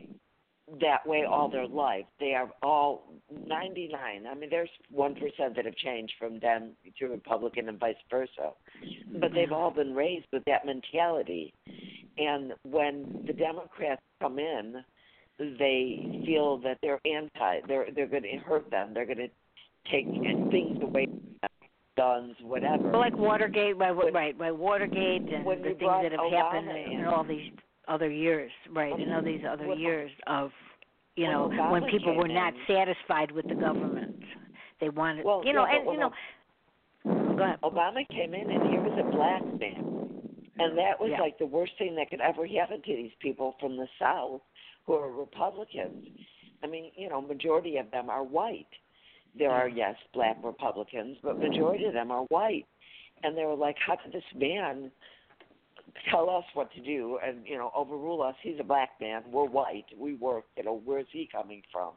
that 0.81 1.05
way 1.05 1.23
all 1.25 1.47
their 1.47 1.67
life. 1.67 2.05
They 2.19 2.33
are 2.33 2.49
all 2.63 3.13
99. 3.47 4.25
I 4.27 4.33
mean, 4.33 4.49
there's 4.49 4.69
one 4.89 5.13
percent 5.15 5.55
that 5.55 5.65
have 5.65 5.75
changed 5.75 6.13
from 6.19 6.39
them 6.39 6.71
to 6.99 7.05
Republican 7.07 7.69
and 7.69 7.79
vice 7.79 7.95
versa, 8.09 8.51
but 9.19 9.31
they've 9.33 9.51
all 9.51 9.69
been 9.71 9.93
raised 9.93 10.25
with 10.33 10.43
that 10.45 10.65
mentality. 10.65 11.53
And 12.17 12.53
when 12.63 13.23
the 13.27 13.33
Democrats 13.33 14.01
come 14.21 14.39
in, 14.39 14.83
they 15.37 16.23
feel 16.25 16.57
that 16.59 16.79
they're 16.81 17.01
anti. 17.05 17.59
They're 17.67 17.87
they're 17.93 18.07
going 18.07 18.23
to 18.23 18.37
hurt 18.37 18.69
them. 18.71 18.93
They're 18.93 19.05
going 19.05 19.17
to 19.19 19.29
take 19.91 20.05
things 20.51 20.77
away, 20.81 21.05
guns, 21.97 22.35
whatever. 22.41 22.89
well, 22.91 22.99
like 22.99 23.17
Watergate, 23.17 23.77
right? 23.77 23.91
When- 23.95 24.13
Right, 24.13 24.37
right. 24.37 24.55
Watergate 24.55 25.21
and 25.31 25.45
the 25.45 25.55
things 25.63 25.79
that 25.79 26.11
have 26.11 26.19
Obama 26.21 26.31
happened 26.31 26.69
in, 26.69 26.99
in- 26.99 27.05
all 27.05 27.23
these 27.23 27.51
other 27.87 28.09
years, 28.09 28.51
right? 28.71 28.97
In 28.99 29.11
all 29.11 29.21
these 29.21 29.43
other 29.47 29.67
When- 29.67 29.79
years 29.79 30.11
of, 30.27 30.51
you 31.15 31.25
when 31.25 31.33
know, 31.33 31.49
Obama 31.49 31.71
when 31.71 31.83
people 31.85 32.15
were 32.15 32.27
not 32.27 32.53
in- 32.53 32.59
satisfied 32.67 33.31
with 33.31 33.47
the 33.47 33.55
government, 33.55 34.21
they 34.79 34.89
wanted, 34.89 35.23
Well, 35.25 35.43
you 35.45 35.53
know, 35.53 35.65
yeah, 35.65 35.75
and 35.77 35.85
you 35.91 35.97
know. 35.99 36.11
Go 37.05 37.43
ahead. 37.43 37.59
Obama 37.61 38.07
came 38.09 38.33
in 38.33 38.49
and 38.49 38.63
he 38.71 38.77
was 38.79 38.93
a 38.97 39.03
black 39.03 39.43
man. 39.59 39.91
And 40.57 40.77
that 40.77 40.99
was 40.99 41.11
Yeah. 41.11 41.19
like 41.21 41.37
the 41.37 41.45
worst 41.45 41.77
thing 41.77 41.95
that 41.95 42.09
could 42.09 42.21
ever 42.21 42.47
happen 42.47 42.81
to 42.81 42.95
these 42.95 43.13
people 43.19 43.53
from 43.59 43.75
the 43.77 43.87
South 43.99 44.41
who 44.85 44.93
are 44.93 45.11
Republicans. 45.11 46.07
I 46.63 46.67
mean, 46.67 46.91
you 46.95 47.09
know, 47.09 47.21
majority 47.21 47.77
of 47.77 47.91
them 47.91 48.09
are 48.09 48.23
white. 48.23 48.67
There 49.37 49.51
are, 49.51 49.67
yes, 49.67 49.95
black 50.13 50.37
Republicans, 50.43 51.17
but 51.21 51.37
majority 51.39 51.85
of 51.85 51.93
them 51.93 52.11
are 52.11 52.23
white. 52.23 52.65
And 53.23 53.37
they 53.37 53.43
were 53.43 53.55
like, 53.55 53.75
how 53.85 53.97
could 54.01 54.11
this 54.13 54.23
man 54.35 54.91
tell 56.09 56.29
us 56.29 56.43
what 56.53 56.71
to 56.73 56.81
do 56.81 57.19
and, 57.25 57.39
you 57.45 57.57
know, 57.57 57.71
overrule 57.75 58.21
us? 58.21 58.35
He's 58.41 58.59
a 58.59 58.63
black 58.63 58.91
man. 59.01 59.23
We're 59.31 59.45
white. 59.45 59.85
We 59.97 60.15
work. 60.15 60.45
You 60.57 60.63
know, 60.63 60.81
where's 60.85 61.07
he 61.11 61.27
coming 61.31 61.61
from? 61.71 61.91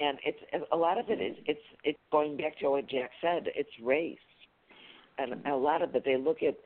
And 0.00 0.18
it's 0.24 0.38
a 0.72 0.76
lot 0.76 0.98
of 0.98 1.10
it 1.10 1.20
is 1.20 1.36
it's 1.46 1.60
it's 1.84 1.98
going 2.10 2.38
back 2.38 2.58
to 2.60 2.70
what 2.70 2.88
Jack 2.88 3.10
said. 3.20 3.48
It's 3.54 3.68
race, 3.82 4.16
and 5.18 5.46
a 5.46 5.54
lot 5.54 5.82
of 5.82 5.94
it 5.94 6.04
they 6.06 6.16
look 6.16 6.38
at 6.42 6.56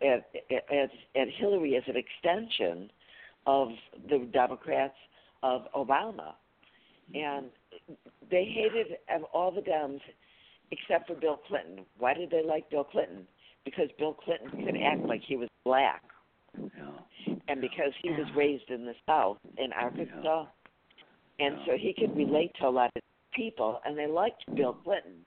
at 0.00 0.30
at, 0.70 0.90
at 1.20 1.28
Hillary 1.38 1.74
as 1.74 1.82
an 1.88 1.96
extension 1.96 2.88
of 3.48 3.70
the 4.08 4.28
Democrats 4.32 4.94
of 5.42 5.62
Obama, 5.74 6.34
mm-hmm. 7.10 7.16
and 7.16 7.46
they 8.30 8.44
hated 8.44 8.98
all 9.32 9.50
the 9.50 9.60
Dems 9.60 10.00
except 10.70 11.06
for 11.06 11.14
Bill 11.14 11.40
Clinton. 11.48 11.84
Why 11.98 12.14
did 12.14 12.30
they 12.30 12.42
like 12.44 12.68
Bill 12.70 12.84
Clinton? 12.84 13.26
Because 13.64 13.88
Bill 13.98 14.14
Clinton 14.14 14.50
could 14.64 14.76
act 14.82 15.00
like 15.06 15.22
he 15.22 15.36
was 15.36 15.48
black, 15.64 16.02
Yeah. 16.56 16.98
and 17.48 17.60
because 17.60 17.92
he 18.02 18.10
was 18.10 18.30
raised 18.34 18.70
in 18.70 18.84
the 18.84 18.94
South 19.06 19.38
in 19.58 19.72
Arkansas, 19.72 20.46
and 21.38 21.58
Yeah. 21.58 21.64
so 21.66 21.76
he 21.76 21.92
could 21.92 22.16
relate 22.16 22.54
to 22.56 22.68
a 22.68 22.70
lot 22.70 22.90
of 22.96 23.02
people, 23.32 23.80
and 23.84 23.98
they 23.98 24.06
liked 24.06 24.44
Bill 24.54 24.74
Clinton. 24.74 25.24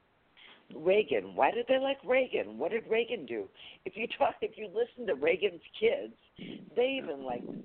Reagan, 0.73 1.35
why 1.35 1.51
did 1.51 1.65
they 1.67 1.79
like 1.79 1.97
Reagan? 2.03 2.57
What 2.57 2.71
did 2.71 2.87
Reagan 2.87 3.25
do? 3.25 3.49
If 3.85 3.97
you 3.97 4.07
talk, 4.07 4.35
if 4.41 4.57
you 4.57 4.67
listen 4.67 5.07
to 5.07 5.15
Reagan's 5.15 5.63
kids, 5.79 6.15
they 6.75 6.91
even 6.91 7.23
like, 7.23 7.43
"Wh- 7.43 7.63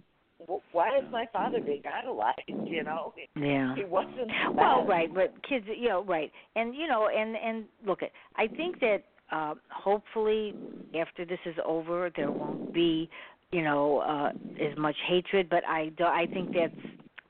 why 0.73 0.97
is 0.99 1.05
my 1.11 1.27
father 1.33 1.61
being 1.65 1.83
idolized? 1.87 2.41
You 2.49 2.83
know, 2.85 3.13
Yeah. 3.37 3.75
he 3.75 3.85
wasn't. 3.85 4.31
Well, 4.57 4.85
right, 4.87 5.13
but 5.13 5.33
kids, 5.49 5.67
you 5.69 5.89
know, 5.89 6.03
right, 6.05 6.31
and 6.57 6.75
you 6.75 6.87
know, 6.87 7.09
and 7.09 7.37
and 7.37 7.65
look 7.87 8.03
at, 8.03 8.11
I 8.37 8.47
think 8.49 8.81
that 8.81 9.05
uh, 9.33 9.55
hopefully 9.71 10.55
after 10.99 11.25
this 11.25 11.39
is 11.47 11.57
over, 11.65 12.11
there 12.17 12.31
won't 12.31 12.73
be, 12.73 13.09
you 13.53 13.63
know, 13.63 13.99
uh, 13.99 14.31
as 14.63 14.77
much 14.77 14.97
hatred. 15.09 15.49
But 15.49 15.65
I 15.67 15.89
do, 15.97 16.05
I 16.05 16.27
think 16.33 16.51
that's 16.53 16.73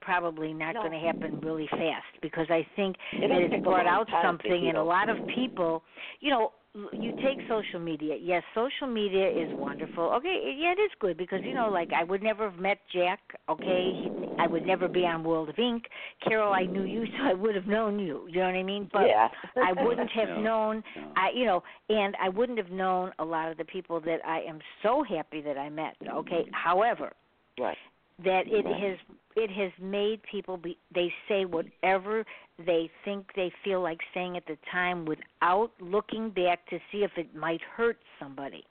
probably 0.00 0.52
not 0.52 0.74
No. 0.74 0.80
going 0.82 0.92
to 0.92 1.06
happen 1.06 1.40
really 1.40 1.66
fast 1.68 2.04
because 2.20 2.46
I 2.50 2.66
think 2.76 2.96
It'll 3.12 3.28
that 3.28 3.40
it's 3.54 3.64
brought 3.64 3.86
out 3.86 4.08
something, 4.22 4.68
and 4.68 4.76
a 4.76 4.82
lot 4.82 5.08
of 5.08 5.16
people, 5.34 5.82
you 6.20 6.30
know. 6.30 6.52
You 6.92 7.12
take 7.22 7.38
social 7.48 7.78
media. 7.78 8.16
Yes, 8.20 8.42
social 8.52 8.88
media 8.88 9.28
is 9.28 9.48
wonderful. 9.60 10.04
Okay, 10.16 10.56
yeah, 10.58 10.72
it 10.72 10.80
is 10.80 10.90
good 10.98 11.16
because 11.16 11.40
you 11.44 11.54
know, 11.54 11.68
like 11.70 11.90
I 11.92 12.02
would 12.02 12.20
never 12.20 12.50
have 12.50 12.58
met 12.58 12.78
Jack. 12.92 13.20
Okay, 13.48 13.92
he, 14.00 14.10
I 14.40 14.48
would 14.48 14.66
never 14.66 14.88
be 14.88 15.06
on 15.06 15.22
World 15.22 15.48
of 15.50 15.58
Ink. 15.58 15.84
Carol, 16.26 16.52
I 16.52 16.66
knew 16.66 16.82
you, 16.82 17.04
so 17.18 17.24
I 17.24 17.32
would 17.32 17.54
have 17.54 17.68
known 17.68 18.00
you. 18.00 18.26
You 18.28 18.40
know 18.40 18.46
what 18.46 18.56
I 18.56 18.64
mean? 18.64 18.90
But 18.92 19.06
yeah. 19.06 19.28
I 19.56 19.84
wouldn't 19.84 20.10
have 20.14 20.28
Yeah. 20.30 20.40
known 20.40 20.82
Yeah. 20.96 21.02
I 21.16 21.30
you 21.32 21.44
know, 21.44 21.62
and 21.90 22.16
I 22.20 22.28
wouldn't 22.28 22.58
have 22.58 22.70
known 22.70 23.12
a 23.20 23.24
lot 23.24 23.52
of 23.52 23.56
the 23.56 23.64
people 23.64 24.00
that 24.00 24.18
I 24.26 24.40
am 24.40 24.58
so 24.82 25.04
happy 25.04 25.42
that 25.42 25.56
I 25.56 25.68
met. 25.68 25.96
Okay. 26.08 26.44
However, 26.52 27.12
right. 27.56 27.76
That 28.22 28.42
it 28.46 28.64
has 28.64 28.98
it 29.36 29.50
has 29.50 29.72
made 29.82 30.20
people 30.30 30.56
be 30.56 30.78
they 30.94 31.12
say 31.28 31.44
whatever 31.44 32.24
they 32.64 32.88
think 33.04 33.26
they 33.34 33.50
feel 33.64 33.80
like 33.82 33.98
saying 34.12 34.36
at 34.36 34.46
the 34.46 34.56
time 34.70 35.04
without 35.04 35.70
looking 35.80 36.30
back 36.30 36.64
to 36.70 36.78
see 36.92 36.98
if 36.98 37.10
it 37.16 37.34
might 37.34 37.60
hurt 37.76 37.98
somebody. 38.20 38.64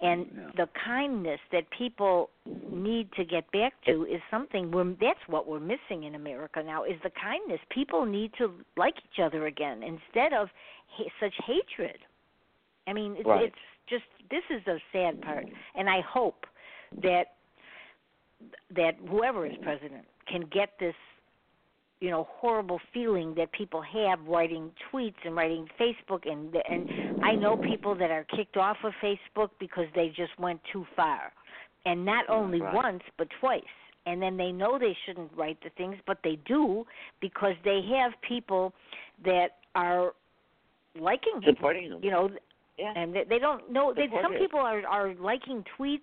And 0.00 0.26
mm, 0.26 0.36
Yeah. 0.36 0.50
the 0.64 0.68
kindness 0.84 1.40
that 1.50 1.68
people 1.70 2.30
need 2.70 3.10
to 3.14 3.24
get 3.24 3.50
back 3.50 3.72
to 3.86 4.04
is 4.04 4.20
something 4.30 4.70
we're 4.70 4.94
that's 5.00 5.18
what 5.26 5.48
we're 5.48 5.58
missing 5.58 6.04
in 6.04 6.14
America 6.14 6.62
now 6.62 6.84
is 6.84 7.00
the 7.02 7.10
kindness. 7.10 7.60
People 7.70 8.04
need 8.06 8.32
to 8.38 8.52
like 8.76 8.94
each 8.98 9.18
other 9.20 9.46
again 9.46 9.82
instead 9.82 10.32
of 10.32 10.48
ha- 10.86 11.10
such 11.18 11.34
hatred. 11.44 11.98
I 12.86 12.92
mean, 12.92 13.16
it's, 13.16 13.26
Right. 13.26 13.46
it's 13.46 13.56
just 13.88 14.04
this 14.30 14.44
is 14.50 14.64
the 14.64 14.80
sad 14.92 15.20
part, 15.22 15.46
and 15.74 15.90
I 15.90 16.00
hope 16.02 16.46
that 17.02 17.34
that 18.74 18.92
whoever 19.08 19.46
is 19.46 19.52
president 19.62 20.04
can 20.30 20.42
get 20.52 20.70
this 20.80 20.94
you 22.00 22.10
know 22.10 22.26
horrible 22.30 22.80
feeling 22.92 23.34
that 23.36 23.50
people 23.52 23.80
have 23.82 24.18
writing 24.26 24.70
tweets 24.92 25.14
and 25.24 25.34
writing 25.36 25.66
Facebook 25.80 26.28
and 26.30 26.54
and 26.68 27.22
I 27.24 27.34
know 27.34 27.56
people 27.56 27.94
that 27.94 28.10
are 28.10 28.24
kicked 28.36 28.56
off 28.56 28.76
of 28.84 28.92
Facebook 29.02 29.50
because 29.60 29.86
they 29.94 30.08
just 30.08 30.38
went 30.38 30.60
too 30.72 30.84
far 30.96 31.32
and 31.86 32.04
not 32.04 32.28
only 32.28 32.60
Right. 32.60 32.74
once 32.74 33.02
but 33.16 33.28
twice 33.40 33.62
and 34.06 34.20
then 34.20 34.36
they 34.36 34.52
know 34.52 34.78
they 34.78 34.96
shouldn't 35.06 35.30
write 35.36 35.58
the 35.62 35.70
things 35.78 35.96
but 36.06 36.18
they 36.24 36.36
do 36.46 36.84
because 37.20 37.54
they 37.64 37.80
have 37.96 38.12
people 38.28 38.72
that 39.24 39.48
are 39.74 40.12
liking 40.98 41.40
Supporting 41.46 41.90
them. 41.90 42.00
you 42.02 42.10
know 42.10 42.28
yeah. 42.78 42.92
and 42.96 43.14
they, 43.14 43.24
they 43.28 43.38
don't 43.38 43.70
know 43.70 43.92
they 43.94 44.08
some 44.22 44.34
people 44.34 44.58
are 44.60 44.82
are 44.86 45.14
liking 45.14 45.64
tweets 45.78 46.00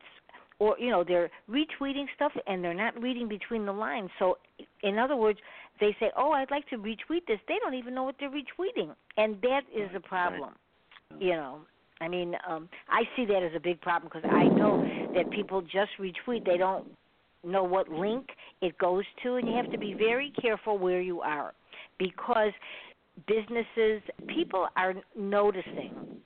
or 0.62 0.78
you 0.78 0.92
know 0.92 1.04
they're 1.04 1.32
retweeting 1.50 2.06
stuff 2.16 2.32
and 2.46 2.64
they're 2.64 2.76
not 2.76 2.94
reading 3.02 3.28
between 3.28 3.66
the 3.66 3.72
lines. 3.72 4.12
So 4.20 4.38
in 4.84 5.00
other 5.00 5.16
words 5.16 5.40
they 5.80 5.96
say 6.00 6.12
oh 6.16 6.32
i'd 6.34 6.52
like 6.52 6.68
to 6.70 6.78
retweet 6.78 7.26
this. 7.28 7.40
They 7.48 7.56
don't 7.62 7.74
even 7.74 7.96
know 7.96 8.04
what 8.04 8.16
they're 8.20 8.30
retweeting. 8.30 8.94
And 9.18 9.42
that 9.42 9.62
is 9.76 9.90
a 9.96 10.00
problem 10.00 10.52
you 11.20 11.32
know. 11.32 11.62
I 12.00 12.08
mean 12.08 12.36
um 12.48 12.70
i 12.90 13.02
see 13.16 13.26
that 13.26 13.42
as 13.44 13.54
a 13.56 13.60
big 13.60 13.82
problem 13.82 14.12
because 14.14 14.30
i 14.32 14.44
know 14.44 14.86
that 15.16 15.32
people 15.32 15.62
just 15.64 15.92
retweet. 16.00 16.46
They 16.46 16.58
don't 16.58 16.86
know 17.44 17.64
what 17.64 17.90
link 17.90 18.28
it 18.62 18.78
goes 18.78 19.04
to 19.24 19.36
and 19.38 19.48
you 19.48 19.56
have 19.56 19.72
to 19.72 19.80
be 19.80 19.96
very 19.96 20.32
careful 20.40 20.78
where 20.78 21.02
you 21.02 21.22
are 21.22 21.54
because 21.98 22.52
businesses 23.28 24.04
people 24.28 24.68
are 24.78 24.94
noticing 25.18 26.22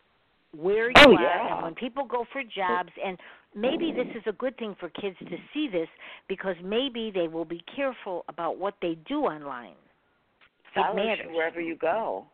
where 0.56 0.90
you 0.90 0.96
Oh, 0.98 1.16
are 1.16 1.22
yeah. 1.22 1.54
and 1.56 1.64
when 1.64 1.76
people 1.76 2.06
go 2.06 2.26
for 2.32 2.42
jobs 2.44 2.92
and 3.04 3.18
maybe 3.54 3.92
this 3.92 4.08
is 4.16 4.24
a 4.28 4.34
good 4.34 4.58
thing 4.58 4.76
for 4.80 4.90
kids 4.90 5.18
to 5.20 5.38
see 5.54 5.68
this 5.68 5.88
because 6.28 6.56
maybe 6.64 7.12
they 7.14 7.28
will 7.28 7.46
be 7.46 7.64
careful 7.76 8.26
about 8.28 8.58
what 8.58 8.76
they 8.82 8.96
do 9.08 9.22
online 9.22 9.76
it 10.76 11.32
wherever 11.32 11.62
you 11.62 11.76
go. 11.76 12.26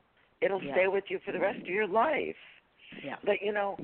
It'll 0.42 0.64
Yeah. 0.64 0.74
stay 0.74 0.88
with 0.88 1.10
you 1.10 1.20
for 1.20 1.32
the 1.32 1.40
rest 1.40 1.60
of 1.60 1.68
your 1.68 1.88
life. 1.88 2.36
Yeah. 3.04 3.18
But 3.24 3.42
you 3.42 3.54
know, 3.54 3.78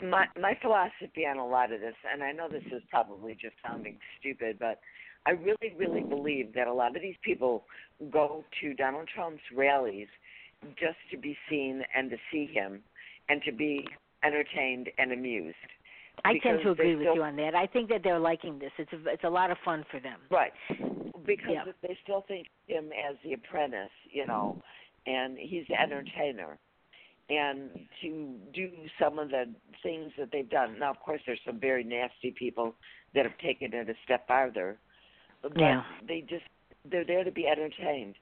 my 0.00 0.28
my 0.40 0.54
philosophy 0.54 1.26
on 1.26 1.38
a 1.38 1.46
lot 1.46 1.72
of 1.72 1.80
this, 1.80 1.96
and 2.10 2.22
I 2.22 2.32
know 2.32 2.48
this 2.48 2.64
is 2.66 2.82
probably 2.88 3.34
just 3.34 3.56
sounding 3.66 3.98
stupid, 4.18 4.58
but 4.58 4.80
I 5.26 5.32
really, 5.32 5.74
really 5.76 6.02
believe 6.02 6.54
that 6.54 6.66
a 6.66 6.72
lot 6.72 6.96
of 6.96 7.02
these 7.02 7.16
people 7.22 7.66
go 8.10 8.44
to 8.60 8.74
Donald 8.74 9.08
Trump's 9.08 9.42
rallies 9.54 10.08
just 10.76 10.98
to 11.10 11.18
be 11.18 11.36
seen 11.48 11.82
and 11.94 12.10
to 12.10 12.16
see 12.30 12.46
him 12.46 12.82
and 13.28 13.42
to 13.42 13.52
be 13.52 13.86
entertained 14.22 14.88
and 14.98 15.12
amused. 15.12 15.56
I 16.24 16.38
tend 16.38 16.60
to 16.62 16.70
agree 16.70 16.94
with 16.94 17.04
still- 17.04 17.16
you 17.16 17.22
on 17.22 17.36
that. 17.36 17.54
I 17.54 17.66
think 17.66 17.88
that 17.90 18.02
they're 18.02 18.18
liking 18.20 18.58
this. 18.58 18.72
It's 18.78 18.92
a, 18.92 19.08
it's 19.08 19.24
a 19.24 19.28
lot 19.30 19.50
of 19.50 19.58
fun 19.64 19.84
for 19.90 20.00
them. 20.00 20.20
Right. 20.30 20.52
Because 21.26 21.50
Yeah. 21.52 21.72
they 21.82 21.96
still 22.02 22.22
think 22.22 22.48
him 22.66 22.90
as 22.92 23.16
the 23.24 23.32
apprentice, 23.32 23.90
you 24.10 24.26
know, 24.26 24.62
and 25.06 25.36
he's 25.38 25.66
the 25.68 25.80
entertainer. 25.80 26.58
And 27.30 27.88
to 28.02 28.34
do 28.52 28.70
some 28.98 29.18
of 29.18 29.30
the 29.30 29.52
things 29.82 30.12
that 30.18 30.30
they've 30.30 30.48
done. 30.48 30.78
Now, 30.78 30.90
of 30.90 31.00
course, 31.00 31.22
there's 31.26 31.40
some 31.44 31.58
very 31.58 31.82
nasty 31.82 32.30
people 32.30 32.74
that 33.14 33.24
have 33.24 33.36
taken 33.38 33.72
it 33.72 33.88
a 33.88 33.94
step 34.04 34.26
farther. 34.28 34.78
But 35.42 35.58
Yeah. 35.58 35.84
they 36.06 36.20
just, 36.20 36.44
they're 36.84 37.04
there 37.04 37.24
to 37.24 37.30
be 37.32 37.46
entertained. 37.48 38.16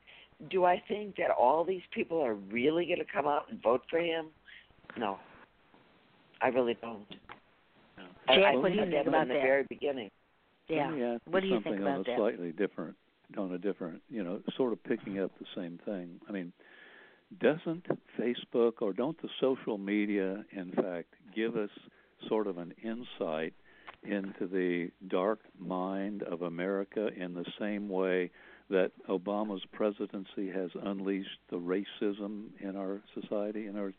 Do 0.48 0.64
I 0.64 0.78
think 0.88 1.16
that 1.16 1.30
all 1.30 1.64
these 1.64 1.82
people 1.90 2.20
are 2.20 2.34
really 2.34 2.86
going 2.86 2.98
to 3.00 3.04
come 3.04 3.26
out 3.26 3.48
and 3.50 3.60
vote 3.60 3.82
for 3.90 3.98
him? 3.98 4.30
No. 4.98 5.18
I 6.40 6.48
really 6.48 6.76
don't. 6.80 7.06
I- 8.28 8.34
Jack, 8.36 8.54
I 8.54 8.56
what 8.56 8.68
do 8.68 8.74
you 8.74 8.80
said 8.80 8.90
think 8.90 9.04
that 9.04 9.08
about 9.08 9.22
in 9.22 9.28
the 9.28 9.34
that? 9.34 9.42
very 9.42 9.64
beginning. 9.68 10.10
Yeah. 10.68 10.86
Let 10.88 10.94
me 10.96 11.02
ask 11.04 11.22
What 11.26 11.40
do 11.40 11.46
you 11.48 11.54
think 11.54 11.64
something 11.64 11.82
about 11.82 11.94
on 11.94 12.00
a 12.00 12.04
that? 12.04 12.16
slightly 12.18 12.52
different, 12.52 12.96
on 13.36 13.52
a 13.52 13.58
different, 13.58 14.00
you 14.08 14.22
know, 14.22 14.40
sort 14.56 14.72
of 14.72 14.82
picking 14.84 15.18
up 15.18 15.30
the 15.38 15.46
same 15.56 15.78
thing. 15.84 16.20
I 16.28 16.32
mean, 16.32 16.52
doesn't 17.40 17.86
Facebook 18.18 18.74
or 18.80 18.92
don't 18.92 19.20
the 19.22 19.28
social 19.40 19.78
media, 19.78 20.44
in 20.52 20.70
fact, 20.72 21.14
give 21.34 21.56
us 21.56 21.70
sort 22.28 22.46
of 22.46 22.58
an 22.58 22.72
insight 22.82 23.54
into 24.04 24.46
the 24.46 24.90
dark 25.08 25.40
mind 25.58 26.22
of 26.24 26.42
America 26.42 27.08
in 27.16 27.34
the 27.34 27.44
same 27.58 27.88
way 27.88 28.30
that 28.70 28.90
Obama's 29.08 29.62
presidency 29.72 30.50
has 30.50 30.70
unleashed 30.84 31.38
the 31.50 31.56
racism 31.58 32.46
in 32.60 32.76
our 32.76 33.00
society? 33.20 33.66
In 33.66 33.76
our, 33.76 33.92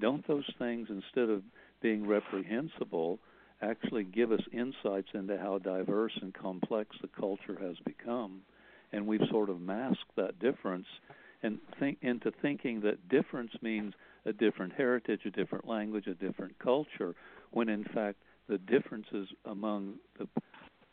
don't 0.00 0.26
those 0.26 0.48
things, 0.58 0.88
instead 0.90 1.30
of 1.30 1.42
being 1.82 2.06
reprehensible, 2.06 3.18
actually 3.62 4.04
give 4.04 4.32
us 4.32 4.40
insights 4.52 5.08
into 5.14 5.36
how 5.38 5.58
diverse 5.58 6.12
and 6.22 6.32
complex 6.34 6.96
the 7.02 7.08
culture 7.08 7.58
has 7.60 7.76
become, 7.84 8.40
and 8.92 9.06
we've 9.06 9.20
sort 9.30 9.50
of 9.50 9.60
masked 9.60 10.16
that 10.16 10.38
difference 10.38 10.86
and 11.42 11.58
think 11.78 11.98
into 12.02 12.32
thinking 12.42 12.80
that 12.80 13.08
difference 13.08 13.52
means 13.62 13.94
a 14.26 14.32
different 14.32 14.72
heritage, 14.74 15.20
a 15.24 15.30
different 15.30 15.66
language, 15.66 16.06
a 16.06 16.14
different 16.14 16.58
culture, 16.58 17.14
when 17.52 17.68
in 17.68 17.84
fact 17.84 18.18
the 18.48 18.58
differences 18.58 19.28
among 19.46 19.94
the 20.18 20.26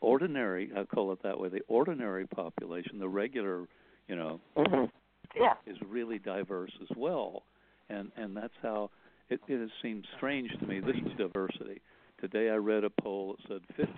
ordinary, 0.00 0.70
I 0.76 0.84
call 0.84 1.12
it 1.12 1.22
that 1.22 1.38
way, 1.38 1.48
the 1.48 1.62
ordinary 1.68 2.26
population, 2.26 2.98
the 2.98 3.08
regular, 3.08 3.66
you 4.06 4.16
know, 4.16 4.40
Mm-hmm. 4.56 4.84
Yeah. 5.36 5.54
is 5.66 5.76
really 5.86 6.18
diverse 6.18 6.72
as 6.82 6.88
well, 6.96 7.44
and 7.90 8.10
and 8.16 8.36
that's 8.36 8.54
how 8.62 8.90
it, 9.30 9.40
it 9.48 9.60
has 9.60 9.70
seemed 9.82 10.06
strange 10.16 10.50
to 10.60 10.66
me. 10.66 10.80
This 10.80 10.96
is 10.96 11.16
diversity. 11.16 11.80
Today 12.20 12.50
I 12.50 12.56
read 12.56 12.84
a 12.84 12.90
poll 12.90 13.36
that 13.48 13.60
said 13.76 13.88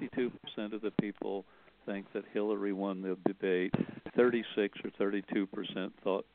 52% 0.59 0.75
of 0.75 0.83
the 0.83 0.91
people 1.01 1.45
think 1.87 2.07
that 2.13 2.25
Hillary 2.33 2.73
won 2.73 3.01
the 3.01 3.17
debate. 3.27 3.73
36 4.17 4.79
or 4.85 4.91
32 4.99 5.47
percent 5.47 5.93
thought, 6.05 6.27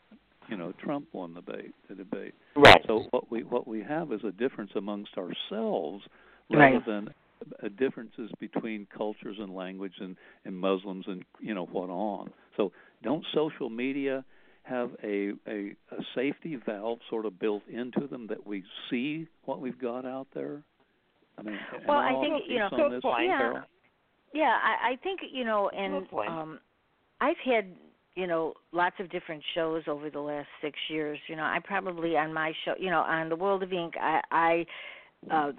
you 0.50 0.58
know, 0.58 0.74
Trump 0.84 1.08
won 1.14 1.34
the 1.34 1.42
debate. 1.42 1.76
The 1.90 1.96
debate. 1.96 2.34
Right. 2.56 2.82
So 2.88 3.04
what 3.12 3.32
we 3.32 3.44
what 3.44 3.68
we 3.68 3.82
have 3.84 4.12
is 4.12 4.22
a 4.24 4.32
difference 4.32 4.72
amongst 4.76 5.12
ourselves 5.18 6.04
rather 6.50 6.76
Right. 6.76 6.86
than 6.86 7.10
differences 7.78 8.32
between 8.40 8.88
cultures 8.96 9.38
and 9.40 9.54
language 9.54 9.94
and, 10.00 10.16
and 10.46 10.58
Muslims 10.58 11.06
and 11.08 11.24
you 11.40 11.54
know 11.54 11.66
what 11.66 11.90
on. 11.90 12.32
So 12.58 12.72
don't 13.04 13.26
social 13.34 13.70
media 13.70 14.24
have 14.66 14.92
a, 15.04 15.32
a 15.48 15.76
a 15.92 16.02
safety 16.16 16.58
valve 16.66 17.00
sort 17.10 17.26
of 17.26 17.40
built 17.40 17.64
into 17.68 18.08
them 18.08 18.28
that 18.28 18.46
we 18.46 18.64
see 18.90 19.28
what 19.46 19.62
we've 19.62 19.80
got 19.80 20.06
out 20.06 20.28
there? 20.34 20.62
I 21.38 21.44
mean, 21.44 21.58
Well, 21.88 21.98
I 21.98 22.14
think, 22.22 22.44
you 22.48 22.60
know- 22.60 22.70
Good 22.70 23.02
point. 23.02 23.26
Yeah. 23.28 23.38
Carol? 23.38 23.60
Yeah, 24.34 24.58
I, 24.62 24.92
I 24.92 24.96
think 24.98 25.22
you 25.32 25.46
know, 25.46 25.70
and 25.70 26.06
um, 26.28 26.60
I've 27.22 27.38
had 27.46 27.68
you 28.16 28.28
know 28.28 28.54
lots 28.74 28.96
of 29.00 29.10
different 29.10 29.42
shows 29.54 29.84
over 29.88 30.10
the 30.10 30.20
last 30.20 30.48
six 30.62 30.78
years. 30.90 31.18
You 31.28 31.38
know, 31.38 31.44
I 31.44 31.60
probably 31.64 32.18
on 32.18 32.34
my 32.34 32.52
show, 32.66 32.74
you 32.78 32.90
know, 32.90 33.00
on 33.02 33.30
the 33.30 33.36
World 33.38 33.64
of 33.64 33.72
Ink, 33.72 33.94
I, 34.02 34.22
I, 34.32 34.66
uh, 35.32 35.52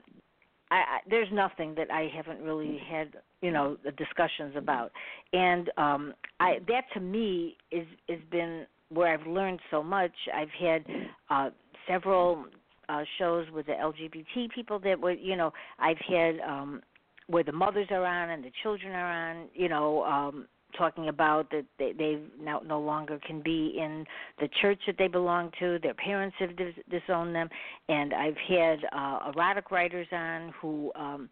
I, 0.71 0.75
I 0.77 0.99
there's 1.09 1.29
nothing 1.33 1.75
that 1.77 1.91
I 1.91 2.11
haven't 2.15 2.41
really 2.43 2.79
had 2.91 3.15
you 3.41 3.51
know 3.51 3.79
the 3.83 3.93
discussions 3.93 4.55
about, 4.57 4.93
and 5.33 5.71
um, 5.79 6.13
I 6.41 6.59
that 6.69 6.85
to 6.95 7.01
me 7.01 7.57
is 7.71 7.87
has 8.11 8.19
been 8.31 8.67
where 8.91 9.13
I've 9.13 9.27
learned 9.27 9.61
so 9.71 9.83
much. 9.83 10.13
I've 10.35 10.51
had 10.51 10.85
uh, 11.31 11.51
several 11.89 12.47
uh, 12.89 13.03
shows 13.19 13.47
with 13.53 13.67
the 13.67 13.73
LGBT 13.73 14.51
people 14.55 14.79
that 14.81 15.01
were 15.01 15.13
you 15.13 15.37
know 15.37 15.53
I've 15.79 15.99
had. 16.09 16.41
um 16.41 16.83
where 17.29 17.43
the 17.43 17.53
mothers 17.53 17.89
are 17.91 18.05
on 18.07 18.31
and 18.31 18.45
the 18.45 18.53
children 18.63 18.93
are 18.93 19.31
on, 19.31 19.49
you 19.53 19.69
know, 19.69 20.05
um 20.05 20.47
talking 20.77 21.09
about 21.09 21.51
that 21.51 21.65
they 21.79 21.93
they 21.93 22.19
now 22.41 22.61
no 22.65 22.79
longer 22.81 23.19
can 23.27 23.41
be 23.41 23.77
in 23.79 24.05
the 24.39 24.49
church 24.61 24.79
that 24.87 24.97
they 24.99 25.09
belong 25.09 25.51
to. 25.59 25.79
Their 25.83 25.95
parents 25.95 26.37
have 26.39 26.57
dis- 26.57 26.75
disowned 26.91 27.35
them, 27.35 27.49
and 27.89 28.13
I've 28.13 28.37
had 28.49 28.79
uh, 28.93 29.31
erotic 29.35 29.71
writers 29.71 30.07
on 30.13 30.53
who 30.61 30.93
um 30.95 31.29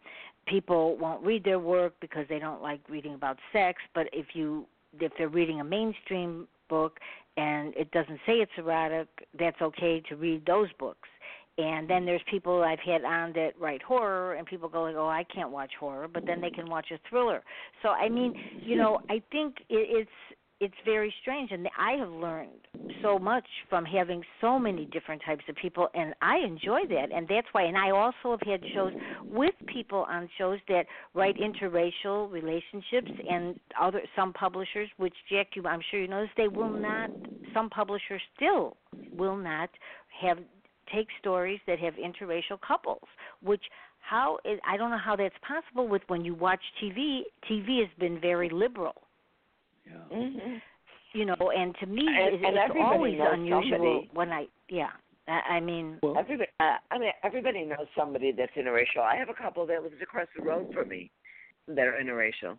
people 0.47 0.97
won't 0.99 1.23
read 1.25 1.45
their 1.45 1.59
work 1.61 1.95
because 2.01 2.27
they 2.29 2.39
don't 2.39 2.63
like 2.63 2.81
reading 2.89 3.15
about 3.15 3.39
sex. 3.53 3.81
But 3.95 4.09
if 4.13 4.27
you 4.35 4.67
if 5.01 5.13
they're 5.19 5.29
reading 5.29 5.61
a 5.61 5.65
mainstream 5.65 6.49
book 6.69 6.99
and 7.37 7.75
it 7.77 7.91
doesn't 7.91 8.21
say 8.27 8.35
it's 8.35 8.53
erotic, 8.57 9.09
that's 9.39 9.61
okay 9.61 10.03
to 10.09 10.17
read 10.17 10.45
those 10.47 10.69
books 10.79 11.09
and 11.57 11.89
then 11.89 12.05
there's 12.05 12.23
people 12.31 12.63
I've 12.63 12.81
had 12.81 13.05
on 13.05 13.33
that 13.35 13.53
write 13.61 13.83
horror, 13.83 14.35
and 14.35 14.47
people 14.47 14.69
go 14.69 14.83
like, 14.83 14.97
"Oh, 14.97 15.09
I 15.09 15.25
can't 15.25 15.51
watch 15.51 15.73
horror," 15.79 16.09
but 16.09 16.27
then 16.27 16.41
they 16.41 16.51
can 16.51 16.69
watch 16.69 16.91
a 16.91 16.99
thriller. 17.09 17.45
So 17.83 17.91
I 17.91 18.09
mean, 18.09 18.35
you 18.61 18.77
know, 18.77 19.01
I 19.09 19.23
think 19.31 19.59
it, 19.69 20.09
it's 20.09 20.11
it's 20.65 20.75
very 20.85 21.13
strange, 21.21 21.51
and 21.53 21.69
I 21.79 21.93
have 21.93 22.09
learned 22.09 22.67
so 23.03 23.19
much 23.19 23.45
from 23.69 23.85
having 23.85 24.23
so 24.41 24.59
many 24.59 24.87
different 24.87 25.21
types 25.25 25.45
of 25.49 25.57
people, 25.57 25.89
and 25.95 26.15
I 26.23 26.39
enjoy 26.39 26.87
that, 26.89 27.13
and 27.15 27.29
that's 27.29 27.47
why. 27.53 27.65
And 27.65 27.77
I 27.77 27.91
also 27.91 28.31
have 28.31 28.41
had 28.47 28.63
shows 28.75 28.93
with 29.23 29.55
people 29.67 30.07
on 30.09 30.27
shows 30.39 30.59
that 30.69 30.87
write 31.13 31.37
interracial 31.37 32.33
relationships, 32.33 33.11
and 33.31 33.61
other 33.79 34.01
some 34.17 34.33
publishers, 34.33 34.89
which 34.97 35.15
Jack, 35.31 35.49
you 35.55 35.67
I'm 35.67 35.83
sure 35.91 36.01
you 36.01 36.09
notice, 36.09 36.31
they 36.39 36.49
will 36.49 36.73
not. 36.73 37.11
Some 37.53 37.69
publishers 37.69 38.23
still 38.35 38.79
will 39.15 39.37
not 39.37 39.69
have 40.23 40.39
take 40.93 41.09
stories 41.21 41.61
that 41.67 41.79
have 41.79 41.95
interracial 41.95 42.59
couples, 42.67 43.07
which 43.43 43.63
how 44.01 44.39
is 44.47 44.59
I 44.67 44.79
don't 44.79 44.91
know 44.91 44.99
how 44.99 45.17
that's 45.17 45.35
possible 45.47 45.89
with 45.89 46.03
when 46.09 46.25
you 46.25 46.35
watch 46.35 46.61
TV. 46.83 47.21
TV 47.51 47.81
has 47.81 47.89
been 47.99 48.19
very 48.21 48.49
liberal, 48.49 48.95
Yeah. 49.87 50.17
Mm-hmm. 50.17 50.55
you 51.13 51.25
know, 51.27 51.37
and 51.57 51.75
to 51.81 51.87
me 51.87 52.07
And- 52.07 52.35
it, 52.35 52.45
and 52.45 52.57
it's 52.57 52.75
always 52.81 53.19
unusual 53.21 53.63
somebody. 53.71 54.11
when 54.15 54.31
I 54.31 54.47
yeah. 54.69 54.89
I, 55.27 55.55
I 55.57 55.61
mean, 55.61 55.99
Well, 56.03 56.19
Everybody, 56.19 56.51
uh, 56.61 56.77
I 56.91 56.99
mean, 56.99 57.11
everybody 57.23 57.65
knows 57.65 57.87
somebody 57.97 58.31
that's 58.33 58.53
interracial. 58.59 59.01
I 59.03 59.17
have 59.17 59.31
a 59.31 59.35
couple 59.35 59.67
that 59.69 59.83
lives 59.83 59.95
across 60.03 60.27
the 60.37 60.45
road 60.45 60.71
from 60.75 60.89
me 60.91 61.11
that 61.67 61.87
are 61.87 61.99
interracial. 62.03 62.59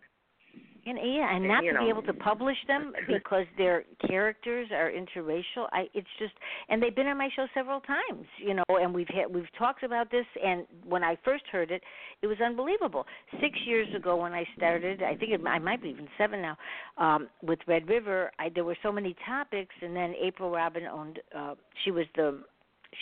And 0.86 0.98
yeah, 1.02 1.34
and 1.34 1.48
not 1.48 1.64
you 1.64 1.72
to 1.72 1.80
be 1.80 1.88
able 1.88 2.02
to 2.02 2.14
publish 2.14 2.56
them 2.68 2.92
because 3.08 3.44
their 3.58 3.84
characters 4.08 4.68
are 4.72 4.90
interracial. 4.90 5.66
I 5.72 5.86
it's 5.94 6.06
just 6.18 6.32
and 6.68 6.80
they've 6.82 6.94
been 6.94 7.08
on 7.08 7.18
my 7.18 7.28
show 7.34 7.46
several 7.54 7.80
times, 7.80 8.26
you 8.38 8.54
know, 8.54 8.64
and 8.68 8.94
we've 8.94 9.08
had 9.08 9.32
we've 9.32 9.52
talked 9.58 9.82
about 9.82 10.10
this 10.10 10.26
and 10.42 10.64
when 10.86 11.02
I 11.02 11.16
first 11.24 11.44
heard 11.50 11.70
it, 11.70 11.82
it 12.22 12.28
was 12.28 12.38
unbelievable. 12.40 13.04
6 13.40 13.42
years 13.66 13.88
ago 13.94 14.16
when 14.16 14.32
I 14.32 14.44
started, 14.56 15.02
I 15.02 15.16
think 15.16 15.32
it, 15.32 15.40
I 15.46 15.58
might 15.58 15.82
be 15.82 15.88
even 15.88 16.08
7 16.16 16.40
now, 16.40 16.56
um 16.98 17.28
with 17.42 17.58
Red 17.66 17.88
River, 17.88 18.30
I 18.38 18.48
there 18.54 18.64
were 18.64 18.78
so 18.82 18.92
many 18.92 19.16
topics 19.26 19.74
and 19.82 19.94
then 19.94 20.14
April 20.22 20.50
Robin 20.50 20.84
owned 20.84 21.18
uh 21.36 21.54
she 21.84 21.90
was 21.90 22.06
the 22.14 22.42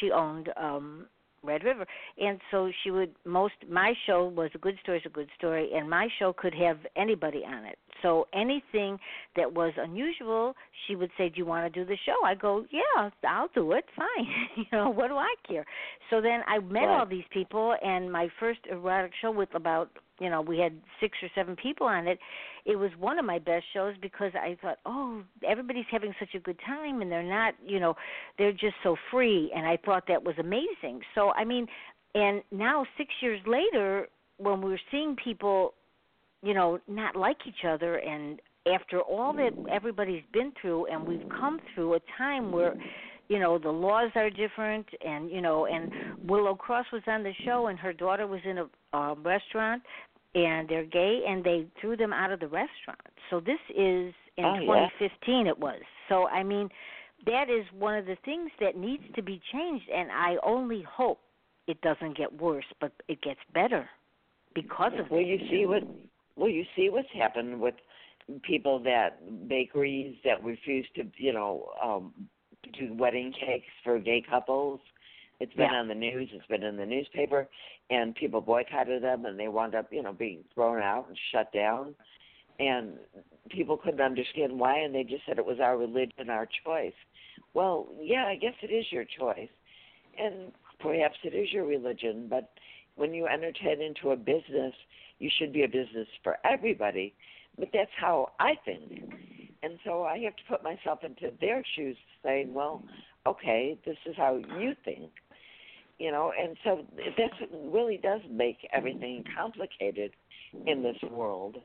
she 0.01 0.11
owned 0.11 0.49
um 0.57 1.07
Red 1.45 1.65
River. 1.65 1.87
And 2.19 2.41
so 2.51 2.71
she 2.83 2.91
would 2.91 3.15
most 3.25 3.55
my 3.69 3.95
show 4.07 4.27
was 4.27 4.51
a 4.55 4.59
good 4.59 4.79
story 4.83 4.99
is 4.99 5.07
a 5.07 5.11
good 5.11 5.29
story 5.37 5.71
and 5.75 5.89
my 5.89 6.09
show 6.19 6.33
could 6.33 6.55
have 6.55 6.79
anybody 6.97 7.43
on 7.47 7.65
it. 7.65 7.79
So 8.03 8.27
anything 8.35 8.99
that 9.37 9.53
was 9.53 9.73
unusual, 9.79 10.55
she 10.87 10.97
would 10.97 11.11
say, 11.17 11.29
"Do 11.29 11.39
you 11.39 11.47
want 11.47 11.73
to 11.73 11.81
do 11.81 11.87
the 11.87 11.97
show?" 12.05 12.17
I 12.25 12.35
go, 12.35 12.67
"Yeah, 12.71 13.11
I'll 13.27 13.49
do 13.55 13.73
it. 13.73 13.85
Fine." 13.97 14.27
you 14.57 14.65
know, 14.73 14.91
what 14.91 15.09
do 15.09 15.17
I 15.17 15.35
care? 15.47 15.65
So 16.11 16.21
then 16.21 16.43
I 16.47 16.59
met 16.59 16.85
Right. 16.85 16.99
all 16.99 17.07
these 17.07 17.25
people 17.31 17.75
and 17.83 18.11
my 18.13 18.29
first 18.39 18.61
erotic 18.71 19.13
show 19.21 19.31
with 19.31 19.55
about, 19.55 19.89
you 20.21 20.31
know, 20.31 20.41
we 20.41 20.59
had 20.59 20.73
6 21.01 21.19
or 21.23 21.29
7 21.35 21.57
people 21.57 21.87
on 21.87 22.07
it. 22.07 22.19
It 22.65 22.77
was 22.77 22.91
one 22.99 23.19
of 23.19 23.25
my 23.25 23.39
best 23.39 23.65
shows 23.73 23.95
because 24.01 24.33
I 24.35 24.57
thought, 24.63 24.79
"Oh, 24.87 25.23
everybody's 25.47 25.87
having 25.91 26.15
such 26.19 26.35
a 26.35 26.39
good 26.39 26.59
time 26.65 27.03
and 27.03 27.11
they're 27.11 27.23
not, 27.23 27.55
you 27.65 27.81
know, 27.81 27.97
they're 28.39 28.53
just 28.53 28.77
so 28.83 28.97
free." 29.11 29.51
And 29.55 29.67
I 29.67 29.77
thought 29.77 30.07
that 30.07 30.23
was 30.23 30.39
amazing. 30.39 31.03
So, 31.15 31.33
I 31.33 31.45
mean, 31.45 31.67
And 32.15 32.43
now, 32.53 32.87
six 32.97 33.11
years 33.21 33.41
later, 33.47 34.07
when 34.39 34.61
we're 34.63 34.79
seeing 34.91 35.17
people, 35.17 35.75
you 36.43 36.55
know, 36.55 36.79
not 36.87 37.17
like 37.17 37.39
each 37.47 37.65
other, 37.69 37.97
and 37.97 38.41
after 38.73 39.01
all 39.01 39.33
that 39.35 39.53
everybody's 39.71 40.23
been 40.33 40.53
through, 40.61 40.87
and 40.87 41.07
we've 41.07 41.29
come 41.29 41.61
through 41.75 41.95
a 41.95 42.01
time 42.17 42.53
where, 42.53 42.75
you 43.29 43.39
know, 43.39 43.59
the 43.59 43.71
laws 43.71 44.11
are 44.15 44.31
different, 44.31 44.87
and 45.05 45.31
you 45.31 45.41
know, 45.41 45.67
and 45.67 45.91
Willow 46.29 46.55
Cross 46.55 46.87
was 46.93 47.03
on 47.07 47.23
the 47.23 47.33
show, 47.45 47.69
and 47.69 47.79
her 47.79 47.93
daughter 47.93 48.27
was 48.27 48.41
in 48.45 48.59
a 48.59 48.97
uh, 48.97 49.15
restaurant, 49.17 49.83
and 50.35 50.69
they're 50.69 50.85
gay, 50.85 51.23
and 51.27 51.43
they 51.43 51.67
threw 51.81 51.97
them 51.97 52.13
out 52.13 52.33
of 52.33 52.41
the 52.41 52.49
restaurant. 52.49 53.01
So 53.31 53.41
this 53.41 53.61
is 53.71 54.13
in 54.37 54.45
Oh, 54.45 54.55
yeah. 54.55 54.89
2015. 55.01 55.47
It 55.47 55.59
was. 55.59 55.81
So 56.09 56.29
I 56.29 56.43
mean, 56.43 56.69
that 57.27 57.49
is 57.49 57.65
one 57.79 57.97
of 57.97 58.07
the 58.07 58.17
things 58.25 58.51
that 58.61 58.77
needs 58.77 59.05
to 59.15 59.23
be 59.23 59.41
changed, 59.53 59.89
and 59.95 60.11
I 60.13 60.37
only 60.45 60.83
hope 60.83 61.21
it 61.67 61.81
doesn't 61.81 62.17
get 62.17 62.33
worse, 62.41 62.67
but 62.81 62.93
it 63.09 63.23
gets 63.23 63.41
better 63.55 63.89
because 64.55 64.93
of 64.99 65.11
Well, 65.11 65.21
you 65.21 65.39
see 65.51 65.67
what 65.67 65.83
well 66.37 66.51
you 66.51 66.65
see 66.77 66.91
what's 66.91 67.09
happened 67.17 67.61
with 67.61 67.75
people 68.43 68.79
that 68.81 69.49
bakeries 69.49 70.17
that 70.25 70.43
refuse 70.43 70.87
to 70.97 71.05
you 71.17 71.33
know 71.33 71.69
um 71.83 72.13
do 72.73 72.95
wedding 72.95 73.33
cakes 73.33 73.67
for 73.83 73.99
gay 73.99 74.23
couples. 74.29 74.81
It's 75.41 75.53
been 75.55 75.71
Yeah. 75.71 75.81
on 75.81 75.89
the 75.89 75.95
news. 75.95 76.31
It's 76.33 76.47
been 76.47 76.63
in 76.63 76.77
the 76.77 76.87
newspaper, 76.87 77.49
and 77.91 78.15
people 78.15 78.41
boycotted 78.41 79.03
them, 79.03 79.27
and 79.27 79.39
they 79.39 79.49
wound 79.49 79.75
up 79.75 79.93
you 79.93 80.03
know 80.03 80.13
being 80.13 80.45
thrown 80.55 80.83
out 80.83 81.09
and 81.09 81.19
shut 81.33 81.53
down. 81.53 81.95
And 82.61 82.99
people 83.51 83.77
couldn't 83.77 84.01
understand 84.01 84.59
why, 84.59 84.79
and 84.79 84.95
they 84.95 85.03
just 85.03 85.27
said 85.27 85.39
it 85.39 85.45
was 85.45 85.59
our 85.59 85.77
religion, 85.77 86.31
our 86.31 86.47
choice. 86.65 86.95
Well, 87.53 87.89
yeah, 88.01 88.27
I 88.27 88.37
guess 88.37 88.55
it 88.63 88.71
is 88.71 88.91
your 88.93 89.05
choice, 89.05 89.51
and 90.17 90.53
perhaps 90.79 91.19
it 91.25 91.35
is 91.35 91.53
your 91.53 91.65
religion, 91.65 92.29
but 92.29 92.53
when 92.97 93.13
you 93.13 93.27
entertain 93.27 93.81
into 93.81 94.11
a 94.11 94.17
business, 94.17 94.75
you 95.19 95.31
should 95.39 95.53
be 95.53 95.65
a 95.65 95.69
business 95.69 96.09
for 96.23 96.39
everybody. 96.45 97.15
But 97.59 97.71
that's 97.73 97.91
how 97.97 98.33
I 98.39 98.55
think. 98.65 99.13
And 99.65 99.79
so 99.85 100.05
I 100.05 100.19
have 100.19 100.37
to 100.37 100.43
put 100.49 100.63
myself 100.63 101.01
into 101.05 101.35
their 101.41 101.63
shoes 101.75 101.97
saying, 102.23 102.53
well, 102.53 102.83
okay, 103.27 103.79
this 103.87 103.97
is 104.05 104.15
how 104.17 104.37
you 104.61 104.75
think. 104.85 105.11
You 105.99 106.11
know, 106.11 106.33
and 106.39 106.57
so 106.65 106.85
that's 107.17 107.53
really 107.73 107.99
does 107.99 108.21
make 108.29 108.59
everything 108.73 109.25
complicated 109.37 110.11
in 110.67 110.83
this 110.83 110.97
world. 111.11 111.57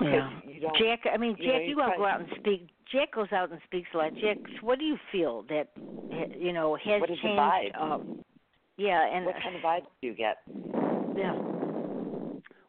Yeah. 0.00 0.30
Jack, 0.78 1.00
I 1.12 1.16
mean, 1.18 1.36
you 1.38 1.46
know, 1.46 1.52
Jack, 1.52 1.62
you 1.62 1.68
you 1.68 1.76
gotta 1.76 1.96
go 1.98 2.06
out 2.06 2.20
and 2.20 2.28
speak. 2.40 2.68
Jack 2.90 3.12
goes 3.12 3.30
out 3.32 3.50
and 3.50 3.60
speaks 3.66 3.88
a 3.94 3.98
lot. 3.98 4.12
Jack, 4.20 4.38
what 4.62 4.78
do 4.78 4.84
you 4.84 4.96
feel 5.12 5.44
that 5.48 5.68
you 6.38 6.52
know 6.52 6.76
has 6.76 7.00
What 7.00 7.10
is 7.10 7.16
the 7.16 7.22
changed? 7.22 7.40
vibe? 7.40 7.70
Uh, 7.78 7.98
yeah, 8.78 9.14
and 9.14 9.26
what 9.26 9.34
kind 9.42 9.56
of 9.56 9.62
vibe 9.62 9.82
do 10.00 10.08
you 10.08 10.14
get? 10.14 10.38
yeah, 11.16 11.34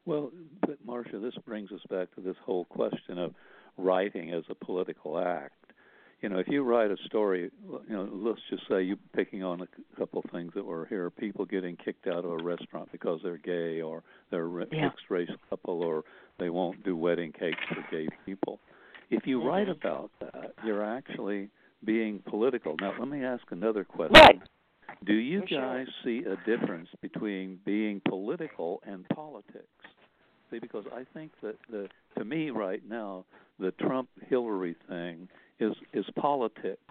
Well, 0.05 0.32
but 0.61 0.86
Marsha, 0.86 1.22
this 1.22 1.36
brings 1.45 1.72
us 1.72 1.82
back 1.89 2.13
to 2.15 2.22
this 2.22 2.36
whole 2.43 2.65
question 2.65 3.20
of 3.20 3.34
writing 3.80 4.32
as 4.34 4.43
a 4.49 4.55
political 4.55 5.17
act. 5.17 5.53
You 6.21 6.27
know, 6.27 6.38
if 6.38 6.49
you 6.49 6.63
write 6.63 6.91
a 6.91 6.97
story, 7.05 7.49
you 7.88 7.95
know, 7.95 8.09
let's 8.11 8.41
just 8.49 8.63
say 8.67 8.84
you're 8.84 8.97
picking 9.15 9.41
on 9.41 9.61
a 9.61 9.67
couple 9.97 10.21
things 10.34 10.51
that 10.53 10.65
were 10.65 10.86
here, 10.88 11.09
people 11.09 11.45
getting 11.45 11.77
kicked 11.77 12.07
out 12.07 12.25
of 12.25 12.32
a 12.32 12.43
restaurant 12.43 12.91
because 12.91 13.21
they're 13.23 13.38
gay 13.38 13.82
or 13.82 14.03
they're 14.30 14.45
a 14.45 14.67
Yeah. 14.69 14.88
mixed 14.89 15.09
race 15.09 15.30
couple 15.49 15.82
or 15.82 16.03
they 16.38 16.49
won't 16.49 16.84
do 16.84 16.97
wedding 16.97 17.32
cakes 17.32 17.63
for 17.69 17.82
gay 17.89 18.09
people. 18.25 18.59
If 19.09 19.25
you 19.25 19.41
write 19.41 19.67
Mhm. 19.67 19.71
about 19.71 20.11
that, 20.19 20.53
you're 20.65 20.84
actually 20.84 21.49
being 21.86 22.19
political. 22.23 22.75
Now, 22.82 22.93
let 22.99 23.07
me 23.07 23.23
ask 23.23 23.49
another 23.51 23.86
question. 23.86 24.21
Right. 24.21 24.41
Do 25.05 25.13
you 25.13 25.43
guys 25.45 25.88
see 26.03 26.25
a 26.25 26.36
difference 26.36 26.89
between 27.01 27.55
being 27.63 28.01
political 28.01 28.82
and 28.86 29.07
politics? 29.09 29.78
See, 30.52 30.60
because 30.60 30.86
I 30.93 31.04
think 31.14 31.32
that 31.41 31.56
the 31.70 31.88
to 32.18 32.26
me 32.26 32.50
right 32.50 32.82
now 32.88 33.26
the 33.60 33.72
Trump 33.72 34.10
Hillary 34.28 34.76
thing 34.88 35.28
is 35.60 35.74
is 35.93 36.06
politics. 36.16 36.82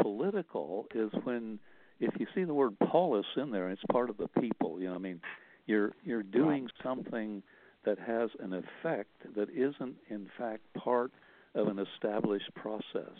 Political 0.00 0.86
is 0.94 1.10
when 1.24 1.58
if 2.00 2.14
you 2.18 2.26
see 2.34 2.44
the 2.44 2.54
word 2.54 2.76
polis 2.90 3.26
in 3.36 3.50
there, 3.50 3.70
it's 3.70 3.82
part 3.90 4.10
of 4.10 4.16
the 4.16 4.28
people. 4.40 4.78
You 4.80 4.86
know, 4.86 4.92
what 4.92 4.98
I 4.98 5.02
mean, 5.02 5.20
you're 5.66 5.92
you're 6.04 6.22
doing 6.22 6.68
something 6.82 7.42
that 7.84 7.98
has 7.98 8.30
an 8.40 8.52
effect 8.54 9.10
that 9.36 9.50
isn't 9.50 9.96
in 10.08 10.26
fact 10.38 10.62
part 10.76 11.10
of 11.54 11.68
an 11.68 11.78
established 11.78 12.52
process. 12.54 13.18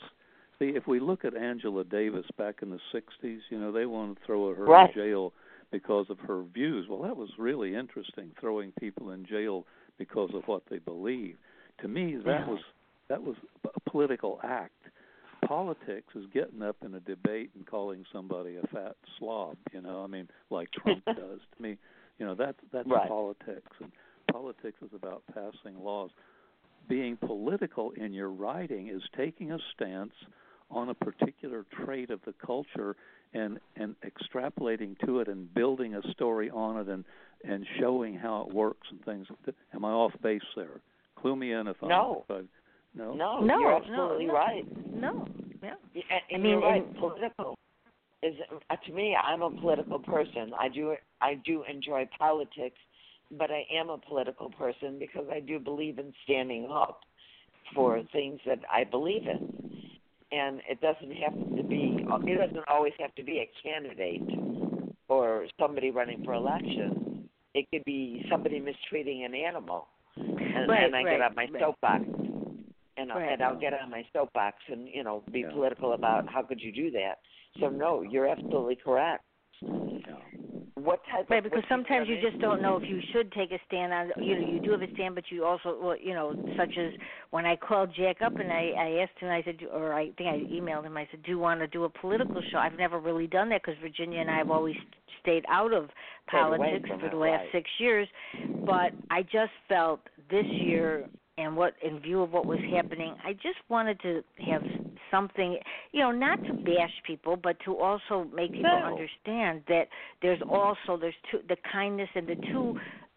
See, 0.59 0.70
if 0.70 0.87
we 0.87 1.01
look 1.01 1.24
at 1.24 1.37
Angela 1.37 1.85
Davis 1.85 2.24
back 2.39 2.61
in 2.62 2.70
the 2.70 2.80
'60s, 2.93 3.41
you 3.51 3.59
know, 3.59 3.70
they 3.72 3.87
want 3.87 4.16
to 4.18 4.24
throw 4.24 4.55
her 4.55 4.64
Right. 4.64 4.89
in 4.89 4.95
jail 4.95 5.32
because 5.75 6.07
of 6.09 6.20
her 6.20 6.45
views. 6.45 6.87
Well, 6.89 7.03
that 7.03 7.16
was 7.16 7.31
really 7.37 7.75
interesting, 7.75 8.31
throwing 8.41 8.70
people 8.79 9.11
in 9.11 9.27
jail 9.27 9.66
because 9.99 10.31
of 10.33 10.45
what 10.47 10.62
they 10.70 10.79
believe. 10.79 11.37
To 11.81 11.89
me, 11.89 12.14
that 12.14 12.25
Yeah. 12.25 12.47
was 12.47 12.61
that 13.09 13.20
was 13.20 13.35
a 13.64 13.91
political 13.91 14.39
act. 14.45 14.81
Politics 15.45 16.14
is 16.14 16.27
getting 16.33 16.62
up 16.62 16.77
in 16.85 16.95
a 16.95 17.01
debate 17.01 17.51
and 17.57 17.66
calling 17.66 18.07
somebody 18.12 18.57
a 18.57 18.62
fat 18.68 18.95
slob. 19.18 19.57
You 19.72 19.81
know, 19.83 20.05
I 20.05 20.07
mean, 20.07 20.29
like 20.49 20.70
Trump 20.70 21.05
does. 21.16 21.41
To 21.57 21.62
me, 21.62 21.77
you 22.20 22.25
know, 22.25 22.37
that's 22.37 22.61
that's 22.72 22.89
Right. 22.89 23.09
politics, 23.09 23.72
and 23.81 23.91
politics 24.31 24.79
is 24.81 24.91
about 24.95 25.25
passing 25.35 25.77
laws. 25.83 26.11
Being 26.89 27.16
political 27.16 27.91
in 27.97 28.12
your 28.12 28.31
writing 28.31 28.91
is 28.91 29.03
taking 29.16 29.51
a 29.51 29.59
stance 29.75 30.14
on 30.70 30.89
a 30.91 30.95
particular 30.95 31.66
trait 31.85 32.11
of 32.11 32.20
the 32.25 32.35
culture 32.47 32.95
and 33.35 33.59
and 33.76 33.95
extrapolating 34.03 34.99
to 35.05 35.20
it 35.20 35.28
and 35.28 35.53
building 35.55 35.95
a 35.95 36.12
story 36.12 36.51
on 36.51 36.78
it 36.78 36.89
and 36.89 37.05
and 37.47 37.66
showing 37.78 38.14
how 38.14 38.47
it 38.49 38.55
works 38.55 38.87
and 38.91 39.05
things. 39.05 39.26
Am 39.74 39.85
I 39.85 39.91
off 39.91 40.12
base 40.22 40.41
there? 40.57 40.80
Clue 41.20 41.37
me 41.37 41.53
in 41.53 41.66
if 41.66 41.76
I'm 41.82 41.89
No. 41.89 42.24
if 42.28 42.35
I, 42.37 42.41
no. 42.97 43.12
No, 43.14 43.41
no, 43.41 43.59
you're 43.59 43.76
absolutely 43.76 44.26
no, 44.26 44.32
right. 44.32 44.64
No, 44.95 45.28
yeah, 45.62 45.74
Yeah, 45.95 46.03
and, 46.30 46.41
I 46.41 46.43
mean, 46.43 46.51
you're 46.53 46.61
right. 46.61 46.87
and- 46.87 46.97
Political 46.97 47.59
is 48.22 48.35
uh, 48.70 48.76
to 48.87 48.93
me. 48.93 49.14
I'm 49.16 49.43
a 49.43 49.51
political 49.51 49.99
person. 49.99 50.53
I 50.59 50.68
do 50.68 50.95
I 51.20 51.35
do 51.45 51.64
enjoy 51.68 52.09
politics, 52.18 52.78
but 53.32 53.51
I 53.51 53.64
am 53.74 53.91
a 53.91 53.99
political 53.99 54.51
person 54.51 54.99
because 54.99 55.26
I 55.30 55.41
do 55.41 55.59
believe 55.59 55.99
in 55.99 56.12
standing 56.24 56.68
up 56.70 57.01
for 57.74 58.01
things 58.12 58.41
that 58.47 58.61
I 58.72 58.85
believe 58.85 59.26
in. 59.26 59.74
And 60.33 60.61
it 60.68 60.81
doesn't 60.81 61.12
have 61.16 61.35
to 61.57 61.62
be. 61.62 61.99
It 62.27 62.39
doesn't 62.39 62.68
always 62.68 62.93
have 62.99 63.14
to 63.14 63.22
be 63.22 63.39
a 63.39 63.51
candidate 63.62 64.22
or 65.09 65.47
somebody 65.61 65.91
running 65.91 66.22
for 66.25 66.35
election. 66.35 67.29
It 67.55 67.66
could 67.70 67.85
be 67.85 68.25
somebody 68.31 68.59
mistreating 68.59 69.25
an 69.25 69.35
animal, 69.35 69.87
and, 70.16 70.68
Right, 70.68 70.85
and 70.85 70.97
I 70.97 71.03
get 71.05 71.20
on 71.20 71.35
my 71.37 71.45
right. 71.45 71.61
soapbox 71.61 72.05
and 72.97 73.12
I'll, 73.12 73.18
and 73.18 73.43
I'll 73.43 73.59
get 73.59 73.72
on 73.75 73.91
my 73.91 74.05
soapbox 74.12 74.57
and 74.68 74.89
you 74.89 75.05
know 75.05 75.22
be 75.33 75.41
Yeah. 75.41 75.51
political 75.51 75.93
about 75.93 76.29
how 76.29 76.43
could 76.43 76.61
you 76.61 76.72
do 76.72 76.91
that. 76.93 77.18
So 77.61 77.68
no, 77.68 78.03
you're 78.03 78.27
absolutely 78.27 78.77
correct. 78.77 79.25
Yeah. 79.61 80.16
What 80.85 81.01
type? 81.11 81.30
right. 81.30 81.39
of, 81.39 81.51
Because 81.51 81.64
sometimes 81.68 82.09
you 82.09 82.20
just 82.20 82.41
don't 82.41 82.61
know 82.61 82.76
if 82.76 82.82
you 82.87 83.01
should 83.12 83.32
take 83.32 83.53
a 83.53 83.59
stand 83.66 83.93
on. 83.93 84.11
You 84.22 84.39
know, 84.39 84.53
you 84.53 84.61
do 84.61 84.70
have 84.72 84.82
a 84.82 84.93
stand, 84.93 85.14
but 85.14 85.24
you 85.30 85.45
also, 85.45 85.78
well, 85.80 85.97
you 85.99 86.12
know, 86.12 86.35
such 86.59 86.76
as 86.78 86.93
when 87.30 87.47
I 87.47 87.57
called 87.57 87.91
Jack 87.97 88.20
up 88.20 88.39
and 88.39 88.53
I 88.53 88.72
I 88.78 89.03
asked 89.03 89.18
him, 89.18 89.30
I 89.30 89.43
said, 89.45 89.59
or 89.72 89.95
I 89.95 90.11
think 90.18 90.28
I 90.28 90.39
emailed 90.53 90.85
him, 90.85 90.97
I 90.97 91.09
said, 91.11 91.22
do 91.22 91.30
you 91.30 91.39
want 91.39 91.61
to 91.61 91.66
do 91.66 91.85
a 91.85 91.89
political 91.89 92.43
show? 92.53 92.59
I've 92.59 92.76
never 92.76 93.01
really 93.01 93.26
done 93.26 93.49
that 93.49 93.62
because 93.64 93.80
Virginia 93.80 94.20
and 94.20 94.30
I 94.30 94.37
have 94.37 94.51
always 94.51 94.76
stayed 95.22 95.45
out 95.49 95.72
of 95.72 95.89
politics 96.30 96.89
for 97.01 97.09
the 97.09 97.16
last 97.16 97.41
right. 97.41 97.49
six 97.53 97.70
years. 97.78 98.07
But 98.66 98.93
I 99.11 99.22
just 99.22 99.53
felt 99.68 100.01
this 100.30 100.47
year 100.47 101.09
and 101.39 101.57
what 101.57 101.74
in 101.82 102.01
view 102.01 102.22
of 102.22 102.32
what 102.32 102.47
was 102.47 102.61
happening, 102.70 103.14
I 103.24 103.32
just 103.35 103.59
wanted 103.68 104.01
to 104.01 104.22
have 104.47 104.62
something, 105.11 105.59
you 105.93 106.01
know, 106.01 106.11
not 106.11 106.39
to 106.47 106.53
bash 106.53 106.93
people, 107.07 107.37
but 107.37 107.57
to 107.64 107.76
also 107.78 108.24
make 108.35 108.53
people 108.53 108.70
No. 108.70 108.87
understand 108.87 109.62
that 109.68 109.89
there's 110.22 110.41
also 110.49 110.97
there's 110.97 111.14
two 111.30 111.41
the 111.49 111.57
kindness 111.70 112.09
and 112.14 112.26
the 112.26 112.37
two 112.53 112.74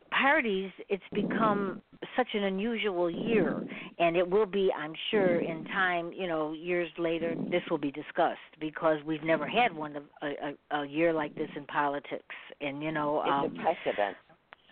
parties. 0.10 0.72
It's 0.90 1.04
become 1.14 1.80
such 2.16 2.28
an 2.34 2.44
unusual 2.44 3.10
year, 3.10 3.66
and 4.00 4.16
it 4.16 4.28
will 4.28 4.46
be, 4.46 4.72
I'm 4.78 4.94
sure, 5.12 5.42
in 5.42 5.64
time, 5.66 6.12
you 6.14 6.28
know, 6.28 6.54
years 6.54 6.90
later, 6.98 7.36
this 7.52 7.62
will 7.70 7.78
be 7.78 7.92
discussed 7.92 8.40
because 8.60 8.98
we've 9.06 9.24
never 9.24 9.48
had 9.48 9.76
one 9.76 9.96
of 9.96 10.04
a, 10.22 10.28
a, 10.28 10.82
a 10.82 10.88
year 10.88 11.12
like 11.14 11.36
this 11.36 11.50
in 11.56 11.66
politics, 11.66 12.36
and 12.62 12.82
you 12.82 12.92
know, 12.92 13.22
It's 13.22 13.30
um, 13.30 13.46
a 13.46 13.62
precedent, 13.62 14.18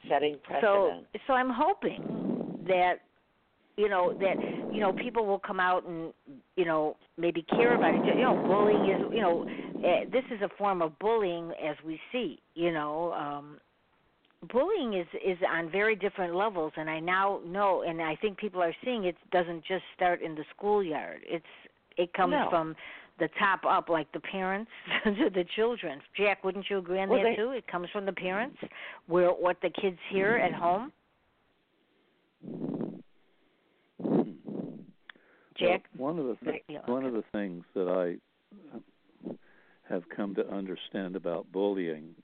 setting 0.09 0.37
so 0.61 0.89
precedent. 0.91 1.07
so 1.27 1.33
I'm 1.33 1.49
hoping 1.49 2.01
that 2.67 2.95
you 3.77 3.89
know 3.89 4.13
that 4.19 4.35
you 4.73 4.79
know 4.79 4.93
people 4.93 5.25
will 5.25 5.39
come 5.39 5.59
out 5.59 5.85
and 5.85 6.13
you 6.55 6.65
know 6.65 6.95
maybe 7.17 7.41
care 7.43 7.75
about 7.75 7.93
it. 7.95 8.05
You 8.05 8.21
know, 8.23 8.35
bullying 8.47 8.89
is 8.89 9.13
you 9.13 9.21
know 9.21 9.45
uh, 9.79 10.09
this 10.11 10.23
is 10.31 10.41
a 10.41 10.49
form 10.57 10.81
of 10.81 10.97
bullying 10.99 11.51
as 11.63 11.75
we 11.85 11.99
see. 12.11 12.39
You 12.55 12.71
know, 12.71 13.13
um, 13.13 13.57
bullying 14.51 14.93
is 14.93 15.07
is 15.25 15.37
on 15.51 15.69
very 15.71 15.95
different 15.95 16.35
levels, 16.35 16.71
and 16.77 16.89
I 16.89 16.99
now 16.99 17.41
know, 17.45 17.83
and 17.87 18.01
I 18.01 18.15
think 18.15 18.37
people 18.37 18.61
are 18.61 18.75
seeing 18.83 19.05
it 19.05 19.15
doesn't 19.31 19.63
just 19.65 19.83
start 19.95 20.21
in 20.21 20.35
the 20.35 20.43
schoolyard. 20.55 21.21
It's 21.27 21.45
it 21.97 22.13
comes 22.13 22.31
No. 22.31 22.47
from 22.49 22.75
the 23.17 23.29
top 23.39 23.61
up, 23.65 23.87
like 23.87 24.11
the 24.11 24.19
parents 24.19 24.69
to 25.05 25.29
the 25.33 25.45
children. 25.55 26.01
Jack, 26.17 26.43
wouldn't 26.43 26.65
you 26.69 26.77
agree 26.79 26.99
on 26.99 27.07
Well, 27.09 27.19
that 27.23 27.29
they- 27.29 27.35
too? 27.35 27.51
It 27.51 27.65
comes 27.67 27.89
from 27.91 28.05
the 28.05 28.11
parents, 28.13 28.57
where 29.07 29.29
what 29.29 29.57
the 29.61 29.69
kids 29.69 29.97
hear 30.09 30.35
at 30.37 30.53
home. 30.53 30.91
Jack, 35.57 35.85
Well, 35.97 36.13
one 36.13 36.19
of 36.19 36.25
the 36.27 36.45
th- 36.45 36.63
Yeah, 36.67 36.79
one 36.85 37.05
of 37.05 37.13
the 37.13 37.23
things 37.31 37.63
that 37.73 37.87
I 37.87 39.37
have 39.89 40.03
come 40.09 40.35
to 40.35 40.47
understand 40.49 41.15
about 41.15 41.51
bullying, 41.51 42.15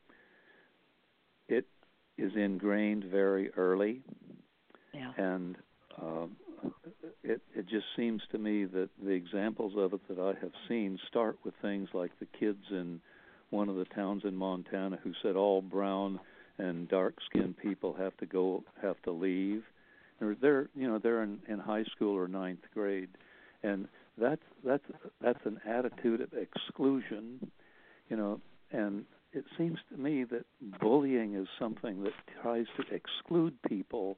it 1.48 1.66
is 2.18 2.32
ingrained 2.36 3.06
very 3.06 3.52
early, 3.52 4.02
yeah, 4.94 5.12
and 5.18 5.56
um, 6.02 6.36
it 7.24 7.42
it 7.56 7.68
just 7.68 7.86
seems 7.96 8.22
to 8.32 8.38
me 8.38 8.66
that 8.66 8.90
the 9.02 9.12
examples 9.12 9.74
of 9.78 9.94
it 9.94 10.02
that 10.10 10.20
I 10.20 10.40
have 10.42 10.52
seen 10.68 11.00
start 11.08 11.38
with 11.44 11.54
things 11.62 11.90
like 11.94 12.12
the 12.20 12.28
kids 12.38 12.66
in 12.72 13.00
one 13.50 13.70
of 13.70 13.76
the 13.76 13.86
towns 13.86 14.24
in 14.26 14.36
Montana 14.36 14.98
who 15.04 15.14
said 15.22 15.36
all 15.36 15.62
brown 15.62 16.20
and 16.58 16.88
dark 16.88 17.16
skinned 17.26 17.58
people 17.58 17.94
have 17.94 18.16
to 18.18 18.26
go 18.26 18.64
have 18.82 19.02
to 19.04 19.12
leave. 19.12 19.64
They're 20.22 20.36
they're 20.40 20.70
you 20.76 20.88
know 20.88 21.00
they're 21.00 21.24
in, 21.24 21.40
in 21.50 21.60
high 21.60 21.84
school 21.84 22.16
or 22.16 22.28
ninth 22.28 22.62
grade, 22.74 23.10
and 23.64 23.88
that's 24.18 24.42
that's 24.64 24.84
that's 25.22 25.40
an 25.46 25.60
attitude 25.68 26.22
of 26.22 26.30
exclusion, 26.34 27.52
you 28.08 28.16
know, 28.16 28.40
and 28.72 29.04
it 29.34 29.46
seems 29.58 29.80
to 29.90 29.98
me 29.98 30.24
that 30.26 30.46
bullying 30.80 31.34
is 31.36 31.48
something 31.60 32.04
that 32.04 32.14
tries 32.42 32.66
to 32.78 32.84
exclude 32.94 33.56
people. 33.68 34.18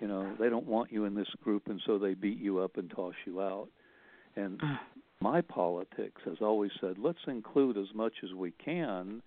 You 0.00 0.08
know, 0.08 0.36
they 0.38 0.48
don't 0.48 0.66
want 0.66 0.92
you 0.92 1.06
in 1.06 1.14
this 1.14 1.28
group, 1.42 1.68
and 1.68 1.80
so 1.86 1.98
they 1.98 2.14
beat 2.14 2.38
you 2.38 2.58
up 2.58 2.76
and 2.76 2.90
toss 2.90 3.14
you 3.24 3.40
out. 3.40 3.68
And 4.36 4.60
mm. 4.60 4.78
my 5.20 5.40
politics 5.40 6.20
has 6.24 6.36
always 6.40 6.70
said, 6.80 6.98
let's 6.98 7.18
include 7.26 7.76
as 7.76 7.92
much 7.94 8.12
as 8.22 8.32
we 8.32 8.52
can, 8.64 9.22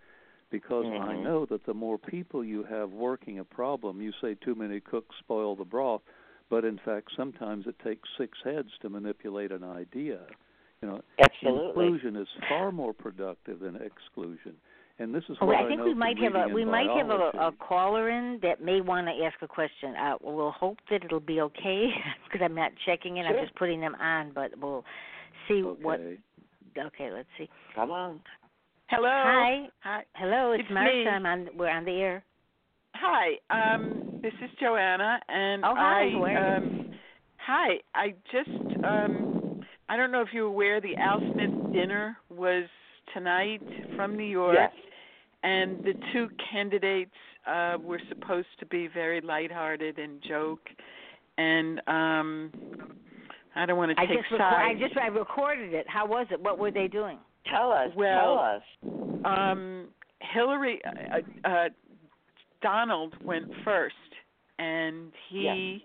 because 0.52 0.86
I 0.86 1.16
Mhm. 1.16 1.24
know 1.24 1.46
that 1.46 1.64
the 1.64 1.74
more 1.74 1.98
people 1.98 2.44
you 2.44 2.64
have 2.64 2.92
working 2.92 3.40
a 3.40 3.44
problem, 3.44 4.02
you 4.02 4.12
say 4.22 4.36
too 4.36 4.54
many 4.54 4.80
cooks 4.80 5.16
spoil 5.18 5.56
the 5.56 5.66
broth, 5.66 6.04
but 6.50 6.66
in 6.66 6.78
fact, 6.78 7.12
sometimes 7.16 7.66
it 7.66 7.80
takes 7.80 8.08
six 8.18 8.38
heads 8.44 8.78
to 8.80 8.90
manipulate 8.90 9.52
an 9.52 9.64
idea. 9.64 10.28
You 10.82 10.90
know, 10.90 11.02
Absolutely. 11.20 11.70
inclusion 11.70 12.16
is 12.16 12.28
far 12.50 12.72
more 12.72 12.94
productive 12.94 13.60
than 13.60 13.78
exclusion. 13.78 14.58
And 15.00 15.16
this 15.16 15.24
is 15.30 15.40
what 15.42 15.56
I 15.56 15.68
think 15.68 15.80
know 15.80 15.86
we 15.86 15.94
might 15.94 16.18
have 16.20 16.36
a 16.36 16.54
we 16.54 16.66
might 16.66 16.90
have 16.90 17.10
a, 17.10 17.32
a 17.40 17.52
caller 17.54 18.10
in 18.10 18.40
that 18.42 18.62
may 18.62 18.82
want 18.82 19.08
to 19.08 19.24
ask 19.24 19.42
a 19.42 19.48
question. 19.48 19.96
Uh, 19.96 20.16
we'll 20.22 20.52
hope 20.52 20.78
that 20.90 21.04
it'll 21.04 21.20
be 21.20 21.42
okay 21.42 21.90
because 22.26 22.42
I'm 22.44 22.54
not 22.54 22.72
checking 22.86 23.18
in. 23.18 23.26
I'm 23.26 23.40
just 23.40 23.56
putting 23.56 23.80
them 23.80 23.96
on, 23.96 24.32
but 24.34 24.52
we'll 24.60 24.84
see 25.48 25.62
what. 25.62 26.00
Okay. 26.00 26.20
Okay, 26.78 27.12
let's 27.12 27.28
see. 27.38 27.50
Come 27.76 27.92
on. 27.92 28.22
Hello. 28.92 29.10
Hi, 29.10 29.70
Hi. 29.84 30.04
hello, 30.16 30.52
it's, 30.52 30.64
It's 30.64 30.70
Marsha. 30.70 30.86
me. 31.06 31.08
I'm 31.08 31.26
on. 31.26 31.48
We're 31.58 31.70
on 31.70 31.86
the 31.86 31.92
air. 31.94 32.26
Hi. 32.96 33.36
Um, 33.50 34.04
this 34.22 34.34
is 34.42 34.50
Joanna, 34.60 35.18
and 35.30 35.64
Oh, 35.64 35.74
hi. 35.78 36.10
I 36.36 36.58
um, 36.58 36.74
hi. 37.38 37.76
I 37.96 38.10
just 38.34 38.84
um, 38.84 39.30
I 39.88 39.96
don't 39.96 40.12
know 40.12 40.22
if 40.22 40.28
you're 40.34 40.48
aware 40.48 40.82
the 40.82 40.98
Al 40.98 41.22
Smith 41.32 41.52
dinner 41.72 42.18
was 42.30 42.66
tonight 43.14 43.62
from 43.96 44.18
New 44.18 44.26
York, 44.26 44.56
Yes. 44.56 44.72
and 45.44 45.80
the 45.86 45.94
two 46.12 46.28
candidates 46.52 47.12
uh, 47.48 47.78
were 47.82 48.02
supposed 48.10 48.48
to 48.60 48.66
be 48.66 48.90
very 48.94 49.22
lighthearted 49.22 50.00
and 50.00 50.22
joke, 50.28 50.68
and 51.38 51.80
um, 51.88 52.52
I 53.56 53.66
don't 53.66 53.78
want 53.78 53.96
to 53.96 54.02
I 54.02 54.06
take 54.06 54.18
just 54.18 54.32
record, 54.34 54.42
I 54.42 54.74
just 54.78 54.98
I 54.98 55.08
recorded 55.08 55.74
it. 55.74 55.86
How 55.88 56.06
was 56.06 56.28
it? 56.30 56.42
What 56.42 56.60
were 56.60 56.72
they 56.72 56.90
doing? 56.90 57.20
Tell 57.50 57.72
us. 57.72 57.90
Well, 57.96 58.62
tell 58.82 58.92
us. 58.94 59.20
um 59.26 59.88
Hillary 60.20 60.80
uh, 60.86 61.48
uh 61.48 61.70
Donald 62.62 63.14
went 63.24 63.46
first 63.64 63.96
and 64.60 65.12
he 65.30 65.84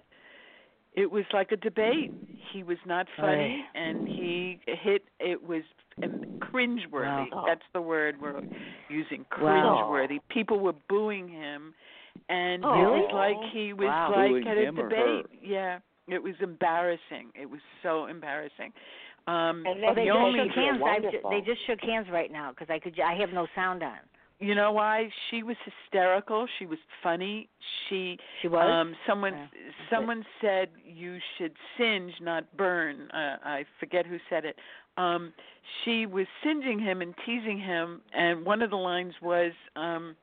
it 0.94 1.10
was 1.10 1.24
like 1.32 1.52
a 1.52 1.56
debate. 1.56 2.12
He 2.52 2.62
was 2.62 2.78
not 2.86 3.06
funny 3.18 3.64
and 3.74 4.06
he 4.08 4.60
hit 4.66 5.02
it 5.20 5.42
was 5.42 5.62
um, 6.02 6.38
cringeworthy. 6.40 7.30
Wow. 7.32 7.44
That's 7.46 7.62
the 7.72 7.80
word 7.80 8.16
we're 8.20 8.42
using. 8.88 9.24
Wow. 9.40 9.88
Cringeworthy. 9.88 10.18
People 10.28 10.60
were 10.60 10.74
booing 10.88 11.28
him 11.28 11.74
and 12.28 12.64
Oh, 12.64 12.72
it 12.72 12.86
was 12.86 13.10
like 13.12 13.52
he 13.52 13.72
was 13.72 13.86
Wow. 13.88 14.12
like 14.14 14.30
Booing 14.30 14.48
at 14.48 14.56
a 14.58 14.62
him 14.62 14.78
or 14.78 14.88
debate. 14.88 15.26
Yeah. 15.42 15.78
It 16.08 16.22
was 16.22 16.34
embarrassing. 16.40 17.30
It 17.34 17.46
was 17.50 17.60
so 17.82 18.06
embarrassing. 18.06 18.72
Um 19.26 19.64
And 19.66 19.82
they 19.96 20.04
the 20.04 20.06
just 20.06 20.16
only 20.18 20.40
shook 20.46 20.54
hands. 20.56 20.82
I, 20.84 20.98
they 21.30 21.40
just 21.44 21.66
shook 21.66 21.80
hands 21.82 22.06
right 22.12 22.30
now 22.30 22.50
because 22.50 22.68
I 22.70 22.78
could. 22.78 22.98
I 23.00 23.14
have 23.16 23.30
no 23.32 23.46
sound 23.54 23.82
on. 23.82 23.98
you 24.38 24.54
know 24.54 24.70
why 24.70 25.08
she 25.30 25.42
was 25.42 25.56
hysterical 25.64 26.46
she 26.58 26.66
was 26.66 26.78
funny 27.02 27.48
she 27.88 28.18
She 28.42 28.48
was. 28.48 28.68
um 28.70 28.94
someone 29.06 29.32
Yeah. 29.32 29.48
someone 29.90 30.22
said 30.42 30.68
you 30.84 31.18
should 31.36 31.54
singe 31.78 32.12
not 32.20 32.42
burn 32.56 33.10
uh, 33.12 33.36
i 33.56 33.64
forget 33.80 34.04
who 34.06 34.18
said 34.28 34.44
it 34.44 34.56
um 34.98 35.32
she 35.84 36.04
was 36.04 36.26
singeing 36.44 36.78
him 36.78 37.00
and 37.00 37.14
teasing 37.24 37.58
him 37.58 38.02
and 38.12 38.44
one 38.44 38.60
of 38.60 38.68
the 38.68 38.76
lines 38.76 39.14
was 39.22 39.52
um 39.74 40.14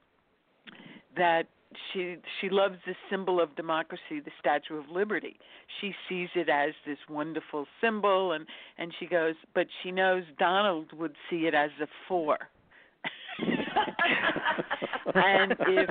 that 1.17 1.47
she 1.91 2.17
she 2.39 2.49
loves 2.49 2.75
the 2.85 2.95
symbol 3.09 3.41
of 3.41 3.55
democracy 3.55 4.19
the 4.23 4.31
statue 4.39 4.77
of 4.77 4.89
liberty. 4.89 5.37
She 5.81 5.93
sees 6.07 6.29
it 6.35 6.49
as 6.49 6.73
this 6.85 6.97
wonderful 7.09 7.65
symbol 7.81 8.31
and 8.31 8.45
and 8.77 8.93
she 8.99 9.05
goes 9.05 9.35
but 9.53 9.67
she 9.81 9.91
knows 9.91 10.23
donald 10.39 10.93
would 10.93 11.15
see 11.29 11.47
it 11.47 11.53
as 11.53 11.71
a 11.81 11.87
four 12.07 12.37
and 15.13 15.51
if 15.59 15.89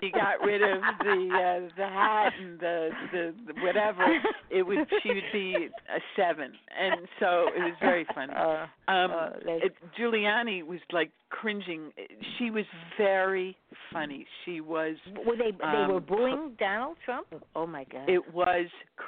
she 0.00 0.10
got 0.10 0.40
rid 0.44 0.62
of 0.62 0.80
the 1.00 1.28
uh, 1.32 1.68
the 1.76 1.86
hat 1.86 2.32
and 2.40 2.58
the, 2.58 2.90
the 3.12 3.34
the 3.46 3.60
whatever, 3.60 4.04
it 4.50 4.62
would 4.62 4.78
she 5.02 5.08
would 5.10 5.22
be 5.32 5.68
a 5.94 5.98
seven, 6.16 6.52
and 6.78 7.08
so 7.20 7.46
it 7.54 7.60
was 7.60 7.74
very 7.80 8.06
funny. 8.14 8.32
Uh, 8.34 8.66
Um, 8.88 9.10
uh, 9.10 9.30
it, 9.46 9.74
Giuliani 9.98 10.64
was 10.64 10.80
like 10.92 11.10
cringing. 11.30 11.92
She 12.38 12.50
was 12.50 12.64
very 12.96 13.56
funny. 13.92 14.26
She 14.44 14.60
was. 14.60 14.96
were 15.26 15.36
they? 15.36 15.50
They 15.50 15.92
were 15.92 15.96
um, 15.96 16.04
booing 16.08 16.56
Donald 16.58 16.96
Trump. 17.04 17.26
Oh 17.54 17.66
my 17.66 17.84
God. 17.84 18.08
It 18.08 18.32
was 18.32 18.66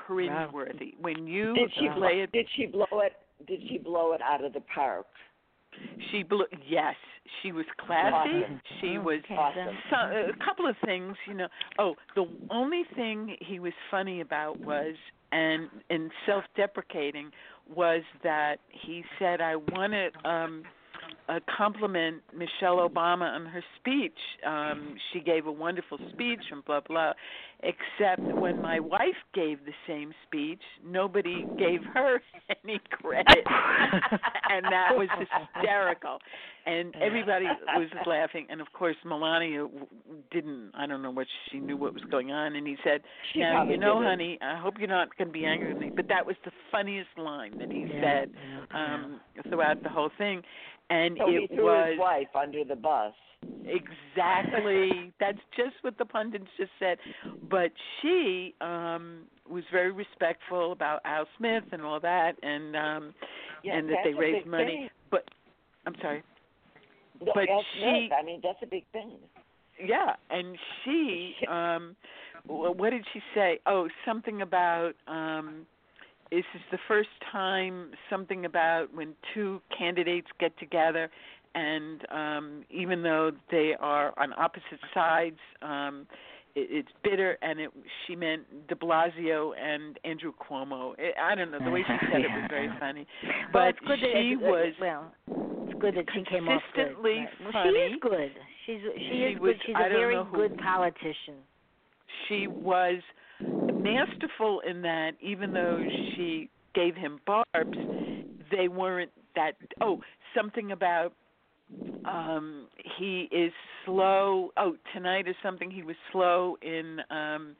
cringeworthy 0.08 0.94
when 1.00 1.26
you 1.26 1.54
Did 1.54 1.70
she 1.78 1.88
play 1.96 2.20
it. 2.20 2.32
did 2.32 2.46
she 2.56 2.66
blow 2.66 2.86
it 2.92 3.12
did 3.46 3.60
she 3.68 3.78
blow 3.78 4.12
it 4.12 4.20
out 4.22 4.44
of 4.44 4.52
the 4.52 4.62
park? 4.74 5.06
She 6.10 6.22
blew. 6.22 6.46
Yes, 6.66 6.96
she 7.42 7.52
was 7.52 7.66
classy. 7.84 8.44
Awesome. 8.44 8.60
She 8.80 8.98
was. 8.98 9.20
Awesome. 9.30 9.76
so, 9.90 9.96
a 9.96 10.44
couple 10.44 10.66
of 10.66 10.76
things, 10.84 11.16
you 11.26 11.34
know. 11.34 11.48
Oh, 11.78 11.94
the 12.14 12.26
only 12.50 12.82
thing 12.96 13.36
he 13.40 13.60
was 13.60 13.72
funny 13.90 14.20
about 14.20 14.60
was 14.60 14.94
and 15.32 15.68
and 15.90 16.10
self-deprecating 16.26 17.30
was 17.74 18.02
that 18.22 18.56
he 18.70 19.04
said 19.18 19.40
I 19.40 19.56
want 19.56 19.92
to 19.92 20.28
um 20.28 20.62
uh, 21.28 21.40
compliment 21.56 22.22
Michelle 22.34 22.78
Obama 22.88 23.34
on 23.34 23.46
her 23.46 23.62
speech. 23.78 24.18
Um 24.46 24.96
she 25.12 25.20
gave 25.20 25.46
a 25.46 25.52
wonderful 25.52 25.98
speech 26.10 26.40
and 26.50 26.64
blah 26.64 26.80
blah. 26.80 27.12
Except 27.62 28.32
when 28.34 28.60
my 28.60 28.78
wife 28.78 29.20
gave 29.34 29.58
the 29.64 29.72
same 29.86 30.12
speech, 30.26 30.62
nobody 30.84 31.46
gave 31.58 31.80
her 31.92 32.20
any 32.64 32.80
credit, 32.90 33.44
and 34.48 34.64
that 34.66 34.90
was 34.96 35.08
hysterical. 35.18 36.18
And 36.66 36.94
everybody 37.00 37.46
was 37.74 37.88
laughing. 38.06 38.46
And 38.50 38.60
of 38.60 38.68
course 38.72 38.96
melania 39.04 39.66
didn't 40.30 40.70
i 40.74 40.86
don't 40.86 41.02
know 41.02 41.10
what 41.10 41.26
she 41.50 41.58
knew 41.58 41.76
what 41.76 41.94
was 41.94 42.02
going 42.10 42.30
on. 42.30 42.54
And 42.56 42.66
he 42.66 42.76
said 42.84 43.02
She 43.32 43.40
now 43.40 43.64
you 43.70 43.76
know 43.78 43.96
didn't. 43.98 44.08
honey 44.08 44.38
i 44.40 44.58
hope 44.58 44.74
you're 44.78 44.88
not 44.88 45.16
going 45.16 45.28
to 45.28 45.32
be 45.32 45.44
angry 45.44 45.68
with 45.68 45.78
me. 45.78 45.90
But 45.94 46.08
that 46.08 46.26
was 46.26 46.36
the 46.44 46.52
funniest 46.70 47.10
line 47.16 47.58
that 47.58 47.72
he 47.72 47.86
Yeah, 47.86 48.00
said 48.00 48.30
yeah, 48.34 48.64
um 48.70 49.20
throughout 49.48 49.82
the 49.82 49.88
whole 49.90 50.10
thing 50.16 50.42
and 50.90 51.16
So 51.18 51.28
he 51.30 51.36
it 51.44 51.50
threw 51.54 51.64
was 51.64 51.90
his 51.92 51.98
wife 51.98 52.28
under 52.34 52.64
the 52.64 52.76
bus. 52.76 53.12
exactly 53.64 55.12
that's 55.20 55.38
just 55.56 55.74
what 55.82 55.96
the 55.98 56.04
pundits 56.04 56.46
just 56.56 56.70
said 56.78 56.98
but 57.50 57.70
she 58.00 58.54
um 58.60 59.24
was 59.48 59.64
very 59.72 59.92
respectful 59.92 60.72
about 60.72 61.00
al 61.04 61.26
smith 61.36 61.64
and 61.72 61.82
all 61.82 62.00
that 62.00 62.32
and 62.42 62.74
um 62.76 63.14
Yeah, 63.62 63.76
and 63.78 63.88
that 63.90 63.98
they 64.04 64.14
raised 64.14 64.46
money 64.46 64.64
thing. 64.66 64.88
but 65.10 65.24
i'm 65.86 65.94
sorry 66.00 66.22
No, 67.20 67.32
but 67.34 67.48
Al 67.48 67.64
she- 67.74 67.80
Smith, 67.80 68.12
I 68.18 68.22
mean, 68.24 68.40
that's 68.42 68.62
a 68.62 68.66
big 68.66 68.84
thing. 68.92 69.12
Yeah, 69.84 70.14
and 70.30 70.56
she 70.84 71.34
um 71.48 71.96
what 72.46 72.90
did 72.90 73.04
she 73.12 73.20
say? 73.34 73.58
Oh, 73.66 73.88
something 74.06 74.40
about 74.42 74.92
um 75.06 75.66
this 76.30 76.44
is 76.54 76.60
the 76.70 76.78
first 76.86 77.08
time 77.32 77.90
something 78.10 78.44
about 78.44 78.92
when 78.94 79.14
two 79.34 79.60
candidates 79.76 80.28
get 80.38 80.56
together 80.58 81.10
and 81.54 82.02
um 82.10 82.64
even 82.70 83.02
though 83.02 83.30
they 83.50 83.74
are 83.80 84.12
on 84.18 84.32
opposite 84.34 84.80
sides 84.92 85.38
um 85.62 86.06
it, 86.54 86.66
it's 86.70 86.88
bitter, 87.04 87.36
and 87.42 87.60
it 87.60 87.70
she 88.06 88.16
meant 88.16 88.42
De 88.68 88.74
Blasio 88.74 89.52
and 89.60 89.98
Andrew 90.04 90.32
Cuomo. 90.32 90.94
It, 90.98 91.14
I 91.22 91.34
don't 91.34 91.50
know 91.50 91.58
the 91.62 91.70
way 91.70 91.84
she 91.86 92.06
said 92.10 92.22
it 92.22 92.30
was 92.30 92.46
very 92.48 92.70
funny, 92.80 93.06
but 93.52 93.68
it's 93.68 93.78
good 93.80 94.00
that 94.00 94.12
she 94.14 94.32
it's, 94.32 94.40
was 94.42 94.72
well. 94.80 95.12
It's 95.68 95.78
good 95.78 95.94
that 95.96 96.06
she 96.14 96.24
came 96.24 96.48
off 96.48 96.62
good. 96.74 96.86
consistently 96.96 97.18
Right. 97.18 97.28
Well, 97.42 97.52
funny. 97.52 97.70
she 97.70 97.78
is 97.92 97.98
good. 98.00 98.30
She's 98.64 98.80
she, 98.96 99.08
She 99.10 99.16
is 99.24 99.40
was- 99.40 99.52
good. 99.52 99.62
She's 99.66 99.76
a 99.76 99.88
very 99.90 100.16
good 100.32 100.56
politician. 100.56 101.36
she 102.28 102.46
was 102.46 103.00
masterful 103.74 104.60
in 104.68 104.82
that 104.82 105.12
even 105.20 105.52
though 105.52 105.84
she 106.14 106.48
gave 106.74 106.94
him 106.94 107.20
barbs 107.26 107.78
they 108.50 108.68
weren't 108.68 109.10
that 109.34 109.52
oh 109.80 110.00
something 110.34 110.72
about 110.72 111.12
um 112.04 112.66
he 112.98 113.28
is 113.30 113.52
slow 113.84 114.50
oh 114.56 114.76
tonight 114.94 115.28
is 115.28 115.34
something 115.42 115.70
he 115.70 115.82
was 115.82 115.96
slow 116.12 116.56
in 116.62 117.00
um 117.10 117.54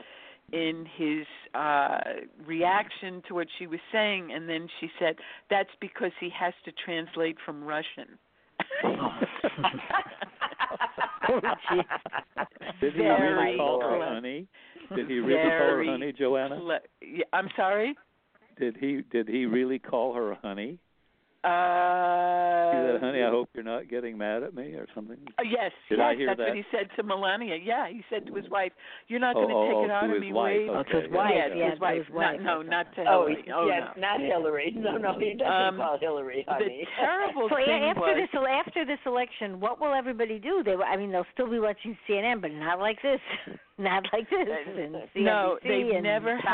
in 0.52 0.86
his 0.96 1.26
uh 1.54 1.98
reaction 2.46 3.22
to 3.28 3.34
what 3.34 3.48
she 3.58 3.66
was 3.66 3.80
saying 3.92 4.30
and 4.32 4.48
then 4.48 4.66
she 4.80 4.88
said 4.98 5.16
that's 5.50 5.70
because 5.80 6.12
he 6.20 6.30
has 6.30 6.54
to 6.64 6.72
translate 6.84 7.36
from 7.44 7.62
russian 7.64 8.18
Did 12.80 12.92
he 12.94 13.00
Very 13.00 13.32
really 13.32 13.56
call 13.58 13.80
her 13.80 13.88
clever. 13.96 14.14
honey? 14.14 14.46
Did 14.94 15.08
he 15.08 15.18
really 15.18 15.42
call 15.42 15.50
her 15.58 15.84
honey, 15.84 16.12
Joanna? 16.12 16.56
Cle- 16.56 17.24
i'm 17.32 17.48
sorry 17.56 17.94
Did 18.58 18.76
he 18.78 19.02
did 19.10 19.28
he 19.28 19.46
really 19.46 19.78
call 19.78 20.14
her 20.14 20.36
honey? 20.42 20.78
Uh 21.44 22.70
He 22.72 22.78
said, 22.92 23.00
"Honey, 23.00 23.22
I 23.22 23.30
hope 23.30 23.48
you're 23.54 23.62
not 23.64 23.88
getting 23.88 24.18
mad 24.18 24.42
at 24.42 24.54
me 24.54 24.74
or 24.74 24.86
something." 24.94 25.16
Oh, 25.38 25.42
yes, 25.44 25.70
Did 25.88 25.98
yes, 25.98 26.06
I 26.06 26.14
hear 26.16 26.26
that's 26.26 26.38
that? 26.38 26.48
what 26.48 26.56
he 26.56 26.64
said 26.70 26.88
to 26.96 27.02
Melania. 27.02 27.56
Yeah, 27.62 27.88
he 27.88 28.02
said 28.10 28.26
to 28.26 28.34
his 28.34 28.48
wife, 28.50 28.72
"You're 29.06 29.20
not 29.20 29.36
Oh, 29.36 29.46
going 29.46 29.48
to 29.50 29.54
oh, 29.54 29.66
take 29.68 29.76
oh, 29.76 29.84
it 29.84 29.90
out 29.90 30.06
to 30.08 30.14
of 30.16 30.20
me, 30.20 30.32
wife. 30.32 30.56
Wade." 30.56 30.68
Oh, 30.70 30.82
to 30.82 30.96
his 30.96 31.04
Okay, 31.06 31.14
wife, 31.14 31.32
yeah, 31.34 31.54
yeah, 31.54 31.70
his 31.70 31.78
to 31.78 31.82
wife. 31.84 32.04
his 32.06 32.14
wife. 32.14 32.40
No, 32.42 32.62
no, 32.62 32.62
not 32.62 32.94
to 32.96 33.00
Oh, 33.06 33.26
Hillary. 33.26 33.44
Oh, 33.54 33.66
yes, 33.68 33.82
no. 33.96 34.00
not 34.02 34.20
Hillary. 34.20 34.74
No, 34.78 34.96
no, 34.96 35.18
he 35.18 35.34
doesn't 35.34 35.46
Um, 35.52 35.76
call 35.78 35.98
Hillary 35.98 36.44
honey. 36.48 36.84
The 36.84 36.90
terrible 37.00 37.48
So 37.48 37.56
a- 37.56 37.64
thing 37.64 37.82
after 37.84 38.00
was, 38.00 38.16
this 38.18 38.40
after 38.48 38.84
this 38.84 38.98
election, 39.06 39.60
what 39.60 39.80
will 39.80 39.94
everybody 39.94 40.38
do? 40.38 40.62
They, 40.64 40.74
I 40.74 40.96
mean, 40.96 41.12
they'll 41.12 41.26
still 41.32 41.48
be 41.50 41.58
watching 41.60 41.96
CNN, 42.08 42.40
but 42.40 42.50
not 42.52 42.78
like 42.80 43.00
this, 43.02 43.20
not 43.84 44.04
like 44.12 44.28
this. 44.28 44.46
And 44.76 44.94
CNBC 44.94 45.08
no, 45.16 45.58
they've 45.62 45.94
and 45.94 46.02
never 46.02 46.36
Fox. 46.36 46.46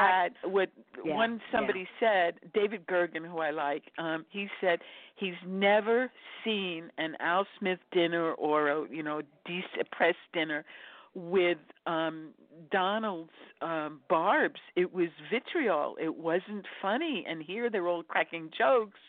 had 0.42 0.50
what 0.50 0.68
Yeah, 1.04 1.14
one 1.14 1.40
somebody 1.52 1.88
said. 1.98 2.34
David 2.54 2.86
Gergen, 2.86 3.26
who 3.26 3.38
I 3.38 3.50
like, 3.50 3.84
um, 3.98 4.24
he 4.30 4.48
said 4.60 4.80
he's 5.16 5.34
never 5.46 6.10
seen 6.44 6.90
an 6.98 7.16
Al 7.20 7.46
Smith 7.58 7.78
dinner 7.92 8.32
or 8.34 8.68
a 8.68 8.88
you 8.90 9.02
know 9.02 9.22
de- 9.46 9.64
press 9.92 10.14
dinner 10.32 10.64
with 11.14 11.58
um 11.86 12.30
Donald's 12.70 13.30
um 13.62 14.00
barbs. 14.08 14.60
It 14.76 14.92
was 14.92 15.08
vitriol. 15.32 15.96
It 16.00 16.14
wasn't 16.14 16.66
funny. 16.82 17.24
And 17.28 17.42
here 17.42 17.70
they're 17.70 17.88
all 17.88 18.02
cracking 18.02 18.50
jokes. 18.56 19.00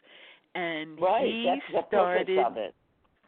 And 0.54 1.00
right, 1.02 1.26
he 1.26 1.60
started 1.88 2.28
purpose 2.28 2.46
of 2.48 2.58
it. 2.58 2.76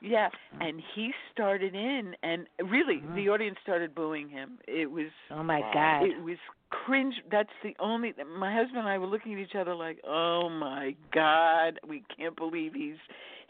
Yeah, 0.01 0.29
and 0.59 0.81
he 0.93 1.13
started 1.31 1.75
in, 1.75 2.15
and 2.23 2.47
really, 2.63 2.99
Mhm. 2.99 3.15
the 3.15 3.29
audience 3.29 3.57
started 3.61 3.95
booing 3.95 4.29
him. 4.29 4.59
It 4.67 4.91
was, 4.91 5.11
Oh 5.31 5.43
my 5.43 5.61
God! 5.73 6.03
it 6.03 6.21
was 6.21 6.37
cringe. 6.69 7.21
That's 7.29 7.53
the 7.63 7.75
only. 7.79 8.13
My 8.25 8.53
husband 8.53 8.79
and 8.79 8.87
I 8.87 8.97
were 8.97 9.07
looking 9.07 9.33
at 9.33 9.39
each 9.39 9.55
other 9.55 9.73
like, 9.73 9.99
"Oh 10.03 10.49
my 10.49 10.95
God, 11.11 11.79
we 11.87 12.03
can't 12.15 12.35
believe 12.35 12.73
he's." 12.73 12.97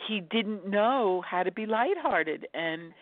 He 0.07 0.19
didn't 0.21 0.67
know 0.67 1.21
how 1.21 1.43
to 1.43 1.51
be 1.51 1.65
lighthearted, 1.65 2.47
and 2.53 2.93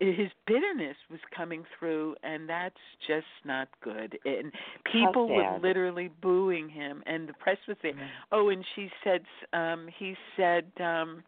his 0.00 0.30
bitterness 0.46 0.96
was 1.10 1.20
coming 1.30 1.64
through, 1.78 2.16
and 2.22 2.48
that's 2.48 2.80
just 3.06 3.26
not 3.44 3.68
good. 3.80 4.18
And 4.24 4.52
people 4.84 5.28
were 5.28 5.58
literally 5.60 6.08
booing 6.20 6.68
him, 6.68 7.02
and 7.06 7.28
the 7.28 7.32
press 7.34 7.58
was 7.66 7.76
there. 7.82 7.92
Oh, 8.32 8.48
and 8.48 8.64
she 8.74 8.90
said, 9.02 9.24
um, 9.52 9.88
he 9.98 10.16
said, 10.36 10.66
um, 10.80 11.22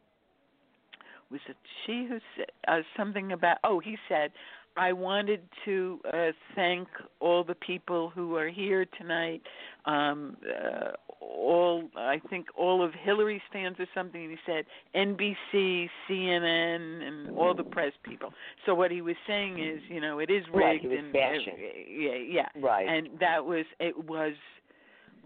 was 1.31 1.41
it 1.49 1.57
she 1.85 2.07
who 2.09 2.19
said 2.37 2.47
uh, 2.69 2.81
something 2.97 3.33
about? 3.33 3.59
Oh, 3.65 3.81
he 3.81 3.97
said, 4.09 4.31
I 4.77 4.93
wanted 4.93 5.41
to 5.65 6.01
uh, 6.13 6.27
thank 6.55 6.89
all 7.21 7.43
the 7.45 7.55
people 7.55 8.11
who 8.15 8.37
are 8.37 8.49
here 8.49 8.87
tonight. 8.99 9.43
Um, 9.87 10.37
uh, 10.47 10.91
all 11.21 11.85
I 11.97 12.21
think 12.29 12.47
all 12.57 12.85
of 12.85 12.93
Hillary's 13.03 13.41
fans 13.53 13.77
or 13.79 13.87
something. 13.95 14.23
And 14.23 14.31
he 14.31 14.39
said 14.45 14.65
NBC, 14.95 15.89
CNN, 16.09 17.03
and 17.09 17.37
all 17.37 17.55
the 17.55 17.65
press 17.65 17.93
people. 18.03 18.33
So 18.67 18.75
what 18.75 18.91
he 18.91 19.01
was 19.01 19.17
saying 19.27 19.59
is, 19.59 19.81
you 19.89 20.01
know, 20.01 20.19
it 20.19 20.31
is 20.31 20.45
rigged 20.53 20.85
Right, 20.85 20.99
and 20.99 21.13
bashing. 21.13 21.57
yeah, 21.89 22.15
yeah. 22.15 22.49
Right. 22.63 22.87
And 22.87 23.09
that 23.21 23.45
was 23.45 23.65
it 23.81 23.97
was 24.07 24.35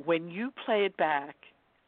when 0.04 0.28
you 0.28 0.52
play 0.64 0.84
it 0.84 0.96
back. 0.96 1.34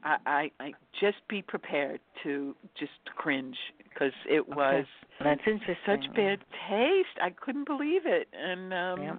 I, 0.04 0.16
I, 0.26 0.50
I 0.60 0.72
just 1.00 1.18
be 1.28 1.42
prepared 1.42 2.00
to 2.22 2.54
just 2.78 2.92
cringe 3.16 3.56
because 3.88 4.12
it 4.28 4.46
was 4.46 4.84
interesting. 5.20 5.76
such 5.86 6.14
bad 6.14 6.38
taste. 6.68 7.16
I 7.22 7.30
couldn't 7.30 7.66
believe 7.66 8.02
it, 8.04 8.28
and 8.32 8.72
um, 8.72 9.02
Yeah. 9.02 9.16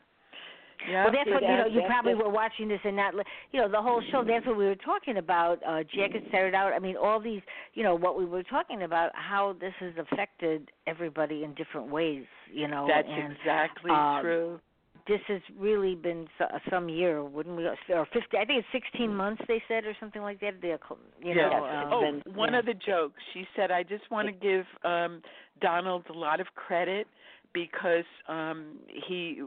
yeah, 0.89 1.03
Well, 1.03 1.13
that's 1.13 1.29
what 1.29 1.41
you 1.41 1.47
know. 1.47 1.65
You 1.67 1.83
probably 1.87 2.15
were 2.15 2.29
watching 2.29 2.67
this 2.67 2.79
and 2.83 2.95
not, 2.95 3.13
you 3.51 3.61
know, 3.61 3.69
the 3.69 3.81
whole 3.81 4.01
show. 4.11 4.23
That's 4.23 4.45
what 4.45 4.57
we 4.57 4.65
were 4.65 4.75
talking 4.75 5.17
about. 5.17 5.59
Uh, 5.65 5.83
Jack 5.95 6.13
had 6.13 6.23
started 6.29 6.53
out. 6.53 6.73
I 6.73 6.79
mean, 6.79 6.97
all 6.97 7.19
these, 7.19 7.41
you 7.73 7.83
know, 7.83 7.95
what 7.95 8.17
we 8.17 8.25
were 8.25 8.43
talking 8.43 8.83
about, 8.83 9.11
how 9.13 9.55
this 9.61 9.73
has 9.79 9.93
affected 9.97 10.69
everybody 10.87 11.43
in 11.43 11.53
different 11.53 11.89
ways. 11.89 12.25
You 12.51 12.67
know, 12.67 12.87
that's 12.87 13.07
and 13.09 13.33
exactly 13.33 13.91
um, 13.91 14.21
true. 14.21 14.59
This 15.07 15.19
has 15.27 15.41
really 15.57 15.95
been 15.95 16.27
so, 16.37 16.45
some 16.69 16.87
year, 16.89 17.23
wouldn't 17.23 17.57
we? 17.57 17.65
Or 17.65 18.05
fifty? 18.13 18.37
I 18.37 18.45
think 18.45 18.59
it's 18.59 18.67
sixteen 18.71 19.13
months. 19.13 19.41
They 19.47 19.61
said, 19.67 19.85
or 19.85 19.93
something 19.99 20.21
like 20.21 20.39
that. 20.41 20.61
The, 20.61 20.67
you 20.67 20.77
Yeah. 21.21 21.33
know. 21.49 21.65
Yes, 21.65 21.85
um, 21.85 21.93
oh, 21.93 22.01
been- 22.01 22.35
one 22.35 22.53
yeah. 22.53 22.59
other 22.59 22.73
joke. 22.73 23.13
She 23.33 23.47
said, 23.55 23.71
"I 23.71 23.83
just 23.83 24.09
want 24.11 24.27
to 24.27 24.31
give 24.33 24.65
um 24.83 25.21
Donald 25.61 26.05
a 26.09 26.13
lot 26.13 26.39
of 26.39 26.47
credit 26.55 27.07
because 27.53 28.05
um 28.27 28.79
he 29.07 29.41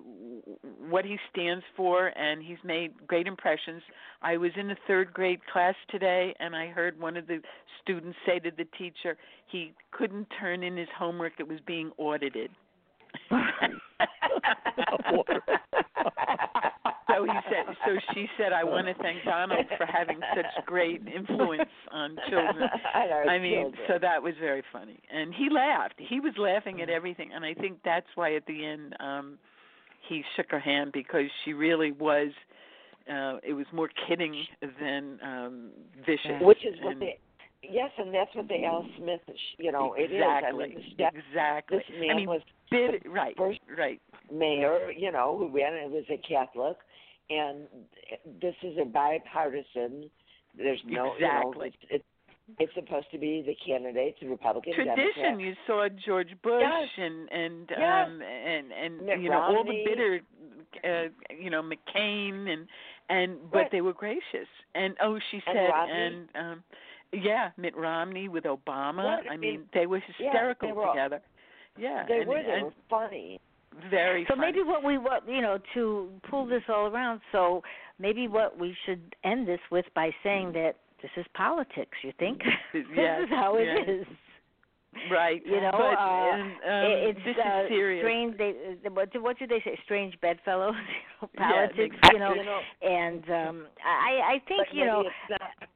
what 0.89 1.05
he 1.05 1.19
stands 1.31 1.65
for 1.77 2.09
and 2.17 2.43
he's 2.43 2.59
made 2.65 2.93
great 3.07 3.27
impressions. 3.27 3.83
I 4.23 4.37
was 4.37 4.53
in 4.57 4.71
a 4.71 4.77
third 4.87 5.13
grade 5.13 5.41
class 5.53 5.75
today 5.91 6.35
and 6.39 6.55
I 6.55 6.69
heard 6.69 7.01
one 7.01 7.17
of 7.17 7.27
the 7.27 7.41
students 7.83 8.17
say 8.27 8.39
to 8.41 8.51
the 8.57 8.67
teacher 8.79 9.17
he 9.47 9.73
couldn't 9.91 10.27
turn 10.39 10.63
in 10.63 10.77
his 10.77 10.89
homework 10.97 11.35
it 11.39 11.49
was 11.49 11.59
being 11.67 11.91
audited. 11.99 12.51
so 17.09 17.25
he 17.25 17.39
said 17.51 17.75
so 17.85 17.93
she 18.13 18.27
said 18.39 18.53
I 18.53 18.65
want 18.65 18.87
to 18.87 18.95
thank 19.03 19.25
Donald 19.25 19.67
for 19.77 19.87
having 19.87 20.21
such 20.35 20.47
great 20.67 21.03
influence 21.07 21.71
on 21.93 22.17
children. 22.29 22.69
I 22.95 23.39
mean, 23.39 23.73
children. 23.73 23.85
so 23.89 23.99
that 24.01 24.23
was 24.23 24.35
very 24.41 24.63
funny. 24.73 25.01
And 25.13 25.35
he 25.35 25.49
laughed. 25.51 25.95
He 25.99 26.21
was 26.21 26.35
laughing 26.39 26.81
at 26.83 26.91
everything 26.91 27.31
and 27.35 27.45
I 27.45 27.55
think 27.55 27.79
that's 27.85 28.07
why 28.15 28.35
at 28.35 28.47
the 28.47 28.65
end 28.65 28.95
um 29.01 29.39
he 30.09 30.23
shook 30.37 30.51
her 30.51 30.61
hand 30.61 30.93
because 30.93 31.27
she 31.45 31.53
really 31.53 31.93
was 31.93 32.29
uh 33.11 33.39
it 33.43 33.53
was 33.55 33.67
more 33.73 33.89
kidding 34.09 34.45
than 34.81 35.19
um 35.23 35.71
vicious. 36.05 36.41
Which 36.41 36.65
is 36.65 36.75
what 36.83 36.93
and 36.93 37.03
they. 37.03 37.19
Yes, 37.63 37.91
and 37.99 38.15
that's 38.15 38.33
what 38.35 38.49
the 38.49 38.65
Al 38.65 38.87
Smith. 38.99 39.21
You 39.59 39.73
know, 39.73 39.95
exactly, 39.95 40.67
it 40.67 40.71
is. 40.71 40.77
I 40.77 40.79
mean, 40.79 40.95
guy- 40.99 41.11
exactly. 41.15 41.79
this 41.79 42.01
man 42.01 42.11
I 42.11 42.15
mean, 42.15 42.29
was 42.29 42.43
bit, 42.71 43.03
right, 43.11 43.35
first- 43.37 43.61
right. 43.79 44.01
mayor, 44.33 44.91
you 44.91 45.13
know, 45.13 45.37
who 45.39 45.49
ran 45.57 45.75
it 45.75 45.91
was 45.91 46.05
a 46.11 46.17
Catholic, 46.19 46.77
and 47.31 47.67
this 48.41 48.55
is 48.63 48.77
a 48.81 48.85
bipartisan. 48.85 50.11
There's 50.57 50.81
no, 50.87 51.13
Exactly. 51.15 51.21
you 51.21 51.61
know, 51.61 51.63
it's, 51.91 52.05
it's 52.59 52.75
supposed 52.75 53.11
to 53.11 53.19
be 53.19 53.43
the 53.45 53.57
candidates, 53.67 54.19
the 54.21 54.29
Republican, 54.29 54.73
tradition. 54.75 54.97
Democrat. 55.17 55.41
You 55.41 55.55
saw 55.67 55.89
George 56.07 56.31
Bush 56.43 56.63
Yes. 56.63 56.89
and 56.97 57.29
and 57.33 57.71
Yes. 57.71 58.07
um 58.07 58.23
and 58.23 58.73
and 58.73 59.01
Mitt 59.07 59.21
you 59.21 59.31
know 59.31 59.41
all 59.43 59.65
the 59.65 59.83
bitter, 59.85 60.21
uh, 60.85 61.09
you 61.37 61.51
know 61.51 61.61
McCain 61.63 62.49
and 62.49 62.69
and 63.09 63.39
but 63.51 63.59
Right. 63.59 63.73
they 63.73 63.81
were 63.81 63.93
gracious. 63.93 64.47
And 64.77 64.95
oh, 65.03 65.19
she 65.33 65.43
said 65.45 65.69
Romney. 65.71 65.93
and 65.93 66.29
um 66.37 66.63
yeah, 67.13 67.51
Mitt 67.57 67.77
Romney 67.77 68.29
with 68.29 68.45
Obama. 68.45 69.19
I 69.29 69.37
mean, 69.37 69.65
they 69.75 69.87
were 69.87 69.99
yeah, 69.99 70.31
hysterical 70.31 70.69
they 70.69 70.73
were 70.73 70.87
all- 70.87 70.93
together. 70.95 71.21
Yeah, 71.79 72.05
They 72.09 72.21
and, 72.21 72.29
were. 72.29 72.43
They 72.43 72.51
and 72.53 72.65
were 72.67 72.73
funny. 72.89 73.41
very 73.91 74.25
So 74.29 74.35
funny. 74.37 74.53
maybe 74.53 74.63
what 74.63 74.83
we 74.83 74.99
what 74.99 75.29
you 75.29 75.43
know 75.43 75.59
to 75.75 76.11
pull 76.31 76.47
this 76.47 76.63
all 76.69 76.87
around. 76.87 77.21
So 77.33 77.63
maybe 77.99 78.29
what 78.29 78.59
we 78.59 78.75
should 78.87 79.15
end 79.25 79.47
this 79.47 79.61
with 79.71 79.85
by 79.95 80.11
saying 80.23 80.53
that 80.53 80.77
this 81.03 81.11
is 81.17 81.27
politics. 81.35 81.99
You 82.03 82.13
think 82.19 82.39
this 82.73 82.85
Yes, 82.97 83.23
is 83.25 83.29
how 83.31 83.57
it 83.57 83.65
yes. 83.67 83.89
is. 84.01 84.07
right. 85.11 85.43
You 85.45 85.61
know, 85.61 85.73
but, 85.73 85.99
uh, 85.99 86.33
and, 86.33 86.43
um, 86.43 86.91
It- 86.91 87.17
it's 87.17 87.25
this 87.27 87.37
uh, 87.37 87.63
is 87.65 87.69
serious. 87.69 88.03
strange. 88.03 88.39
They, 88.39 88.55
uh, 88.87 88.91
what, 88.93 89.13
do- 89.13 89.23
what 89.23 89.39
do 89.39 89.47
they 89.47 89.61
say? 89.61 89.79
Strange 89.85 90.19
bedfellows. 90.21 90.75
You 91.23 91.29
know, 91.41 91.49
politics. 91.49 91.97
exactly. 91.97 92.13
you 92.13 92.19
know, 92.21 92.35
you 92.35 92.45
know, 92.45 92.61
and 92.83 93.25
um 93.31 93.67
I 93.85 94.35
I 94.35 94.43
think 94.49 94.67
but 94.69 94.75
you 94.77 94.85
know. 94.87 95.01
it's 95.01 95.31
not. 95.31 95.69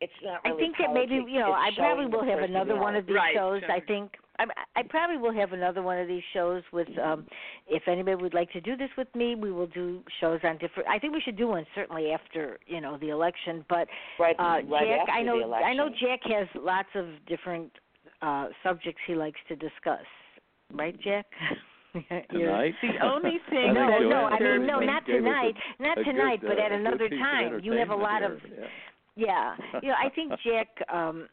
It's 0.00 0.12
not. 0.22 0.40
I 0.44 0.48
really 0.50 0.62
think 0.62 0.76
that 0.78 0.92
maybe 0.92 1.14
you 1.14 1.38
know 1.40 1.52
I 1.52 1.70
probably 1.76 2.06
will 2.06 2.24
have 2.24 2.40
another 2.40 2.76
one 2.76 2.94
of 2.96 3.06
these 3.06 3.16
Right, 3.16 3.34
shows. 3.34 3.62
I 3.68 3.80
think 3.80 4.12
I, 4.38 4.44
I 4.76 4.82
probably 4.88 5.16
will 5.18 5.32
have 5.32 5.52
another 5.52 5.82
one 5.82 5.98
of 5.98 6.08
these 6.08 6.22
shows 6.32 6.62
with. 6.72 6.88
um 7.02 7.26
If 7.66 7.88
anybody 7.88 8.16
would 8.22 8.34
like 8.34 8.50
to 8.52 8.60
do 8.60 8.76
this 8.76 8.90
with 8.96 9.08
me, 9.14 9.34
we 9.34 9.50
will 9.52 9.66
do 9.68 10.02
shows 10.20 10.40
on 10.44 10.58
different. 10.58 10.88
I 10.88 10.98
think 10.98 11.12
we 11.14 11.20
should 11.20 11.36
do 11.36 11.48
one 11.48 11.66
certainly 11.74 12.10
after 12.12 12.58
you 12.66 12.80
know 12.80 12.96
the 12.98 13.10
election. 13.10 13.64
But 13.68 13.88
Right, 14.18 14.36
uh 14.38 14.60
right 14.68 14.86
Jack, 14.86 15.00
after 15.00 15.12
I 15.12 15.22
know 15.22 15.38
the 15.38 15.44
election. 15.44 15.68
I 15.68 15.74
know 15.74 15.88
Jack 16.00 16.20
has 16.24 16.48
lots 16.54 16.88
of 16.94 17.06
different 17.26 17.70
uh 18.22 18.48
subjects 18.62 19.00
he 19.06 19.14
likes 19.14 19.40
to 19.48 19.56
discuss. 19.56 20.06
Right, 20.72 20.98
Jack? 21.00 21.26
Tonight? 22.30 22.74
The 22.82 23.06
only 23.06 23.38
thing 23.50 23.70
I 23.70 23.72
no, 23.72 24.08
no, 24.08 24.16
I 24.26 24.38
mean 24.38 24.66
no, 24.66 24.80
not 24.80 25.02
us 25.04 25.08
a- 25.08 25.12
tonight, 25.12 25.54
not 25.80 25.98
a 25.98 26.04
good, 26.04 26.12
tonight, 26.12 26.40
but 26.42 26.58
uh, 26.58 26.62
at 26.62 26.72
a 26.72 26.76
good 26.76 26.80
another 26.80 27.08
time. 27.08 27.60
You 27.62 27.72
have 27.72 27.88
a 27.90 27.94
lot 27.94 28.22
of 28.22 28.32
entertainment 28.32 28.60
here. 29.16 29.26
yeah, 29.26 29.54
you 29.82 29.88
know, 29.88 29.94
I 30.04 30.10
think 30.10 30.32
Jack 30.44 30.68
um 30.92 31.28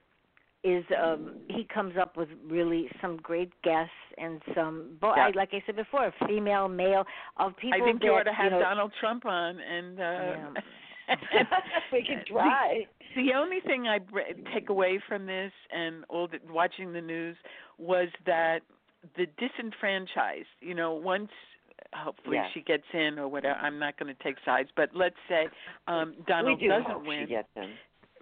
is 0.64 0.84
um 1.02 1.36
he 1.50 1.66
comes 1.74 1.96
up 2.00 2.16
with 2.16 2.30
really 2.48 2.90
some 3.02 3.18
great 3.18 3.52
guests 3.64 3.92
and 4.18 4.42
some 4.56 4.98
bo- 5.02 5.14
Yeah. 5.16 5.28
I, 5.28 5.32
like 5.36 5.50
I 5.54 5.62
said 5.66 5.76
before, 5.76 6.14
female, 6.28 6.68
male 6.68 7.04
of 7.38 7.56
people 7.58 7.82
I 7.82 7.86
think 7.86 8.00
that 8.00 8.06
you 8.06 8.14
ought 8.14 8.24
to 8.24 8.34
have 8.34 8.52
know, 8.52 8.60
Donald 8.60 8.92
Trump 9.00 9.26
on, 9.26 9.60
and 9.60 10.00
uh, 10.00 10.62
we 11.92 12.04
can 12.04 12.24
try. 12.28 12.86
The, 13.16 13.24
the 13.24 13.34
only 13.34 13.60
thing 13.66 13.88
I 13.88 14.00
br- 14.00 14.22
take 14.54 14.70
away 14.70 15.02
from 15.08 15.26
this 15.26 15.52
and 15.72 16.06
all 16.10 16.28
the, 16.28 16.40
watching 16.52 16.94
the 16.94 17.02
news 17.02 17.36
was 17.78 18.08
that 18.26 18.60
the 19.18 19.26
disenfranchised, 19.38 20.48
you 20.62 20.74
know, 20.74 20.94
once 20.94 21.30
hopefully 21.94 22.38
Yeah. 22.38 22.48
she 22.54 22.62
gets 22.62 22.86
in 22.94 23.20
or 23.20 23.28
whatever. 23.28 23.60
I'm 23.60 23.78
not 23.80 24.00
going 24.00 24.16
to 24.16 24.24
take 24.24 24.38
sides, 24.46 24.70
but 24.78 24.90
let's 24.96 25.16
say 25.28 25.48
um 25.88 26.16
Donald 26.26 26.60
do 26.60 26.70
doesn't 26.70 27.06
win. 27.06 27.26
She 27.28 27.34
gets 27.34 27.50
in. 27.58 27.74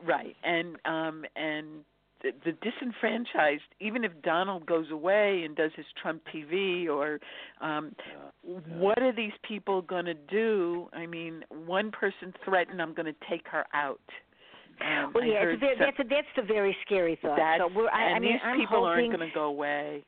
Right, 0.04 0.36
and 0.44 0.78
um, 0.86 1.24
and 1.36 1.86
the, 2.24 2.32
the 2.46 2.52
disenfranchised, 2.62 3.62
even 3.80 4.04
if 4.04 4.12
Donald 4.24 4.66
goes 4.66 4.92
away 4.92 5.44
and 5.46 5.56
does 5.56 5.72
his 5.76 5.86
Trump 6.02 6.22
TV, 6.34 6.88
or 6.88 7.20
um, 7.62 7.96
what 8.44 9.02
are 9.02 9.14
these 9.14 9.32
people 9.48 9.82
going 9.82 10.06
to 10.06 10.14
do? 10.14 10.88
I 10.94 11.06
mean, 11.06 11.44
one 11.50 11.92
person 11.92 12.34
threatened, 12.46 12.82
"I'm 12.82 12.94
going 12.94 13.08
to 13.08 13.16
take 13.30 13.48
her 13.48 13.66
out." 13.74 14.00
Um, 14.82 15.12
Well, 15.14 15.24
yeah, 15.24 15.44
it's, 15.44 15.60
ve- 15.62 15.68
some- 15.78 15.86
that's 15.86 16.00
a, 16.00 16.04
that's 16.10 16.28
the 16.36 16.42
very 16.54 16.76
scary 16.86 17.18
thought. 17.22 17.38
that's, 17.38 17.62
so 17.62 17.70
we're, 17.76 17.90
I, 17.90 18.06
and 18.08 18.16
I 18.16 18.20
mean, 18.20 18.32
these 18.34 18.42
I'm 18.44 18.58
people 18.58 18.86
hoping 18.86 18.88
aren't 19.12 19.18
going 19.18 19.30
to 19.30 19.34
go 19.36 19.44
away. 19.46 20.04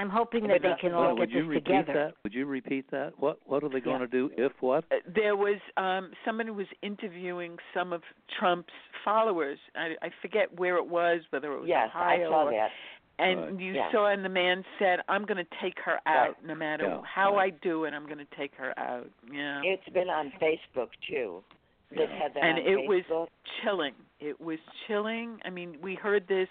I'm 0.00 0.08
hoping 0.10 0.46
that 0.48 0.62
they 0.62 0.72
can 0.80 0.92
all 0.94 1.02
Well, 1.02 1.14
get 1.14 1.20
would 1.20 1.30
you 1.32 1.42
this 1.42 1.48
repeat 1.48 1.64
together. 1.66 1.92
that? 1.92 2.14
Would 2.24 2.34
you 2.34 2.46
repeat 2.46 2.90
that? 2.90 3.12
What 3.18 3.38
What 3.44 3.62
are 3.64 3.68
they 3.68 3.80
going 3.80 4.00
Yeah. 4.00 4.06
to 4.06 4.12
do 4.12 4.30
if 4.36 4.52
what? 4.60 4.84
Uh, 4.90 4.96
There 5.06 5.36
was 5.36 5.58
um 5.76 6.12
someone 6.24 6.54
was 6.56 6.66
interviewing 6.82 7.58
some 7.74 7.92
of 7.92 8.02
Trump's 8.38 8.72
followers. 9.04 9.58
I, 9.76 9.94
I 10.02 10.10
forget 10.22 10.46
where 10.58 10.76
it 10.76 10.86
was, 10.86 11.20
whether 11.30 11.52
it 11.52 11.60
was 11.60 11.68
Yes, 11.68 11.90
I 11.94 12.14
Ohio 12.16 12.30
saw 12.30 12.44
or 12.46 12.50
that. 12.52 12.70
and 13.18 13.40
Right. 13.40 13.60
you 13.60 13.72
Yeah. 13.74 13.92
saw 13.92 14.06
and 14.06 14.24
the 14.24 14.30
man 14.30 14.64
said 14.78 15.00
i'm 15.08 15.24
going 15.26 15.36
to 15.46 15.50
take 15.60 15.78
her 15.84 15.98
out 16.06 16.42
no 16.42 16.54
matter 16.54 16.84
Yeah, 16.84 17.02
how 17.04 17.36
right. 17.36 17.52
i 17.52 17.58
do 17.68 17.84
it 17.84 17.92
i'm 17.92 18.06
going 18.06 18.24
to 18.26 18.34
take 18.36 18.54
her 18.56 18.72
out 18.78 19.08
yeah 19.30 19.60
It's 19.62 19.86
been 19.90 20.08
on 20.08 20.32
Facebook 20.40 20.88
too. 21.08 21.44
They've 21.90 22.08
had 22.08 22.32
that 22.34 22.42
and 22.44 22.58
on 22.58 22.66
it 22.72 22.88
was 22.88 23.02
Facebook. 23.10 23.28
chilling 23.62 23.94
it 24.20 24.40
was 24.40 24.58
chilling 24.86 25.38
i 25.44 25.50
mean 25.50 25.76
we 25.82 25.94
heard 25.96 26.26
this 26.28 26.48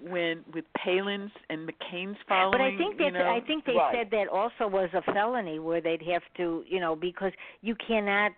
when 0.00 0.44
with 0.52 0.64
Palin's 0.76 1.30
and 1.48 1.68
McCain's 1.68 2.16
following 2.28 2.52
But 2.52 2.60
I 2.60 2.76
think 2.76 2.98
you 2.98 3.04
that 3.06 3.12
know, 3.12 3.30
I 3.30 3.40
think 3.46 3.64
they 3.64 3.74
Right. 3.74 3.94
said 3.94 4.10
that 4.10 4.28
also 4.28 4.66
was 4.68 4.90
a 4.94 5.02
felony 5.12 5.58
where 5.58 5.80
they'd 5.80 6.02
have 6.02 6.22
to, 6.36 6.64
you 6.66 6.80
know, 6.80 6.94
because 6.96 7.32
you 7.62 7.74
cannot 7.76 8.32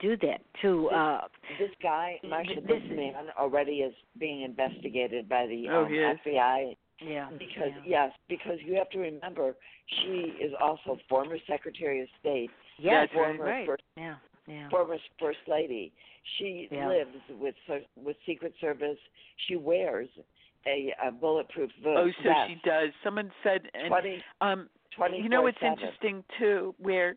do 0.00 0.16
that 0.18 0.40
to 0.62 0.88
uh 0.90 1.28
This 1.58 1.70
guy, 1.82 2.18
Marsha, 2.24 2.56
This- 2.66 2.82
this 2.82 2.90
man 2.90 3.30
already 3.38 3.82
is 3.82 3.94
being 4.18 4.42
investigated 4.42 5.28
by 5.28 5.46
the 5.46 5.68
Oh, 5.68 5.84
um, 5.84 5.92
he 5.92 5.98
is? 5.98 6.18
FBI 6.20 6.76
yeah. 7.00 7.30
because 7.38 7.72
yeah. 7.84 8.06
yes, 8.06 8.12
because 8.28 8.60
you 8.62 8.74
have 8.74 8.90
to 8.90 8.98
remember 8.98 9.54
she 9.86 10.34
is 10.40 10.52
also 10.60 10.98
former 11.08 11.38
Secretary 11.46 12.00
of 12.02 12.08
State, 12.20 12.50
yes, 12.78 13.08
former 13.12 13.44
right. 13.44 13.66
first 13.66 13.82
Yeah. 13.96 14.16
Yeah. 14.46 14.68
former 14.70 14.98
First 15.18 15.40
Lady. 15.46 15.92
She 16.36 16.68
Yeah. 16.70 16.88
lives 16.88 17.16
with 17.30 17.54
ser- 17.66 17.84
with 17.96 18.16
Secret 18.26 18.54
Service. 18.60 18.98
She 19.46 19.56
wears 19.56 20.08
a, 20.68 21.08
a 21.08 21.10
bulletproof 21.10 21.70
vest. 21.82 21.96
oh 21.98 22.10
so 22.22 22.30
she 22.46 22.56
does 22.68 22.90
someone 23.02 23.30
said 23.42 23.62
and 23.74 23.88
Twenty 23.88 24.22
um 24.40 24.68
twenty. 24.96 25.18
you 25.18 25.28
know 25.28 25.42
what's 25.42 25.56
interesting 25.62 26.22
too 26.38 26.74
where 26.78 27.16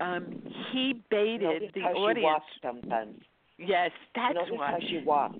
um 0.00 0.24
he 0.72 1.02
baited 1.10 1.72
the 1.74 1.80
audience 1.80 2.44
sometimes. 2.62 3.20
yes 3.58 3.90
that's 4.14 4.34
Notice 4.34 4.54
why 4.56 4.70
how 4.72 4.78
she 4.88 5.02
walks. 5.04 5.36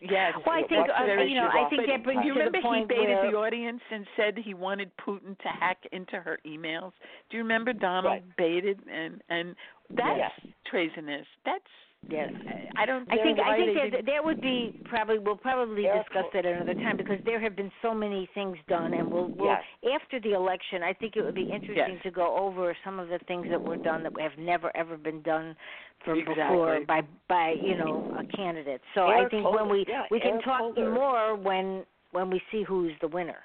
yes 0.00 0.32
Well, 0.46 0.56
I 0.56 0.66
think 0.68 0.88
uh, 0.88 1.22
you 1.22 1.34
know, 1.34 1.48
I 1.48 1.68
think 1.68 1.82
that 1.86 2.02
brings 2.04 2.22
Do 2.22 2.28
you 2.28 2.34
remember 2.34 2.58
he 2.58 2.84
baited 2.88 3.16
where 3.18 3.30
the 3.30 3.36
audience 3.36 3.82
and 3.92 4.06
said 4.16 4.38
he 4.42 4.54
wanted 4.54 4.90
Putin 5.06 5.36
to 5.38 5.48
hack 5.48 5.78
into 5.92 6.16
her 6.16 6.38
emails? 6.46 6.92
Do 7.28 7.36
you 7.36 7.42
remember 7.42 7.72
Donald 7.72 8.22
Right. 8.22 8.36
baited 8.36 8.78
and 8.90 9.22
and 9.28 9.54
that's 9.90 10.18
Yes. 10.18 10.32
treasonous. 10.66 11.26
That's 11.44 11.64
Yes. 12.08 12.32
I 12.76 12.86
don't. 12.86 13.06
I 13.12 13.16
think 13.16 13.38
I 13.38 13.56
think 13.56 13.92
that 13.92 14.06
that 14.06 14.24
would 14.24 14.40
be 14.40 14.80
probably 14.84 15.18
we'll 15.18 15.36
probably 15.36 15.82
discuss 15.82 16.24
that 16.32 16.46
another 16.46 16.74
time 16.74 16.96
because 16.96 17.18
there 17.24 17.38
have 17.40 17.54
been 17.54 17.70
so 17.82 17.94
many 17.94 18.28
things 18.34 18.56
done 18.68 18.94
and 18.94 19.10
we'll, 19.10 19.28
we'll 19.28 19.50
Yes. 19.50 19.62
after 20.00 20.18
the 20.20 20.32
election 20.32 20.82
I 20.82 20.92
think 20.92 21.16
it 21.16 21.22
would 21.22 21.34
be 21.34 21.42
interesting 21.42 21.76
Yes. 21.76 22.02
to 22.02 22.10
go 22.10 22.36
over 22.36 22.74
some 22.84 22.98
of 22.98 23.08
the 23.08 23.18
things 23.28 23.46
that 23.50 23.60
were 23.60 23.76
done 23.76 24.02
that 24.04 24.12
have 24.20 24.38
never 24.38 24.74
ever 24.76 24.96
been 24.96 25.22
done 25.22 25.54
from 26.04 26.18
Exactly. 26.18 26.34
before 26.42 26.80
by 26.86 27.02
by 27.28 27.54
you 27.62 27.76
know 27.76 28.16
a 28.18 28.36
candidate. 28.36 28.80
So 28.94 29.06
I 29.06 29.28
think 29.28 29.50
when 29.52 29.68
we 29.68 29.84
yeah, 29.86 30.04
we 30.10 30.20
can 30.20 30.32
Eric 30.32 30.44
talk 30.44 30.76
more 30.76 31.36
when 31.36 31.84
when 32.12 32.30
we 32.30 32.40
see 32.50 32.62
who's 32.62 32.92
the 33.00 33.08
winner. 33.08 33.38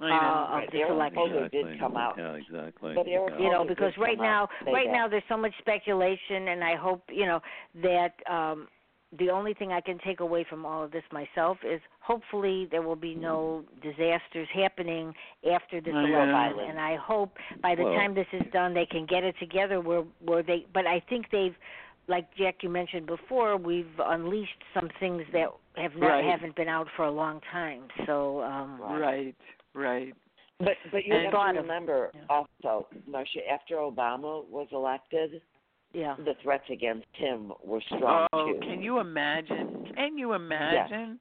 I 0.00 0.08
know. 0.08 0.14
uh, 0.16 0.44
of 0.44 0.50
Right, 0.52 0.72
this 0.72 0.80
Eric 0.80 0.90
election. 0.92 1.16
Holder 1.18 1.48
did 1.48 1.78
come 1.78 1.96
out. 1.96 2.14
Yeah, 2.18 2.32
exactly. 2.34 2.94
But 2.94 3.06
Eric 3.08 3.34
yeah. 3.38 3.44
you 3.44 3.50
know 3.52 3.64
because 3.66 3.92
right 3.98 4.18
now 4.18 4.44
out 4.44 4.50
right 4.72 4.86
that. 4.86 4.92
now 4.92 5.08
there's 5.08 5.22
so 5.28 5.36
much 5.36 5.52
speculation 5.58 6.48
and 6.48 6.64
i 6.64 6.74
hope 6.76 7.02
you 7.08 7.26
know 7.26 7.40
that 7.82 8.14
um 8.30 8.68
the 9.18 9.28
only 9.30 9.52
thing 9.54 9.72
i 9.72 9.80
can 9.80 9.98
take 9.98 10.20
away 10.20 10.44
from 10.48 10.64
all 10.64 10.82
of 10.82 10.90
this 10.90 11.02
myself 11.12 11.58
is 11.64 11.80
hopefully 12.00 12.66
there 12.70 12.82
will 12.82 12.96
be 12.96 13.14
no 13.14 13.62
disasters 13.82 14.48
happening 14.54 15.12
after 15.52 15.80
this 15.80 15.92
I 15.94 16.00
election 16.04 16.56
know. 16.56 16.66
and 16.68 16.80
i 16.80 16.96
hope 16.96 17.36
by 17.62 17.74
the 17.74 17.84
Well- 17.84 17.94
time 17.94 18.14
this 18.14 18.26
is 18.32 18.42
done 18.52 18.72
they 18.74 18.86
can 18.86 19.04
get 19.06 19.22
it 19.24 19.34
together 19.38 19.80
where 19.80 20.04
where 20.24 20.42
they 20.42 20.66
but 20.72 20.86
i 20.86 21.00
think 21.08 21.26
they've 21.30 21.54
like 22.08 22.26
Jack 22.36 22.56
you 22.64 22.68
mentioned 22.68 23.06
before, 23.06 23.56
we've 23.56 23.86
unleashed 24.04 24.60
some 24.74 24.88
things 24.98 25.22
that 25.32 25.46
have 25.76 25.94
not 25.94 26.08
Right. 26.08 26.24
haven't 26.24 26.56
been 26.56 26.66
out 26.66 26.88
for 26.96 27.04
a 27.04 27.10
long 27.12 27.40
time. 27.52 27.82
So 28.06 28.42
um 28.42 28.80
right, 28.80 29.36
right. 29.74 30.12
But 30.58 30.74
but 30.90 31.04
you 31.04 31.14
And- 31.14 31.32
have 31.34 31.54
to 31.54 31.60
remember 31.60 32.10
yeah. 32.14 32.20
also, 32.28 32.86
Marsha, 33.08 33.40
after 33.50 33.76
Obama 33.76 34.46
was 34.48 34.68
elected, 34.72 35.42
yeah. 35.92 36.14
the 36.18 36.34
threats 36.42 36.68
against 36.70 37.06
him 37.14 37.52
were 37.64 37.80
strong 37.82 38.28
Oh, 38.32 38.52
too. 38.52 38.60
can 38.60 38.82
you 38.82 38.98
imagine? 39.00 39.92
Can 39.96 40.16
you 40.18 40.34
imagine? 40.34 41.18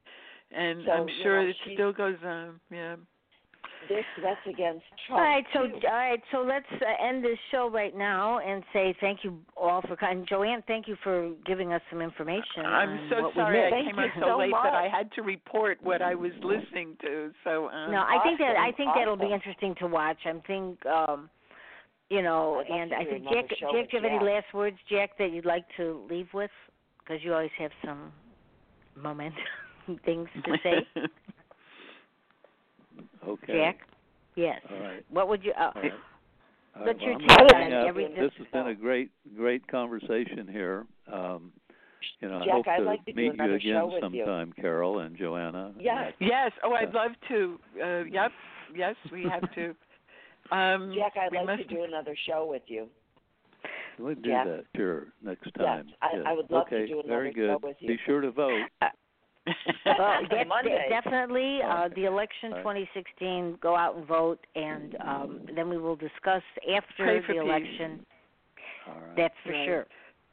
And 0.52 0.84
So, 0.86 0.92
I'm 0.92 1.08
you 1.08 1.14
sure 1.24 1.44
know, 1.44 1.50
it 1.50 1.56
still 1.74 1.94
goes 1.94 2.18
on. 2.24 2.60
Yeah. 2.70 2.98
There's 3.90 4.06
threats 4.20 4.40
against 4.48 4.86
Trump. 5.08 5.22
right, 5.22 5.44
so 5.54 5.68
too. 5.68 5.88
all 5.88 5.94
right, 5.94 6.22
so 6.32 6.40
let's 6.40 6.66
uh, 6.72 7.08
end 7.08 7.24
this 7.24 7.38
show 7.52 7.70
right 7.70 7.96
now 7.96 8.40
and 8.40 8.64
say 8.74 8.96
thank 9.02 9.24
you 9.24 9.38
all 9.58 9.82
for 9.82 9.96
coming. 9.96 10.26
Joanne, 10.28 10.64
thank 10.68 10.88
you 10.88 10.96
for 11.04 11.32
giving 11.46 11.74
us 11.74 11.82
some 11.90 12.02
information. 12.02 12.66
I'm 12.66 13.10
so 13.10 13.32
sorry 13.36 13.68
I. 13.68 13.70
Thank 13.70 13.88
came 13.88 13.96
you 13.98 14.04
on 14.04 14.12
so, 14.16 14.28
so 14.30 14.38
late 14.38 14.52
that 14.52 14.74
I 14.74 14.88
had 14.88 15.12
to 15.14 15.22
report 15.22 15.80
what 15.82 16.02
I 16.02 16.16
was 16.16 16.32
listening 16.44 16.96
to. 17.02 17.32
So 17.44 17.70
um, 17.70 17.92
No, 17.92 18.00
I 18.00 18.20
think 18.24 18.40
that 18.40 18.56
I 18.56 18.68
Awesome, 18.68 18.76
think 18.78 18.90
that'll 18.96 19.18
be 19.18 19.34
interesting 19.34 19.76
to 19.80 19.88
watch. 19.88 20.18
I 20.26 20.34
think 20.46 20.86
um 20.86 21.30
you 22.12 22.22
know, 22.22 22.62
I'd 22.70 22.70
and 22.70 22.94
I 22.94 23.06
think 23.06 23.24
Jack, 23.24 23.50
Jack, 23.50 23.90
do 23.90 23.98
you 23.98 24.04
have 24.04 24.04
any 24.04 24.20
last 24.24 24.54
words, 24.54 24.76
Jack, 24.90 25.18
that 25.18 25.32
you'd 25.32 25.46
like 25.46 25.64
to 25.78 26.06
leave 26.10 26.28
with? 26.34 26.52
Because 27.00 27.24
you 27.24 27.34
always 27.34 27.52
have 27.58 27.72
some 27.86 28.12
moment 29.02 29.34
things 30.06 30.28
to 30.44 30.58
say, 30.62 30.86
Okay. 33.28 33.54
Jack. 33.54 33.80
Yes. 34.36 34.60
All 34.72 34.80
right. 34.80 35.06
What 35.10 35.28
would 35.28 35.44
you? 35.44 35.52
Uh, 35.60 35.72
All 35.76 35.82
right. 35.82 35.92
All 36.76 36.86
What's 36.86 37.00
right, 37.00 37.02
your 37.02 37.18
well, 37.18 37.38
I'm 37.40 37.48
take 37.48 37.56
on 37.68 37.74
up. 37.74 37.88
everything? 37.88 38.16
This 38.16 38.32
has 38.38 38.48
been 38.54 38.68
a 38.68 38.76
great, 38.76 39.12
great 39.36 39.68
conversation 39.68 40.48
here. 40.50 40.86
Um, 41.12 41.52
you 42.22 42.30
know, 42.30 42.38
I 42.40 42.46
Jack, 42.46 42.54
hope 42.54 42.68
I'd 42.68 42.78
to 42.78 42.84
like 42.84 43.06
to 43.06 43.12
do 43.12 43.16
meet 43.18 43.26
you 43.26 43.32
another 43.34 43.56
again 43.56 43.74
show 43.74 43.86
with 43.88 44.14
you. 44.14 44.24
sometime, 44.26 44.54
Carol 44.60 45.00
and 45.00 45.18
Joanna. 45.18 45.74
Yes. 45.80 46.14
yes. 46.20 46.52
Oh, 46.64 46.74
I'd 46.74 46.94
Yeah. 46.94 47.00
love 47.00 47.12
to. 47.28 47.60
Uh, 47.84 48.04
yep. 48.06 48.32
Yes, 48.76 48.96
we 49.12 49.24
have 49.30 49.54
to. 49.56 49.76
Um, 50.52 50.92
Jack, 50.94 51.14
I'd 51.16 51.32
we 51.32 51.38
like 51.38 51.46
must 51.60 51.70
to 51.70 51.76
do 51.76 51.84
another 51.86 52.14
show 52.28 52.46
with 52.46 52.64
you. 52.68 52.88
We'll 53.98 54.16
do 54.16 54.22
Jack. 54.32 54.46
that, 54.48 54.66
sure, 54.76 55.08
next 55.24 55.46
Yes, 55.46 55.54
time. 55.66 55.88
I- 56.02 56.10
Yes. 56.14 56.24
I 56.28 56.34
would 56.34 56.50
love 56.52 56.68
to 56.70 56.88
do 56.88 56.94
another 56.96 57.08
very 57.08 57.30
show 57.34 57.58
good. 57.60 57.64
with 57.64 57.78
you. 57.80 57.88
Be 57.88 57.98
sure 58.06 58.20
to 58.20 58.32
vote. 58.32 58.60
Well, 59.86 60.20
de- 60.30 60.46
Monday. 60.46 60.86
definitely 60.90 61.60
uh, 61.68 61.90
the 61.96 62.06
election 62.06 62.54
All 62.54 62.64
right. 62.64 62.88
2016. 62.94 63.58
Go 63.62 63.76
out 63.76 63.96
and 63.96 64.06
vote, 64.08 64.40
and 64.56 64.96
um, 65.06 65.40
then 65.56 65.70
we 65.70 65.78
will 65.78 65.96
discuss 65.96 66.44
after 66.76 66.94
Pray 66.98 67.22
the 67.28 67.42
election. 67.42 68.06
All 68.88 68.94
right. 68.96 69.16
That's 69.18 69.34
for 69.44 69.52
Right. 69.52 69.66
sure. 69.66 69.86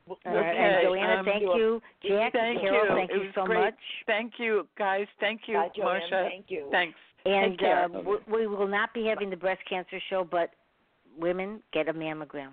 All 0.09 0.35
right, 0.35 0.57
and 0.57 0.87
Joanna, 0.87 1.17
um, 1.19 1.25
thank 1.27 1.43
you. 1.43 1.83
Jack, 2.03 2.33
Thank 2.33 2.61
Carol, 2.63 2.85
you. 2.89 2.95
thank 2.97 3.11
it 3.11 3.15
you 3.25 3.31
so 3.35 3.45
great. 3.45 3.61
much. 3.61 3.75
Thank 4.07 4.33
you, 4.39 4.67
guys. 4.79 5.07
Thank 5.21 5.43
you, 5.47 5.55
Bye, 5.57 5.69
Joanne. 5.77 6.01
Marsha. 6.01 6.29
Thank 6.31 6.47
you. 6.49 6.67
Thanks. 6.71 6.97
And 7.27 7.53
Take 7.53 7.61
care. 7.61 7.85
uh, 7.85 7.89
w- 7.89 8.21
we 8.27 8.47
will 8.47 8.69
not 8.69 8.95
be 8.95 9.05
having 9.05 9.29
the 9.29 9.37
breast 9.37 9.61
cancer 9.69 10.01
show, 10.09 10.25
but 10.31 10.49
women 11.19 11.63
get 11.75 11.89
a 11.91 11.93
mammogram. 11.93 12.53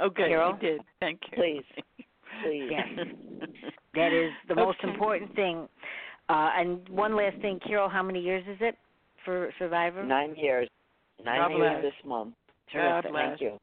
Okay, 0.00 0.28
Carol? 0.28 0.54
you 0.54 0.68
did. 0.68 0.80
Thank 1.00 1.20
you. 1.32 1.36
Please. 1.36 2.04
Please. 2.44 2.70
Yes. 2.70 3.06
That 3.94 4.12
is 4.12 4.30
the 4.48 4.54
most 4.54 4.78
important 4.84 5.34
thing. 5.34 5.66
Uh, 6.28 6.50
and 6.56 6.88
one 6.88 7.16
last 7.16 7.36
thing, 7.40 7.58
Carol, 7.66 7.88
how 7.88 8.02
many 8.02 8.20
years 8.20 8.44
is 8.48 8.58
it 8.60 8.76
for 9.24 9.50
Survivor? 9.58 10.04
Nine 10.04 10.36
years. 10.36 10.68
Nine 11.24 11.40
God 11.40 11.56
years 11.56 11.72
bless. 11.80 11.82
this 11.82 12.08
month. 12.08 12.34
God 12.72 12.80
Terrific. 13.02 13.10
bless. 13.10 13.28
Thank 13.30 13.40
you. 13.40 13.58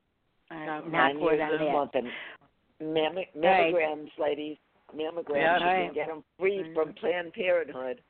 Uh, 0.51 0.65
God 0.65 0.83
knock 0.83 0.91
Nine 0.91 1.19
word 1.21 1.35
years 1.35 1.41
on 1.43 1.51
this 1.51 1.59
that. 1.59 1.71
month. 1.71 1.91
And 1.93 2.07
mammo- 2.81 3.15
right. 3.15 3.73
mammograms, 3.73 4.09
ladies. 4.19 4.57
Mammograms. 4.95 5.35
Yeah. 5.35 5.59
You 5.59 5.65
Right. 5.65 5.85
can 5.85 5.93
get 5.93 6.07
them 6.07 6.23
free 6.39 6.71
from 6.73 6.93
Planned 6.93 7.33
Parenthood. 7.33 8.01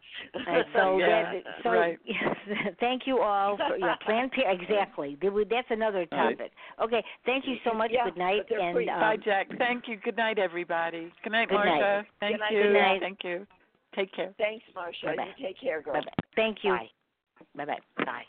And 0.48 0.66
so 0.74 0.98
Yeah, 0.98 1.34
that, 1.34 1.44
so 1.64 1.70
right. 1.72 2.00
thank 2.80 3.08
you 3.08 3.20
all 3.20 3.58
for 3.58 3.78
yeah, 3.78 3.96
Planned 4.06 4.32
Par- 4.32 4.52
exactly. 4.52 5.18
That's 5.22 5.68
another 5.70 6.06
All 6.12 6.18
right. 6.18 6.38
topic. 6.38 6.52
Okay, 6.82 7.04
thank 7.26 7.46
you 7.48 7.56
so 7.64 7.74
much. 7.74 7.92
Yeah, 7.94 8.06
Good 8.06 8.18
night 8.18 8.42
and 8.50 8.78
um, 8.78 9.00
Bye, 9.00 9.18
Jack. 9.24 9.48
Thank 9.58 9.88
you. 9.88 9.98
Good 9.98 10.18
night, 10.18 10.38
everybody. 10.40 11.12
Good 11.24 11.32
night, 11.32 11.50
Good 11.50 11.56
night. 11.56 11.82
Marsha. 11.82 12.06
Thank 12.20 12.34
Good 12.34 12.40
night, 12.40 12.52
you. 12.54 12.62
good 12.64 12.74
night. 12.74 13.02
Thank 13.02 13.20
you. 13.24 13.48
Take 13.96 14.14
care. 14.14 14.34
Thanks, 14.38 14.66
Marsha. 14.76 15.16
Bye-bye. 15.16 15.34
You 15.38 15.46
take 15.48 15.60
care, 15.60 15.82
girl. 15.82 15.94
bye-bye. 15.94 16.12
Thank 16.36 16.64
you. 16.64 16.72
Bye. 16.72 16.90
Bye 17.56 17.66
bye. 17.66 18.06
Bye. 18.06 18.24